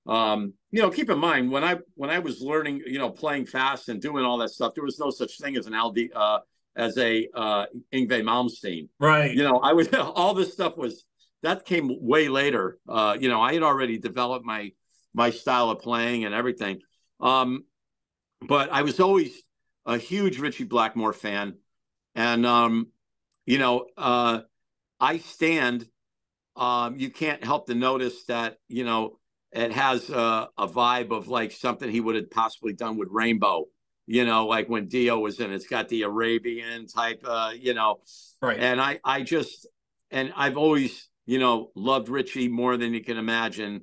Um, 0.06 0.52
you 0.70 0.80
know, 0.80 0.90
keep 0.90 1.10
in 1.10 1.18
mind 1.18 1.50
when 1.50 1.64
I 1.64 1.78
when 1.96 2.10
I 2.10 2.20
was 2.20 2.40
learning, 2.40 2.82
you 2.86 3.00
know, 3.00 3.10
playing 3.10 3.46
fast 3.46 3.88
and 3.88 4.00
doing 4.00 4.24
all 4.24 4.38
that 4.38 4.50
stuff, 4.50 4.74
there 4.76 4.84
was 4.84 5.00
no 5.00 5.10
such 5.10 5.36
thing 5.38 5.56
as 5.56 5.66
an 5.66 5.74
Al 5.74 5.90
Di 5.90 6.12
uh, 6.14 6.38
as 6.76 6.96
a 6.96 7.28
uh, 7.34 7.66
Yngwie 7.92 8.22
Malmsteen. 8.22 8.88
Right. 9.00 9.34
You 9.34 9.42
know, 9.42 9.58
I 9.58 9.72
was 9.72 9.88
all 9.94 10.32
this 10.32 10.52
stuff 10.52 10.76
was 10.76 11.04
that 11.42 11.64
came 11.64 11.90
way 12.00 12.28
later. 12.28 12.78
Uh, 12.88 13.16
you 13.18 13.28
know, 13.28 13.42
I 13.42 13.54
had 13.54 13.64
already 13.64 13.98
developed 13.98 14.46
my 14.46 14.70
my 15.12 15.30
style 15.30 15.70
of 15.70 15.80
playing 15.80 16.24
and 16.24 16.32
everything. 16.32 16.82
Um, 17.18 17.64
but 18.46 18.70
I 18.70 18.82
was 18.82 19.00
always 19.00 19.43
a 19.86 19.98
huge 19.98 20.38
Ritchie 20.38 20.64
Blackmore 20.64 21.12
fan, 21.12 21.54
and 22.14 22.46
um, 22.46 22.88
you 23.46 23.58
know, 23.58 23.86
uh, 23.96 24.40
I 25.00 25.18
stand. 25.18 25.88
Um, 26.56 26.96
you 26.96 27.10
can't 27.10 27.42
help 27.42 27.66
to 27.66 27.74
notice 27.74 28.24
that 28.24 28.58
you 28.68 28.84
know 28.84 29.18
it 29.54 29.72
has 29.72 30.10
a, 30.10 30.48
a 30.58 30.66
vibe 30.66 31.12
of 31.12 31.28
like 31.28 31.52
something 31.52 31.88
he 31.88 32.00
would 32.00 32.16
have 32.16 32.30
possibly 32.30 32.72
done 32.72 32.96
with 32.96 33.08
Rainbow. 33.10 33.66
You 34.06 34.26
know, 34.26 34.46
like 34.46 34.68
when 34.68 34.88
Dio 34.88 35.18
was 35.18 35.40
in, 35.40 35.52
it's 35.52 35.66
got 35.66 35.88
the 35.88 36.02
Arabian 36.02 36.86
type, 36.86 37.22
uh, 37.24 37.52
you 37.58 37.72
know, 37.72 38.00
right. 38.42 38.58
And 38.58 38.78
I, 38.78 39.00
I 39.02 39.22
just, 39.22 39.66
and 40.10 40.30
I've 40.36 40.58
always, 40.58 41.08
you 41.24 41.38
know, 41.38 41.70
loved 41.74 42.10
Ritchie 42.10 42.48
more 42.48 42.76
than 42.76 42.92
you 42.92 43.02
can 43.02 43.16
imagine. 43.16 43.82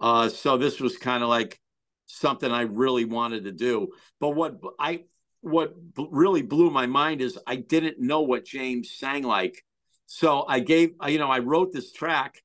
Uh, 0.00 0.28
so 0.28 0.56
this 0.56 0.80
was 0.80 0.96
kind 0.96 1.22
of 1.22 1.28
like 1.28 1.60
something 2.06 2.50
I 2.50 2.62
really 2.62 3.04
wanted 3.04 3.44
to 3.44 3.52
do. 3.52 3.92
But 4.18 4.30
what 4.30 4.58
I 4.78 5.04
what 5.44 5.74
really 5.96 6.42
blew 6.42 6.70
my 6.70 6.86
mind 6.86 7.20
is 7.20 7.38
I 7.46 7.56
didn't 7.56 8.00
know 8.00 8.22
what 8.22 8.46
James 8.46 8.90
sang 8.90 9.22
like. 9.22 9.62
So 10.06 10.44
I 10.48 10.60
gave, 10.60 10.94
you 11.06 11.18
know, 11.18 11.30
I 11.30 11.40
wrote 11.40 11.72
this 11.72 11.92
track. 11.92 12.42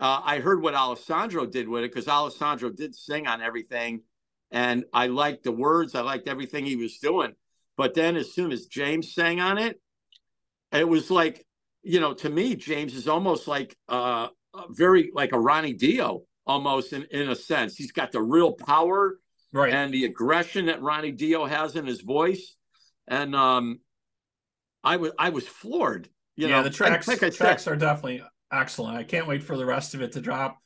Uh, 0.00 0.20
I 0.24 0.40
heard 0.40 0.62
what 0.62 0.74
Alessandro 0.74 1.46
did 1.46 1.68
with 1.68 1.84
it 1.84 1.92
because 1.92 2.08
Alessandro 2.08 2.70
did 2.70 2.94
sing 2.94 3.26
on 3.26 3.42
everything. 3.42 4.02
And 4.50 4.84
I 4.92 5.08
liked 5.08 5.44
the 5.44 5.52
words, 5.52 5.94
I 5.94 6.00
liked 6.00 6.26
everything 6.26 6.64
he 6.64 6.76
was 6.76 6.98
doing. 6.98 7.34
But 7.76 7.94
then 7.94 8.16
as 8.16 8.32
soon 8.32 8.52
as 8.52 8.66
James 8.66 9.14
sang 9.14 9.40
on 9.40 9.58
it, 9.58 9.80
it 10.72 10.88
was 10.88 11.10
like, 11.10 11.44
you 11.82 12.00
know, 12.00 12.14
to 12.14 12.30
me, 12.30 12.56
James 12.56 12.94
is 12.94 13.06
almost 13.06 13.46
like 13.46 13.76
uh, 13.88 14.28
very 14.70 15.10
like 15.12 15.32
a 15.32 15.38
Ronnie 15.38 15.74
Dio 15.74 16.22
almost 16.46 16.92
in, 16.92 17.04
in 17.10 17.28
a 17.28 17.36
sense. 17.36 17.76
He's 17.76 17.92
got 17.92 18.12
the 18.12 18.22
real 18.22 18.52
power 18.52 19.18
right. 19.54 19.72
and 19.72 19.92
the 19.92 20.04
aggression 20.04 20.66
that 20.66 20.82
Ronnie 20.82 21.12
Dio 21.12 21.46
has 21.46 21.76
in 21.76 21.86
his 21.86 22.00
voice. 22.00 22.56
And 23.06 23.34
um, 23.34 23.80
I 24.82 24.96
was 24.96 25.12
I 25.18 25.30
was 25.30 25.46
floored. 25.46 26.08
You 26.36 26.48
yeah, 26.48 26.56
know, 26.56 26.62
the 26.64 26.70
tracks 26.70 27.06
like 27.06 27.20
tracks 27.34 27.66
are 27.68 27.76
definitely 27.76 28.22
excellent. 28.52 28.96
I 28.96 29.04
can't 29.04 29.26
wait 29.26 29.42
for 29.42 29.56
the 29.56 29.66
rest 29.66 29.94
of 29.94 30.02
it 30.02 30.12
to 30.12 30.20
drop. 30.20 30.58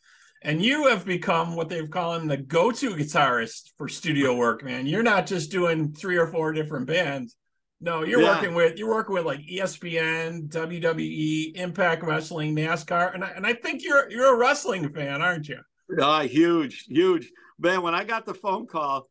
And 0.43 0.64
you 0.64 0.86
have 0.86 1.05
become 1.05 1.57
what 1.57 1.68
they've 1.68 1.91
called 1.91 2.28
the 2.28 2.36
go-to 2.36 2.91
guitarist 2.91 3.72
for 3.76 3.89
studio 3.89 4.36
work, 4.36 4.62
man. 4.62 4.86
You're 4.86 5.03
not 5.03 5.26
just 5.26 5.51
doing 5.51 5.93
three 5.93 6.16
or 6.16 6.28
four 6.28 6.53
different 6.53 6.86
bands. 6.86 7.34
No, 7.80 8.05
you're 8.05 8.22
yeah. 8.22 8.36
working 8.36 8.55
with 8.55 8.78
you're 8.78 8.89
working 8.89 9.14
with 9.14 9.24
like 9.24 9.41
ESPN, 9.41 10.49
WWE, 10.49 11.57
Impact 11.57 12.03
Wrestling, 12.05 12.55
NASCAR, 12.55 13.14
and 13.14 13.24
I, 13.24 13.28
and 13.30 13.47
I 13.47 13.53
think 13.53 13.84
you're 13.84 14.11
you're 14.11 14.34
a 14.34 14.39
wrestling 14.39 14.93
fan, 14.93 15.22
aren't 15.22 15.49
you? 15.49 15.59
Uh, 16.01 16.22
huge, 16.22 16.84
huge 16.89 17.30
man, 17.59 17.83
when 17.83 17.95
I 17.95 18.05
got 18.05 18.25
the 18.25 18.35
phone 18.35 18.67
call, 18.67 19.09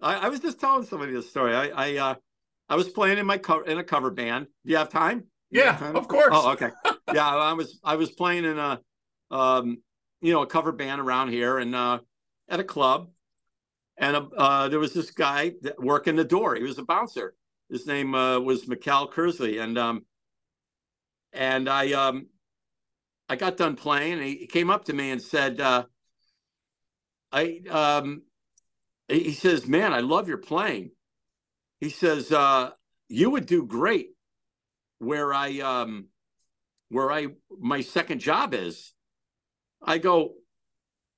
I, 0.00 0.16
I 0.16 0.28
was 0.28 0.40
just 0.40 0.60
telling 0.60 0.84
somebody 0.84 1.12
this 1.12 1.28
story. 1.28 1.54
I 1.54 1.68
I, 1.68 1.96
uh, 1.96 2.14
I 2.68 2.76
was 2.76 2.88
playing 2.88 3.18
in 3.18 3.26
my 3.26 3.38
cover 3.38 3.64
in 3.64 3.78
a 3.78 3.84
cover 3.84 4.10
band. 4.10 4.46
Do 4.64 4.70
you 4.70 4.76
have 4.76 4.88
time? 4.88 5.24
You 5.50 5.60
yeah, 5.60 5.72
have 5.72 5.80
time? 5.80 5.96
of 5.96 6.08
course. 6.08 6.32
Oh, 6.32 6.52
okay. 6.52 6.70
yeah, 7.14 7.28
I 7.28 7.52
was 7.52 7.80
I 7.84 7.96
was 7.96 8.10
playing 8.10 8.44
in 8.44 8.58
a 8.58 8.80
um 9.30 9.78
you 10.20 10.32
know 10.32 10.42
a 10.42 10.46
cover 10.46 10.72
band 10.72 11.00
around 11.00 11.28
here 11.28 11.58
and 11.58 11.74
uh 11.74 11.98
at 12.48 12.60
a 12.60 12.64
club, 12.64 13.10
and 13.98 14.16
uh, 14.16 14.26
uh 14.36 14.68
there 14.68 14.80
was 14.80 14.92
this 14.94 15.10
guy 15.10 15.52
that 15.62 15.82
working 15.82 16.16
the 16.16 16.24
door. 16.24 16.54
He 16.54 16.62
was 16.62 16.78
a 16.78 16.84
bouncer. 16.84 17.34
His 17.68 17.86
name 17.86 18.14
uh, 18.16 18.40
was 18.40 18.66
Mikhail 18.66 19.08
Kersley, 19.08 19.60
and 19.62 19.78
um 19.78 20.04
and 21.32 21.68
I 21.68 21.92
um 21.92 22.26
I 23.28 23.36
got 23.36 23.56
done 23.56 23.76
playing. 23.76 24.14
And 24.14 24.22
he 24.22 24.46
came 24.46 24.70
up 24.70 24.84
to 24.86 24.92
me 24.92 25.10
and 25.10 25.20
said. 25.20 25.60
I 27.32 27.60
um 27.70 28.22
he 29.08 29.32
says, 29.32 29.66
"Man, 29.66 29.92
I 29.92 30.00
love 30.00 30.28
your 30.28 30.38
playing." 30.38 30.90
He 31.80 31.90
says, 31.90 32.30
uh, 32.30 32.70
"You 33.08 33.30
would 33.30 33.46
do 33.46 33.66
great 33.66 34.10
where 34.98 35.32
I 35.34 35.58
um 35.60 36.06
where 36.88 37.10
I 37.10 37.28
my 37.58 37.80
second 37.80 38.20
job 38.20 38.54
is." 38.54 38.92
I 39.82 39.98
go, 39.98 40.34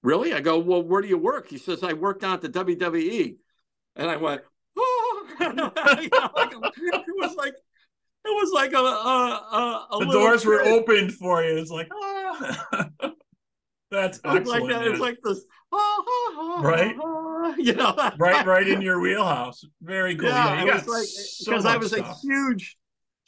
"Really?" 0.03 0.33
I 0.33 0.41
go, 0.41 0.59
"Well, 0.59 0.83
where 0.83 1.03
do 1.03 1.09
you 1.09 1.19
work?" 1.19 1.49
He 1.49 1.59
says, 1.59 1.83
"I 1.83 1.93
worked 1.93 2.23
down 2.23 2.35
at 2.35 2.41
the 2.43 2.49
WWE," 2.49 3.37
and 3.97 4.11
I 4.11 4.17
went, 4.17 4.43
"Oh!" 4.77 5.27
it 5.41 7.17
was 7.17 7.35
like 7.37 7.55
it 8.25 8.29
was 8.29 8.53
like 8.53 8.73
a, 8.73 8.79
a, 8.79 9.87
a 9.91 10.05
the 10.05 10.13
doors 10.13 10.47
were 10.47 10.63
opened 10.63 11.13
for 11.15 11.43
you. 11.43 11.57
It's 11.59 11.71
like, 11.71 11.89
oh. 11.93 12.55
That's 13.91 14.21
excellent. 14.25 14.47
Like 14.47 14.69
that. 14.69 14.87
It's 14.87 15.01
like 15.01 15.19
this, 15.23 15.45
right? 15.73 16.97
You 17.59 17.75
know, 17.75 17.95
right, 18.19 18.47
right 18.47 18.67
in 18.67 18.81
your 18.81 19.01
wheelhouse. 19.01 19.65
Very 19.83 20.17
cool. 20.17 20.29
Yeah, 20.29 20.65
yeah 20.65 20.75
was 20.75 20.87
like 20.87 21.07
because 21.45 21.65
so 21.65 21.69
I 21.69 21.77
was 21.77 21.93
stuff. 21.93 22.17
a 22.17 22.27
huge, 22.27 22.79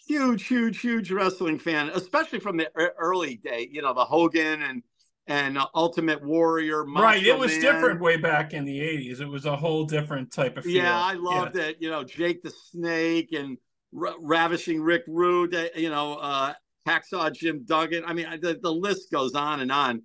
huge, 0.06 0.46
huge, 0.46 0.80
huge 0.80 1.10
wrestling 1.10 1.58
fan, 1.58 1.90
especially 1.90 2.38
from 2.38 2.56
the 2.56 2.70
early 2.74 3.36
day. 3.36 3.68
You 3.70 3.82
know, 3.82 3.92
the 3.92 4.04
Hogan 4.04 4.62
and 4.62 4.82
and 5.26 5.58
uh, 5.58 5.66
Ultimate 5.74 6.24
Warrior. 6.24 6.84
Macho 6.84 7.04
right, 7.04 7.26
it 7.26 7.38
was 7.38 7.52
Man. 7.52 7.60
different 7.60 8.00
way 8.00 8.16
back 8.16 8.54
in 8.54 8.64
the 8.64 8.78
'80s. 8.78 9.20
It 9.20 9.28
was 9.28 9.46
a 9.46 9.56
whole 9.56 9.84
different 9.84 10.32
type 10.32 10.56
of 10.56 10.64
feel. 10.64 10.74
Yeah, 10.74 10.98
I 10.98 11.14
loved 11.14 11.56
yeah. 11.56 11.64
it. 11.64 11.76
You 11.80 11.90
know, 11.90 12.04
Jake 12.04 12.42
the 12.42 12.50
Snake 12.50 13.32
and 13.32 13.58
R- 13.98 14.14
Ravishing 14.20 14.80
Rick 14.80 15.02
Rude. 15.06 15.70
You 15.76 15.90
know, 15.90 16.14
uh, 16.14 16.54
Hacksaw 16.86 17.32
Jim 17.32 17.64
Duggan. 17.64 18.04
I 18.06 18.12
mean, 18.12 18.26
the, 18.40 18.58
the 18.62 18.72
list 18.72 19.10
goes 19.10 19.34
on 19.34 19.60
and 19.60 19.72
on. 19.72 20.02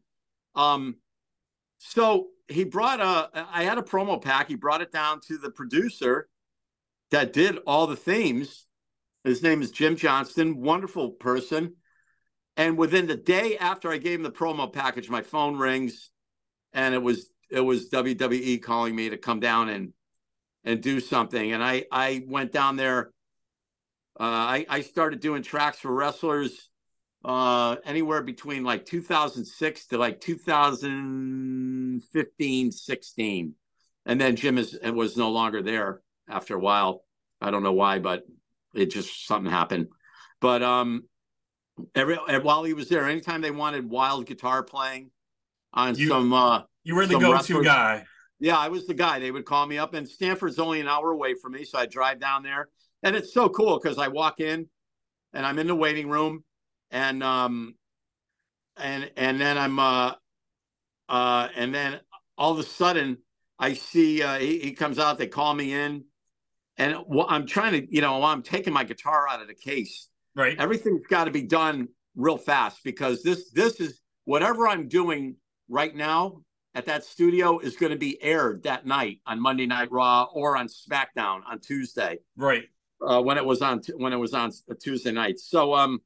Um, 0.55 0.95
so 1.79 2.27
he 2.47 2.65
brought 2.65 2.99
a, 2.99 3.29
I 3.51 3.63
had 3.63 3.77
a 3.77 3.81
promo 3.81 4.21
pack. 4.21 4.47
He 4.47 4.55
brought 4.55 4.81
it 4.81 4.91
down 4.91 5.21
to 5.21 5.37
the 5.37 5.49
producer 5.49 6.27
that 7.09 7.33
did 7.33 7.57
all 7.65 7.87
the 7.87 7.95
themes. 7.95 8.65
His 9.23 9.41
name 9.41 9.61
is 9.61 9.71
Jim 9.71 9.95
Johnston, 9.95 10.61
wonderful 10.61 11.11
person. 11.11 11.75
And 12.57 12.77
within 12.77 13.07
the 13.07 13.15
day 13.15 13.57
after 13.57 13.89
I 13.89 13.97
gave 13.97 14.19
him 14.19 14.23
the 14.23 14.31
promo 14.31 14.71
package, 14.71 15.09
my 15.09 15.21
phone 15.21 15.57
rings, 15.57 16.11
and 16.73 16.93
it 16.93 17.01
was 17.01 17.29
it 17.49 17.61
was 17.61 17.89
WWE 17.89 18.61
calling 18.61 18.95
me 18.95 19.09
to 19.09 19.17
come 19.17 19.39
down 19.39 19.69
and 19.69 19.93
and 20.65 20.81
do 20.81 20.99
something. 20.99 21.53
And 21.53 21.63
I 21.63 21.85
I 21.91 22.23
went 22.27 22.51
down 22.51 22.75
there. 22.75 23.11
Uh, 24.19 24.23
I 24.23 24.65
I 24.69 24.81
started 24.81 25.21
doing 25.21 25.43
tracks 25.43 25.79
for 25.79 25.91
wrestlers 25.91 26.69
uh 27.25 27.75
anywhere 27.83 28.21
between 28.21 28.63
like 28.63 28.85
2006 28.85 29.87
to 29.87 29.97
like 29.97 30.21
2015 30.21 32.71
16 32.71 33.53
and 34.05 34.21
then 34.21 34.37
jim 34.37 34.57
is 34.57 34.79
was 34.83 35.17
no 35.17 35.29
longer 35.29 35.61
there 35.61 36.01
after 36.29 36.55
a 36.55 36.59
while. 36.59 37.03
I 37.41 37.51
don't 37.51 37.63
know 37.63 37.73
why 37.73 37.99
but 37.99 38.23
it 38.73 38.91
just 38.91 39.25
something 39.25 39.51
happened. 39.51 39.87
But 40.39 40.63
um 40.63 41.03
every 41.95 42.15
while 42.15 42.63
he 42.63 42.73
was 42.73 42.89
there 42.89 43.07
anytime 43.07 43.41
they 43.41 43.51
wanted 43.51 43.89
wild 43.89 44.25
guitar 44.25 44.63
playing 44.63 45.11
on 45.73 45.95
you, 45.95 46.07
some 46.07 46.31
uh 46.31 46.61
you 46.83 46.95
were 46.95 47.07
the 47.07 47.17
go-to 47.17 47.63
guy. 47.63 48.05
Yeah 48.39 48.57
i 48.57 48.69
was 48.69 48.87
the 48.87 48.93
guy. 48.93 49.19
They 49.19 49.31
would 49.31 49.45
call 49.45 49.65
me 49.65 49.77
up 49.77 49.93
and 49.93 50.07
Stamford's 50.07 50.59
only 50.59 50.79
an 50.79 50.87
hour 50.87 51.11
away 51.11 51.33
from 51.33 51.53
me 51.53 51.65
so 51.65 51.79
i 51.79 51.85
drive 51.85 52.19
down 52.19 52.43
there. 52.43 52.69
And 53.01 53.15
it's 53.15 53.33
so 53.33 53.49
cool 53.49 53.79
because 53.81 53.97
i 53.97 54.07
walk 54.07 54.39
in 54.39 54.67
and 55.33 55.45
i'm 55.45 55.59
in 55.59 55.67
the 55.67 55.75
waiting 55.75 56.09
room 56.09 56.43
and 56.91 57.23
um 57.23 57.75
and 58.77 59.11
and 59.17 59.39
then 59.39 59.57
I'm 59.57 59.79
uh 59.79 60.13
uh 61.07 61.47
and 61.55 61.73
then 61.73 61.99
all 62.37 62.51
of 62.51 62.59
a 62.59 62.63
sudden 62.63 63.17
I 63.57 63.73
see 63.73 64.21
uh 64.23 64.39
he, 64.39 64.59
he 64.59 64.71
comes 64.73 64.99
out, 64.99 65.17
they 65.17 65.27
call 65.27 65.53
me 65.53 65.73
in, 65.73 66.03
and 66.77 66.95
I'm 67.27 67.45
trying 67.45 67.73
to, 67.73 67.93
you 67.93 68.01
know, 68.01 68.23
I'm 68.23 68.41
taking 68.41 68.73
my 68.73 68.85
guitar 68.85 69.27
out 69.27 69.41
of 69.41 69.47
the 69.47 69.53
case. 69.53 70.07
Right. 70.35 70.57
Everything's 70.57 71.05
got 71.07 71.25
to 71.25 71.31
be 71.31 71.41
done 71.41 71.89
real 72.15 72.37
fast 72.37 72.79
because 72.83 73.21
this 73.21 73.51
this 73.51 73.79
is 73.79 74.01
whatever 74.25 74.67
I'm 74.67 74.87
doing 74.87 75.35
right 75.67 75.93
now 75.93 76.41
at 76.75 76.85
that 76.85 77.03
studio 77.03 77.59
is 77.59 77.75
going 77.75 77.91
to 77.91 77.97
be 77.97 78.21
aired 78.23 78.63
that 78.63 78.85
night 78.85 79.19
on 79.25 79.41
Monday 79.41 79.65
Night 79.65 79.91
Raw 79.91 80.27
or 80.33 80.55
on 80.55 80.67
SmackDown 80.67 81.41
on 81.49 81.59
Tuesday. 81.59 82.19
Right. 82.37 82.63
Uh, 83.05 83.21
when 83.21 83.37
it 83.37 83.45
was 83.45 83.61
on 83.61 83.81
when 83.97 84.13
it 84.13 84.17
was 84.17 84.33
on 84.33 84.51
Tuesday 84.81 85.11
night. 85.11 85.39
So 85.39 85.73
um, 85.73 85.99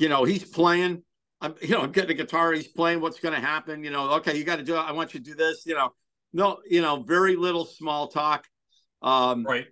you 0.00 0.08
know, 0.08 0.24
he's 0.24 0.44
playing. 0.44 1.02
I'm 1.42 1.54
you 1.60 1.68
know 1.68 1.82
I'm 1.82 1.92
getting 1.92 2.10
a 2.10 2.14
guitar. 2.14 2.52
He's 2.52 2.66
playing. 2.66 3.00
What's 3.00 3.20
going 3.20 3.34
to 3.34 3.40
happen? 3.40 3.84
You 3.84 3.90
know, 3.90 4.10
okay, 4.14 4.36
you 4.36 4.44
got 4.44 4.56
to 4.56 4.64
do 4.64 4.74
it. 4.74 4.80
I 4.80 4.92
want 4.92 5.14
you 5.14 5.20
to 5.20 5.24
do 5.24 5.34
this. 5.34 5.66
You 5.66 5.74
know, 5.74 5.92
no, 6.32 6.58
you 6.68 6.80
know, 6.80 7.02
very 7.02 7.36
little 7.36 7.66
small 7.66 8.08
talk. 8.08 8.46
Um, 9.02 9.44
right. 9.44 9.66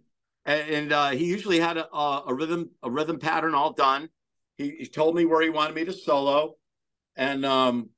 And, 0.44 0.70
and 0.70 0.92
uh, 0.92 1.10
he 1.10 1.24
usually 1.24 1.58
had 1.58 1.76
a, 1.76 1.94
a, 1.94 2.32
rhythm 2.32 2.70
a 2.82 2.90
rhythm 2.90 3.18
pattern 3.18 3.54
all 3.54 3.72
done. 3.72 4.08
He, 4.56 4.70
he 4.70 4.86
told 4.86 5.14
me 5.16 5.24
where 5.24 5.42
he 5.42 5.50
wanted 5.50 5.74
me 5.74 5.84
to 5.86 5.92
solo, 5.92 6.56
and 7.16 7.44
um, 7.44 7.90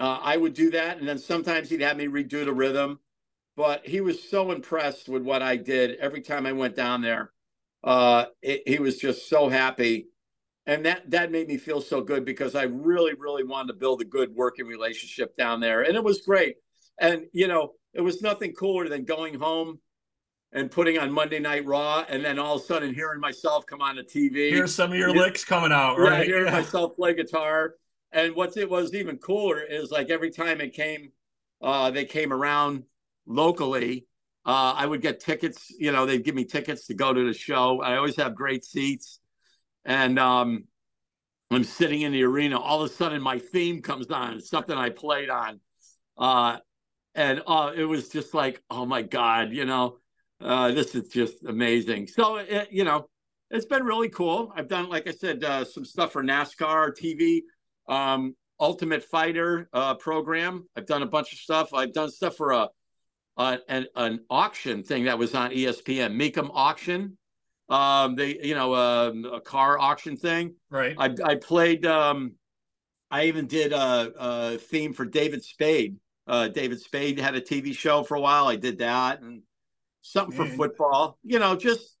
uh, 0.00 0.18
I 0.22 0.36
would 0.36 0.54
do 0.54 0.70
that. 0.72 0.98
And 0.98 1.06
then 1.06 1.18
sometimes 1.18 1.70
he'd 1.70 1.80
have 1.82 1.96
me 1.96 2.06
redo 2.06 2.44
the 2.44 2.52
rhythm. 2.52 2.98
But 3.56 3.86
he 3.86 4.00
was 4.00 4.20
so 4.20 4.50
impressed 4.50 5.08
with 5.08 5.22
what 5.22 5.40
I 5.40 5.54
did 5.54 5.96
every 6.00 6.20
time 6.20 6.44
I 6.44 6.50
went 6.50 6.74
down 6.74 7.02
there. 7.02 7.30
Uh, 7.84 8.24
it, 8.42 8.66
he 8.66 8.80
was 8.80 8.98
just 8.98 9.28
so 9.28 9.48
happy 9.48 10.08
and 10.66 10.84
that 10.86 11.10
that 11.10 11.30
made 11.30 11.48
me 11.48 11.56
feel 11.56 11.80
so 11.80 12.00
good 12.00 12.24
because 12.24 12.54
I 12.54 12.64
really 12.64 13.14
really 13.14 13.44
wanted 13.44 13.68
to 13.68 13.78
build 13.78 14.00
a 14.00 14.04
good 14.04 14.34
working 14.34 14.66
relationship 14.66 15.36
down 15.36 15.60
there. 15.60 15.82
And 15.82 15.96
it 15.96 16.04
was 16.04 16.22
great. 16.22 16.56
And 16.98 17.26
you 17.32 17.48
know 17.48 17.72
it 17.92 18.00
was 18.00 18.22
nothing 18.22 18.52
cooler 18.52 18.88
than 18.88 19.04
going 19.04 19.34
home 19.34 19.78
and 20.52 20.70
putting 20.70 20.98
on 20.98 21.10
Monday 21.12 21.40
Night 21.40 21.64
Raw 21.66 22.04
and 22.08 22.24
then 22.24 22.38
all 22.38 22.56
of 22.56 22.62
a 22.62 22.64
sudden 22.64 22.94
hearing 22.94 23.20
myself 23.20 23.66
come 23.66 23.80
on 23.80 23.96
the 23.96 24.02
TV 24.02 24.50
here's 24.50 24.74
some 24.74 24.92
of 24.92 24.98
your 24.98 25.12
licks 25.12 25.44
coming 25.44 25.72
out 25.72 25.98
right? 25.98 26.20
yeah, 26.20 26.24
hearing 26.24 26.52
myself 26.52 26.96
play 26.96 27.14
guitar. 27.14 27.74
And 28.12 28.36
what 28.36 28.56
it 28.56 28.70
was 28.70 28.94
even 28.94 29.18
cooler 29.18 29.60
is 29.60 29.90
like 29.90 30.10
every 30.10 30.30
time 30.30 30.60
it 30.60 30.72
came 30.72 31.10
uh 31.60 31.90
they 31.90 32.04
came 32.04 32.32
around 32.32 32.84
locally 33.26 34.06
uh, 34.46 34.74
I 34.76 34.84
would 34.84 35.00
get 35.00 35.20
tickets, 35.20 35.72
you 35.78 35.90
know, 35.90 36.04
they'd 36.04 36.22
give 36.22 36.34
me 36.34 36.44
tickets 36.44 36.86
to 36.88 36.94
go 36.94 37.14
to 37.14 37.26
the 37.26 37.32
show. 37.32 37.80
I 37.80 37.96
always 37.96 38.14
have 38.16 38.34
great 38.34 38.62
seats 38.62 39.20
and 39.84 40.18
um, 40.18 40.64
I'm 41.50 41.64
sitting 41.64 42.02
in 42.02 42.12
the 42.12 42.24
arena. 42.24 42.58
All 42.58 42.82
of 42.82 42.90
a 42.90 42.94
sudden, 42.94 43.22
my 43.22 43.38
theme 43.38 43.82
comes 43.82 44.06
on. 44.10 44.34
It's 44.34 44.48
something 44.48 44.76
I 44.76 44.90
played 44.90 45.30
on, 45.30 45.60
uh, 46.18 46.58
and 47.14 47.42
uh, 47.46 47.72
it 47.74 47.84
was 47.84 48.08
just 48.08 48.34
like, 48.34 48.62
oh 48.70 48.86
my 48.86 49.02
god, 49.02 49.52
you 49.52 49.64
know, 49.64 49.98
uh, 50.40 50.72
this 50.72 50.94
is 50.94 51.08
just 51.08 51.44
amazing. 51.44 52.06
So, 52.06 52.36
it, 52.36 52.68
you 52.70 52.84
know, 52.84 53.08
it's 53.50 53.66
been 53.66 53.84
really 53.84 54.08
cool. 54.08 54.52
I've 54.56 54.68
done, 54.68 54.88
like 54.88 55.06
I 55.06 55.12
said, 55.12 55.44
uh, 55.44 55.64
some 55.64 55.84
stuff 55.84 56.12
for 56.12 56.22
NASCAR 56.22 56.92
TV, 56.92 57.42
um, 57.88 58.34
Ultimate 58.58 59.04
Fighter 59.04 59.68
uh, 59.72 59.94
program. 59.94 60.68
I've 60.76 60.86
done 60.86 61.02
a 61.02 61.06
bunch 61.06 61.32
of 61.32 61.38
stuff. 61.38 61.72
I've 61.72 61.92
done 61.92 62.10
stuff 62.10 62.36
for 62.36 62.52
a, 62.52 62.68
a 63.36 63.58
an, 63.68 63.86
an 63.94 64.20
auction 64.30 64.82
thing 64.82 65.04
that 65.04 65.18
was 65.18 65.34
on 65.34 65.50
ESPN, 65.50 66.14
Mecum 66.16 66.50
Auction 66.52 67.16
um 67.68 68.16
they 68.16 68.38
you 68.42 68.54
know 68.54 68.74
um, 68.74 69.24
a 69.24 69.40
car 69.40 69.78
auction 69.78 70.16
thing. 70.16 70.54
Right. 70.70 70.94
I 70.98 71.14
i 71.24 71.34
played 71.36 71.86
um 71.86 72.32
i 73.10 73.24
even 73.24 73.46
did 73.46 73.72
a, 73.72 74.12
a 74.18 74.58
theme 74.58 74.92
for 74.92 75.04
david 75.04 75.42
spade. 75.42 75.96
Uh 76.26 76.48
david 76.48 76.80
spade 76.80 77.18
had 77.18 77.34
a 77.34 77.40
tv 77.40 77.74
show 77.74 78.02
for 78.02 78.16
a 78.16 78.20
while. 78.20 78.46
I 78.46 78.56
did 78.56 78.78
that 78.78 79.22
and 79.22 79.42
something 80.02 80.38
Man. 80.38 80.50
for 80.50 80.56
football 80.56 81.18
you 81.22 81.38
know 81.38 81.56
just 81.56 81.96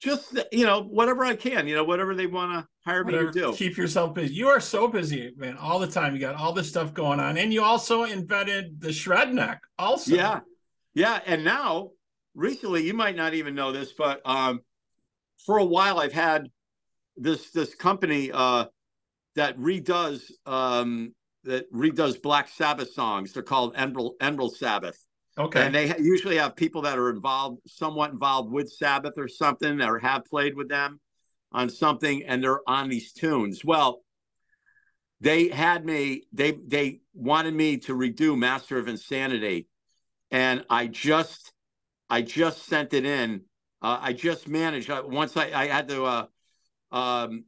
just 0.00 0.38
you 0.52 0.64
know 0.64 0.82
whatever 0.82 1.24
i 1.24 1.34
can 1.34 1.66
you 1.66 1.74
know 1.74 1.82
whatever 1.82 2.14
they 2.14 2.28
want 2.28 2.52
to 2.52 2.68
hire 2.86 3.04
whatever, 3.04 3.26
me 3.26 3.32
to 3.32 3.38
do. 3.40 3.52
Keep 3.52 3.76
yourself 3.76 4.14
busy. 4.14 4.32
You 4.32 4.48
are 4.48 4.60
so 4.60 4.88
busy 4.88 5.32
man 5.36 5.56
all 5.56 5.78
the 5.78 5.88
time. 5.88 6.14
You 6.14 6.20
got 6.20 6.36
all 6.36 6.52
this 6.52 6.68
stuff 6.68 6.94
going 6.94 7.20
on. 7.20 7.36
And 7.36 7.52
you 7.52 7.62
also 7.62 8.04
invented 8.04 8.80
the 8.80 8.92
shred 8.92 9.34
neck 9.34 9.62
also. 9.78 10.14
Yeah. 10.14 10.40
Yeah. 10.94 11.20
And 11.26 11.44
now 11.44 11.90
recently 12.34 12.86
you 12.86 12.94
might 12.94 13.16
not 13.16 13.34
even 13.34 13.54
know 13.54 13.72
this 13.72 13.92
but 13.92 14.20
um 14.24 14.60
for 15.44 15.58
a 15.58 15.64
while 15.64 15.98
I've 15.98 16.12
had 16.12 16.48
this 17.16 17.50
this 17.50 17.74
company 17.74 18.30
uh, 18.32 18.66
that 19.34 19.58
redoes 19.58 20.30
um, 20.44 21.14
that 21.44 21.72
redoes 21.72 22.20
Black 22.20 22.48
Sabbath 22.48 22.92
songs. 22.92 23.32
They're 23.32 23.42
called 23.42 23.74
Emerald, 23.76 24.14
Emerald 24.20 24.56
Sabbath. 24.56 24.98
Okay. 25.38 25.66
And 25.66 25.74
they 25.74 25.94
usually 25.98 26.36
have 26.36 26.56
people 26.56 26.82
that 26.82 26.98
are 26.98 27.10
involved, 27.10 27.60
somewhat 27.66 28.10
involved 28.10 28.50
with 28.50 28.70
Sabbath 28.70 29.14
or 29.18 29.28
something, 29.28 29.82
or 29.82 29.98
have 29.98 30.24
played 30.24 30.56
with 30.56 30.68
them 30.68 30.98
on 31.52 31.68
something, 31.68 32.22
and 32.24 32.42
they're 32.42 32.68
on 32.68 32.88
these 32.88 33.12
tunes. 33.12 33.64
Well, 33.64 34.02
they 35.20 35.48
had 35.48 35.84
me. 35.84 36.24
They 36.32 36.52
they 36.52 37.00
wanted 37.14 37.54
me 37.54 37.78
to 37.78 37.94
redo 37.94 38.36
Master 38.36 38.78
of 38.78 38.88
Insanity, 38.88 39.68
and 40.30 40.64
I 40.70 40.86
just 40.86 41.52
I 42.08 42.22
just 42.22 42.66
sent 42.66 42.94
it 42.94 43.04
in 43.04 43.42
uh, 43.82 43.98
I 44.00 44.12
just 44.12 44.48
managed 44.48 44.90
uh, 44.90 45.02
once 45.04 45.36
I, 45.36 45.50
I 45.52 45.66
had 45.66 45.88
to 45.88 46.04
uh, 46.04 46.26
um, 46.90 47.44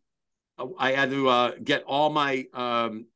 I 0.78 0.92
had 0.92 1.10
to 1.10 1.28
uh, 1.28 1.52
get 1.62 1.84
all 1.84 2.10
my 2.10 2.46
um, 2.52 3.06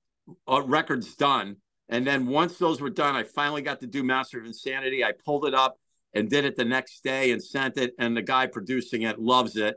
uh, 0.49 0.63
records 0.63 1.15
done, 1.17 1.57
and 1.89 2.07
then 2.07 2.27
once 2.27 2.59
those 2.59 2.81
were 2.81 2.91
done, 2.91 3.15
I 3.15 3.25
finally 3.25 3.63
got 3.63 3.81
to 3.81 3.87
do 3.87 4.03
Master 4.03 4.39
of 4.39 4.47
Insanity. 4.47 5.05
I 5.05 5.13
pulled 5.13 5.45
it 5.45 5.55
up 5.55 5.79
and 6.15 6.31
did 6.31 6.45
it 6.45 6.57
the 6.57 6.65
next 6.65 7.03
day 7.05 7.33
and 7.33 7.43
sent 7.43 7.77
it, 7.77 7.95
and 7.99 8.17
the 8.17 8.23
guy 8.23 8.47
producing 8.47 9.03
it 9.03 9.19
loves 9.19 9.57
it. 9.57 9.77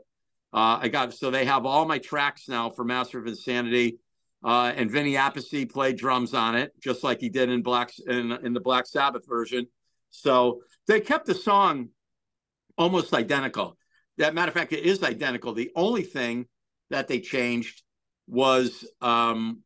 Uh, 0.52 0.78
I 0.82 0.88
got 0.88 1.12
so 1.12 1.30
they 1.30 1.44
have 1.44 1.66
all 1.66 1.84
my 1.84 1.98
tracks 1.98 2.48
now 2.48 2.70
for 2.70 2.84
Master 2.84 3.18
of 3.18 3.26
Insanity. 3.26 3.98
And 4.44 4.88
Vinny 4.88 5.14
Appice 5.14 5.68
played 5.68 5.96
drums 5.96 6.32
on 6.32 6.54
it, 6.54 6.72
just 6.80 7.02
like 7.02 7.20
he 7.20 7.28
did 7.28 7.50
in 7.50 7.62
Black 7.62 7.90
in, 8.06 8.30
in 8.30 8.52
the 8.52 8.60
Black 8.60 8.86
Sabbath 8.86 9.26
version. 9.26 9.66
So 10.10 10.62
they 10.86 11.00
kept 11.00 11.26
the 11.26 11.34
song 11.34 11.88
almost 12.76 13.14
identical. 13.14 13.76
That 14.18 14.34
matter 14.34 14.48
of 14.48 14.54
fact, 14.54 14.72
it 14.72 14.84
is 14.84 15.02
identical. 15.02 15.52
The 15.52 15.70
only 15.74 16.02
thing 16.02 16.46
that 16.90 17.08
they 17.08 17.20
changed 17.20 17.82
was 18.26 18.84
um, 19.00 19.62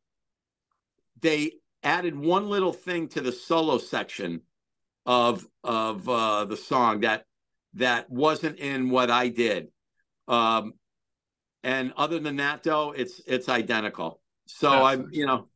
they 1.20 1.52
added 1.82 2.18
one 2.18 2.48
little 2.48 2.72
thing 2.72 3.08
to 3.08 3.20
the 3.20 3.32
solo 3.32 3.78
section 3.78 4.42
of 5.06 5.46
of 5.64 6.08
uh, 6.08 6.44
the 6.44 6.56
song 6.56 7.00
that 7.00 7.24
that 7.74 8.10
wasn't 8.10 8.58
in 8.58 8.90
what 8.90 9.10
I 9.10 9.28
did. 9.28 9.68
Um, 10.28 10.74
and 11.62 11.92
other 11.96 12.18
than 12.18 12.36
that, 12.36 12.62
though, 12.62 12.92
it's 12.92 13.20
it's 13.26 13.48
identical. 13.48 14.20
So 14.46 14.70
I'm, 14.70 15.08
you 15.12 15.26
know, 15.26 15.48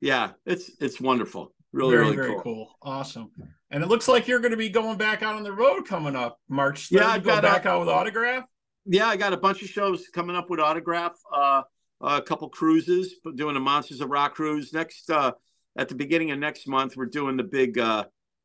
yeah, 0.00 0.32
it's 0.44 0.70
it's 0.80 1.00
wonderful. 1.00 1.52
Really, 1.72 1.90
very, 1.90 2.04
really 2.04 2.16
very 2.16 2.28
cool. 2.34 2.42
cool. 2.42 2.78
Awesome. 2.82 3.30
And 3.70 3.82
it 3.82 3.88
looks 3.88 4.06
like 4.06 4.28
you're 4.28 4.38
going 4.38 4.52
to 4.52 4.56
be 4.56 4.68
going 4.68 4.96
back 4.96 5.22
out 5.22 5.34
on 5.34 5.42
the 5.42 5.52
road 5.52 5.86
coming 5.86 6.14
up 6.14 6.38
March 6.48 6.88
3rd. 6.88 6.92
Yeah, 6.92 7.08
I 7.08 7.18
go 7.18 7.40
back 7.40 7.64
a, 7.64 7.70
out 7.70 7.80
with 7.80 7.88
autograph. 7.88 8.44
Yeah, 8.84 9.06
I 9.06 9.16
got 9.16 9.32
a 9.32 9.36
bunch 9.36 9.62
of 9.62 9.68
shows 9.68 10.08
coming 10.08 10.36
up 10.36 10.48
with 10.48 10.60
autograph. 10.60 11.16
Uh, 11.32 11.62
a 12.00 12.22
couple 12.22 12.48
cruises, 12.48 13.16
doing 13.34 13.54
the 13.54 13.60
Monsters 13.60 14.00
of 14.00 14.10
Rock 14.10 14.34
cruise 14.34 14.72
next. 14.72 15.10
Uh, 15.10 15.32
at 15.76 15.88
the 15.88 15.94
beginning 15.94 16.30
of 16.30 16.38
next 16.38 16.68
month, 16.68 16.96
we're 16.96 17.06
doing 17.06 17.36
the 17.36 17.44
big. 17.44 17.78
Uh, 17.78 18.04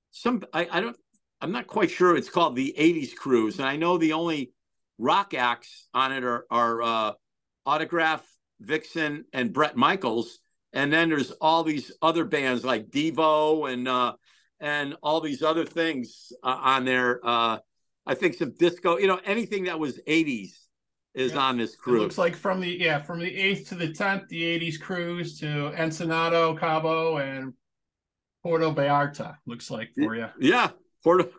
some 0.10 0.44
I, 0.54 0.68
I 0.72 0.82
don't. 0.82 0.98
I'm 1.40 1.52
not 1.52 1.68
quite 1.68 1.92
sure. 1.92 2.16
It's 2.16 2.30
called 2.30 2.56
the 2.56 2.74
'80s 2.78 3.16
cruise, 3.16 3.60
and 3.60 3.68
I 3.68 3.76
know 3.76 3.98
the 3.98 4.14
only 4.14 4.52
rock 4.98 5.34
acts 5.34 5.88
on 5.94 6.12
it 6.12 6.24
are, 6.24 6.46
are 6.50 6.82
uh, 6.82 7.12
autograph, 7.66 8.26
Vixen, 8.60 9.26
and 9.34 9.54
Bret 9.54 9.76
Michaels 9.76 10.40
and 10.74 10.92
then 10.92 11.10
there's 11.10 11.32
all 11.32 11.64
these 11.64 11.92
other 12.02 12.26
bands 12.26 12.64
like 12.64 12.90
Devo 12.90 13.72
and 13.72 13.88
uh, 13.88 14.14
and 14.62 14.96
all 15.02 15.20
these 15.20 15.42
other 15.42 15.66
things 15.66 16.32
uh, 16.44 16.58
on 16.62 16.86
there. 16.86 17.20
Uh, 17.24 17.58
I 18.06 18.14
think 18.14 18.36
some 18.36 18.54
disco, 18.58 18.98
you 18.98 19.08
know, 19.08 19.20
anything 19.26 19.66
that 19.66 19.80
was 19.80 20.00
80s 20.08 20.52
is 21.14 21.34
yeah. 21.34 21.40
on 21.40 21.58
this 21.58 21.76
cruise. 21.76 21.98
It 21.98 22.04
looks 22.04 22.18
like 22.18 22.36
from 22.36 22.62
the 22.62 22.70
yeah 22.70 23.00
from 23.00 23.20
the 23.20 23.30
8th 23.30 23.68
to 23.70 23.76
the 23.76 23.90
10th, 23.90 24.30
the 24.30 24.42
80s 24.42 24.80
cruise 24.80 25.40
to 25.40 25.46
Ensenado, 25.76 26.58
Cabo, 26.58 27.18
and 27.18 27.54
Puerto 28.44 28.72
Vallarta. 28.72 29.36
Looks 29.46 29.70
like 29.70 29.90
for 29.94 30.16
you. 30.16 30.28
Yeah, 30.40 30.70
Puerto. 31.04 31.30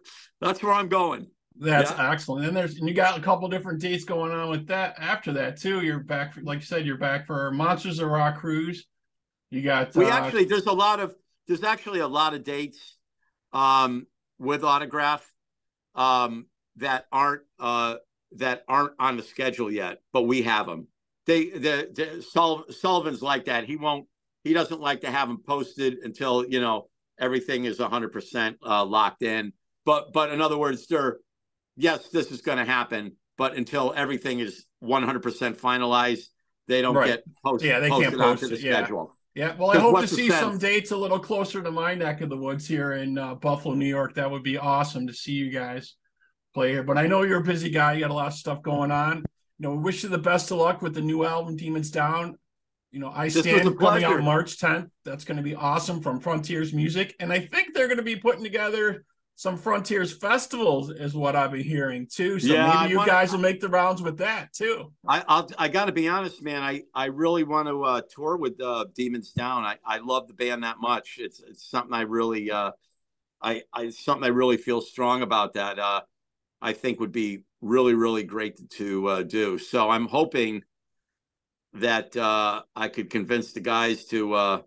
That's 0.40 0.62
where 0.62 0.72
I'm 0.72 0.88
going. 0.88 1.28
That's 1.56 1.90
yeah. 1.90 2.10
excellent. 2.10 2.46
And 2.46 2.56
there's 2.56 2.76
and 2.76 2.88
you 2.88 2.94
got 2.94 3.18
a 3.18 3.22
couple 3.22 3.48
different 3.48 3.80
dates 3.80 4.04
going 4.04 4.32
on 4.32 4.50
with 4.50 4.66
that. 4.66 4.96
After 4.98 5.32
that 5.34 5.56
too, 5.56 5.80
you're 5.82 6.00
back. 6.00 6.34
For, 6.34 6.42
like 6.42 6.60
you 6.60 6.66
said, 6.66 6.86
you're 6.86 6.98
back 6.98 7.26
for 7.26 7.50
Monsters 7.52 7.98
of 7.98 8.08
Rock 8.08 8.38
cruise. 8.38 8.86
You 9.50 9.62
got 9.62 9.94
we 9.94 10.06
uh, 10.06 10.10
actually 10.10 10.44
there's 10.44 10.66
a 10.66 10.72
lot 10.72 11.00
of 11.00 11.14
there's 11.46 11.62
actually 11.64 12.00
a 12.00 12.08
lot 12.08 12.34
of 12.34 12.44
dates 12.44 12.96
um, 13.52 14.06
with 14.38 14.64
autograph 14.64 15.30
um, 15.94 16.46
that 16.76 17.06
aren't 17.12 17.42
uh, 17.58 17.96
that 18.36 18.64
aren't 18.68 18.92
on 18.98 19.16
the 19.16 19.22
schedule 19.22 19.70
yet, 19.70 19.98
but 20.12 20.22
we 20.22 20.42
have 20.42 20.66
them. 20.66 20.88
They 21.26 21.50
the, 21.50 21.88
the 21.92 22.66
Sullivan's 22.72 23.22
like 23.22 23.44
that. 23.46 23.64
He 23.64 23.76
won't. 23.76 24.06
He 24.44 24.52
doesn't 24.54 24.80
like 24.80 25.02
to 25.02 25.10
have 25.10 25.28
them 25.28 25.38
posted 25.46 25.98
until 26.02 26.44
you 26.46 26.60
know 26.60 26.88
everything 27.18 27.64
is 27.64 27.78
100% 27.78 28.56
uh, 28.66 28.84
locked 28.84 29.22
in. 29.22 29.52
But 29.84 30.12
but 30.12 30.32
in 30.32 30.40
other 30.40 30.58
words, 30.58 30.86
they're 30.86 31.18
yes, 31.76 32.08
this 32.08 32.30
is 32.30 32.40
going 32.40 32.58
to 32.58 32.64
happen, 32.64 33.12
but 33.38 33.54
until 33.56 33.92
everything 33.96 34.40
is 34.40 34.64
100% 34.82 35.56
finalized, 35.56 36.26
they 36.68 36.82
don't 36.82 36.94
Right. 36.94 37.06
get 37.06 37.24
posted, 37.44 37.68
Yeah, 37.68 37.80
they 37.80 37.88
can't 37.88 38.02
posted 38.04 38.20
onto 38.20 38.40
post 38.40 38.50
the 38.50 38.56
it, 38.56 38.62
yeah. 38.62 38.76
schedule. 38.78 39.16
Yeah, 39.34 39.54
well, 39.56 39.70
I 39.70 39.78
hope 39.78 39.98
to 40.00 40.06
see 40.06 40.28
some 40.28 40.58
dates 40.58 40.90
a 40.90 40.96
little 40.96 41.18
closer 41.18 41.62
to 41.62 41.70
my 41.70 41.94
neck 41.94 42.20
of 42.20 42.28
the 42.28 42.36
woods 42.36 42.66
here 42.66 42.92
in 42.92 43.16
uh, 43.16 43.34
Buffalo, 43.34 43.74
New 43.74 43.86
York. 43.86 44.14
That 44.14 44.30
would 44.30 44.42
be 44.42 44.58
awesome 44.58 45.06
to 45.06 45.14
see 45.14 45.32
you 45.32 45.50
guys 45.50 45.94
play 46.52 46.72
here. 46.72 46.82
But 46.82 46.98
I 46.98 47.06
know 47.06 47.22
you're 47.22 47.40
a 47.40 47.44
busy 47.44 47.70
guy. 47.70 47.94
You 47.94 48.00
got 48.00 48.10
a 48.10 48.14
lot 48.14 48.26
of 48.26 48.34
stuff 48.34 48.62
going 48.62 48.90
on. 48.90 49.18
You 49.58 49.68
know, 49.68 49.74
wish 49.74 50.02
you 50.02 50.10
the 50.10 50.18
best 50.18 50.50
of 50.50 50.58
luck 50.58 50.82
with 50.82 50.94
the 50.94 51.00
new 51.00 51.24
album, 51.24 51.56
Demons 51.56 51.90
Down. 51.90 52.36
You 52.90 53.00
know, 53.00 53.10
I 53.14 53.30
This 53.30 53.40
stand 53.40 53.78
coming 53.78 54.04
out. 54.04 54.22
March 54.22 54.58
10th. 54.58 54.90
That's 55.04 55.24
going 55.24 55.38
to 55.38 55.42
be 55.42 55.54
awesome 55.54 56.02
from 56.02 56.20
Frontiers 56.20 56.74
Music, 56.74 57.14
and 57.18 57.32
I 57.32 57.38
think 57.38 57.72
they're 57.72 57.88
going 57.88 57.96
to 57.96 58.04
be 58.04 58.16
putting 58.16 58.44
together 58.44 59.04
some 59.34 59.56
Frontiers 59.56 60.12
festivals, 60.12 60.90
is 60.90 61.14
what 61.14 61.34
I've 61.34 61.50
been 61.52 61.62
hearing 61.64 62.06
too. 62.06 62.38
So 62.38 62.52
Yeah, 62.52 62.70
I 62.70 62.82
maybe 62.82 62.90
you 62.92 62.96
wanna- 62.98 63.10
guys 63.10 63.32
will 63.32 63.40
make 63.40 63.60
the 63.60 63.68
rounds 63.68 64.00
with 64.02 64.18
that 64.18 64.52
too. 64.52 64.92
I 65.08 65.24
I'll, 65.26 65.48
I 65.58 65.68
got 65.68 65.86
to 65.86 65.92
be 65.92 66.08
honest, 66.08 66.42
man. 66.42 66.62
I 66.62 66.82
I 66.94 67.06
really 67.06 67.42
want 67.44 67.66
to 67.68 67.82
uh, 67.84 68.02
tour 68.14 68.36
with 68.36 68.60
uh, 68.60 68.84
Demons 68.94 69.32
Down. 69.32 69.64
I 69.64 69.78
I 69.84 69.98
love 69.98 70.28
the 70.28 70.34
band 70.34 70.62
that 70.64 70.80
much. 70.80 71.16
It's 71.18 71.40
it's 71.40 71.68
something 71.68 71.94
I 71.94 72.02
really 72.02 72.50
uh, 72.50 72.72
I 73.40 73.62
I 73.72 73.90
something 73.90 74.24
I 74.24 74.28
really 74.28 74.58
feel 74.58 74.80
strong 74.80 75.22
about. 75.22 75.54
That 75.54 75.78
uh, 75.78 76.02
I 76.60 76.72
think 76.72 77.00
would 77.00 77.12
be 77.12 77.44
really 77.60 77.94
really 77.94 78.22
great 78.24 78.70
to 78.70 79.06
uh, 79.08 79.22
do. 79.22 79.58
So 79.58 79.90
I'm 79.90 80.06
hoping 80.06 80.62
that 81.74 82.16
uh, 82.16 82.62
I 82.76 82.88
could 82.88 83.10
convince 83.10 83.52
the 83.52 83.60
guys 83.60 84.04
to. 84.06 84.34
Uh, 84.34 84.62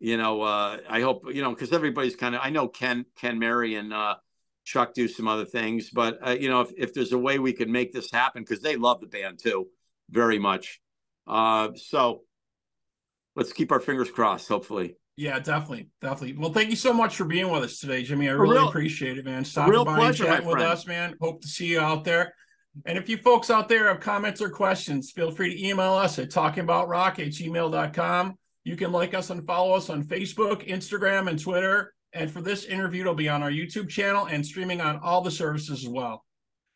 you 0.00 0.16
know, 0.16 0.42
uh, 0.42 0.78
I 0.88 1.00
hope 1.00 1.24
you 1.32 1.42
know 1.42 1.50
because 1.50 1.72
everybody's 1.72 2.16
kind 2.16 2.34
of. 2.34 2.40
I 2.44 2.50
know 2.50 2.68
Ken, 2.68 3.04
Ken, 3.18 3.38
Mary, 3.38 3.74
and 3.76 3.92
uh, 3.92 4.16
Chuck 4.64 4.94
do 4.94 5.08
some 5.08 5.26
other 5.28 5.44
things, 5.44 5.90
but 5.90 6.18
uh, 6.26 6.30
you 6.38 6.48
know, 6.48 6.60
if 6.62 6.70
if 6.76 6.94
there's 6.94 7.12
a 7.12 7.18
way 7.18 7.38
we 7.38 7.52
could 7.52 7.68
make 7.68 7.92
this 7.92 8.10
happen, 8.10 8.42
because 8.42 8.60
they 8.60 8.76
love 8.76 9.00
the 9.00 9.06
band 9.06 9.38
too, 9.38 9.68
very 10.10 10.38
much. 10.38 10.80
Uh, 11.26 11.70
so 11.76 12.22
let's 13.34 13.52
keep 13.52 13.72
our 13.72 13.80
fingers 13.80 14.10
crossed. 14.10 14.48
Hopefully, 14.48 14.96
Yeah, 15.16 15.38
definitely, 15.38 15.88
definitely. 16.00 16.36
Well, 16.38 16.52
thank 16.52 16.70
you 16.70 16.76
so 16.76 16.92
much 16.92 17.16
for 17.16 17.24
being 17.24 17.50
with 17.50 17.62
us 17.64 17.78
today, 17.80 18.02
Jimi. 18.04 18.24
I 18.28 18.32
A 18.32 18.36
really 18.38 18.56
real- 18.56 18.68
appreciate 18.68 19.18
it, 19.18 19.24
man. 19.24 19.44
Stopping 19.44 19.72
real 19.72 19.84
by 19.84 19.96
pleasure, 19.96 20.24
chatting 20.24 20.46
with 20.46 20.56
friend. 20.58 20.68
us, 20.72 20.86
man. 20.86 21.14
Hope 21.20 21.40
to 21.42 21.48
see 21.48 21.66
you 21.66 21.80
out 21.80 22.04
there. 22.04 22.34
And 22.84 22.98
if 22.98 23.08
you 23.08 23.16
folks 23.16 23.48
out 23.50 23.68
there 23.70 23.88
have 23.88 24.00
comments 24.00 24.42
or 24.42 24.50
questions, 24.50 25.10
feel 25.10 25.30
free 25.30 25.54
to 25.54 25.66
email 25.66 25.94
us 25.94 26.18
at 26.18 26.28
talkingboutrock 26.30 27.18
at 27.18 27.28
gmail.com. 27.32 28.36
You 28.66 28.74
can 28.74 28.90
like 28.90 29.14
us 29.14 29.30
and 29.30 29.46
follow 29.46 29.74
us 29.74 29.90
on 29.90 30.02
Facebook, 30.02 30.66
Instagram, 30.66 31.30
and 31.30 31.38
Twitter. 31.38 31.94
And 32.12 32.28
for 32.28 32.40
this 32.40 32.64
interview, 32.64 33.02
it'll 33.02 33.14
be 33.14 33.28
on 33.28 33.40
our 33.40 33.50
YouTube 33.50 33.88
channel 33.88 34.26
and 34.26 34.44
streaming 34.44 34.80
on 34.80 34.98
all 35.04 35.20
the 35.20 35.30
services 35.30 35.84
as 35.84 35.88
well. 35.88 36.24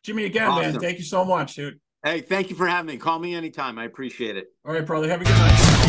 Jimi, 0.07 0.25
again, 0.25 0.47
man, 0.55 0.79
thank 0.79 0.99
you 0.99 1.03
so 1.03 1.25
much, 1.25 1.55
dude. 1.55 1.81
hey, 2.05 2.21
thank 2.21 2.49
you 2.49 2.55
for 2.55 2.65
having 2.65 2.87
me. 2.87 2.97
Call 2.97 3.19
me 3.19 3.35
anytime. 3.35 3.77
I 3.77 3.83
appreciate 3.83 4.37
it. 4.37 4.47
All 4.65 4.73
right, 4.73 4.85
brother. 4.85 5.09
Have 5.09 5.19
a 5.19 5.25
good 5.25 5.35
night. 5.35 5.80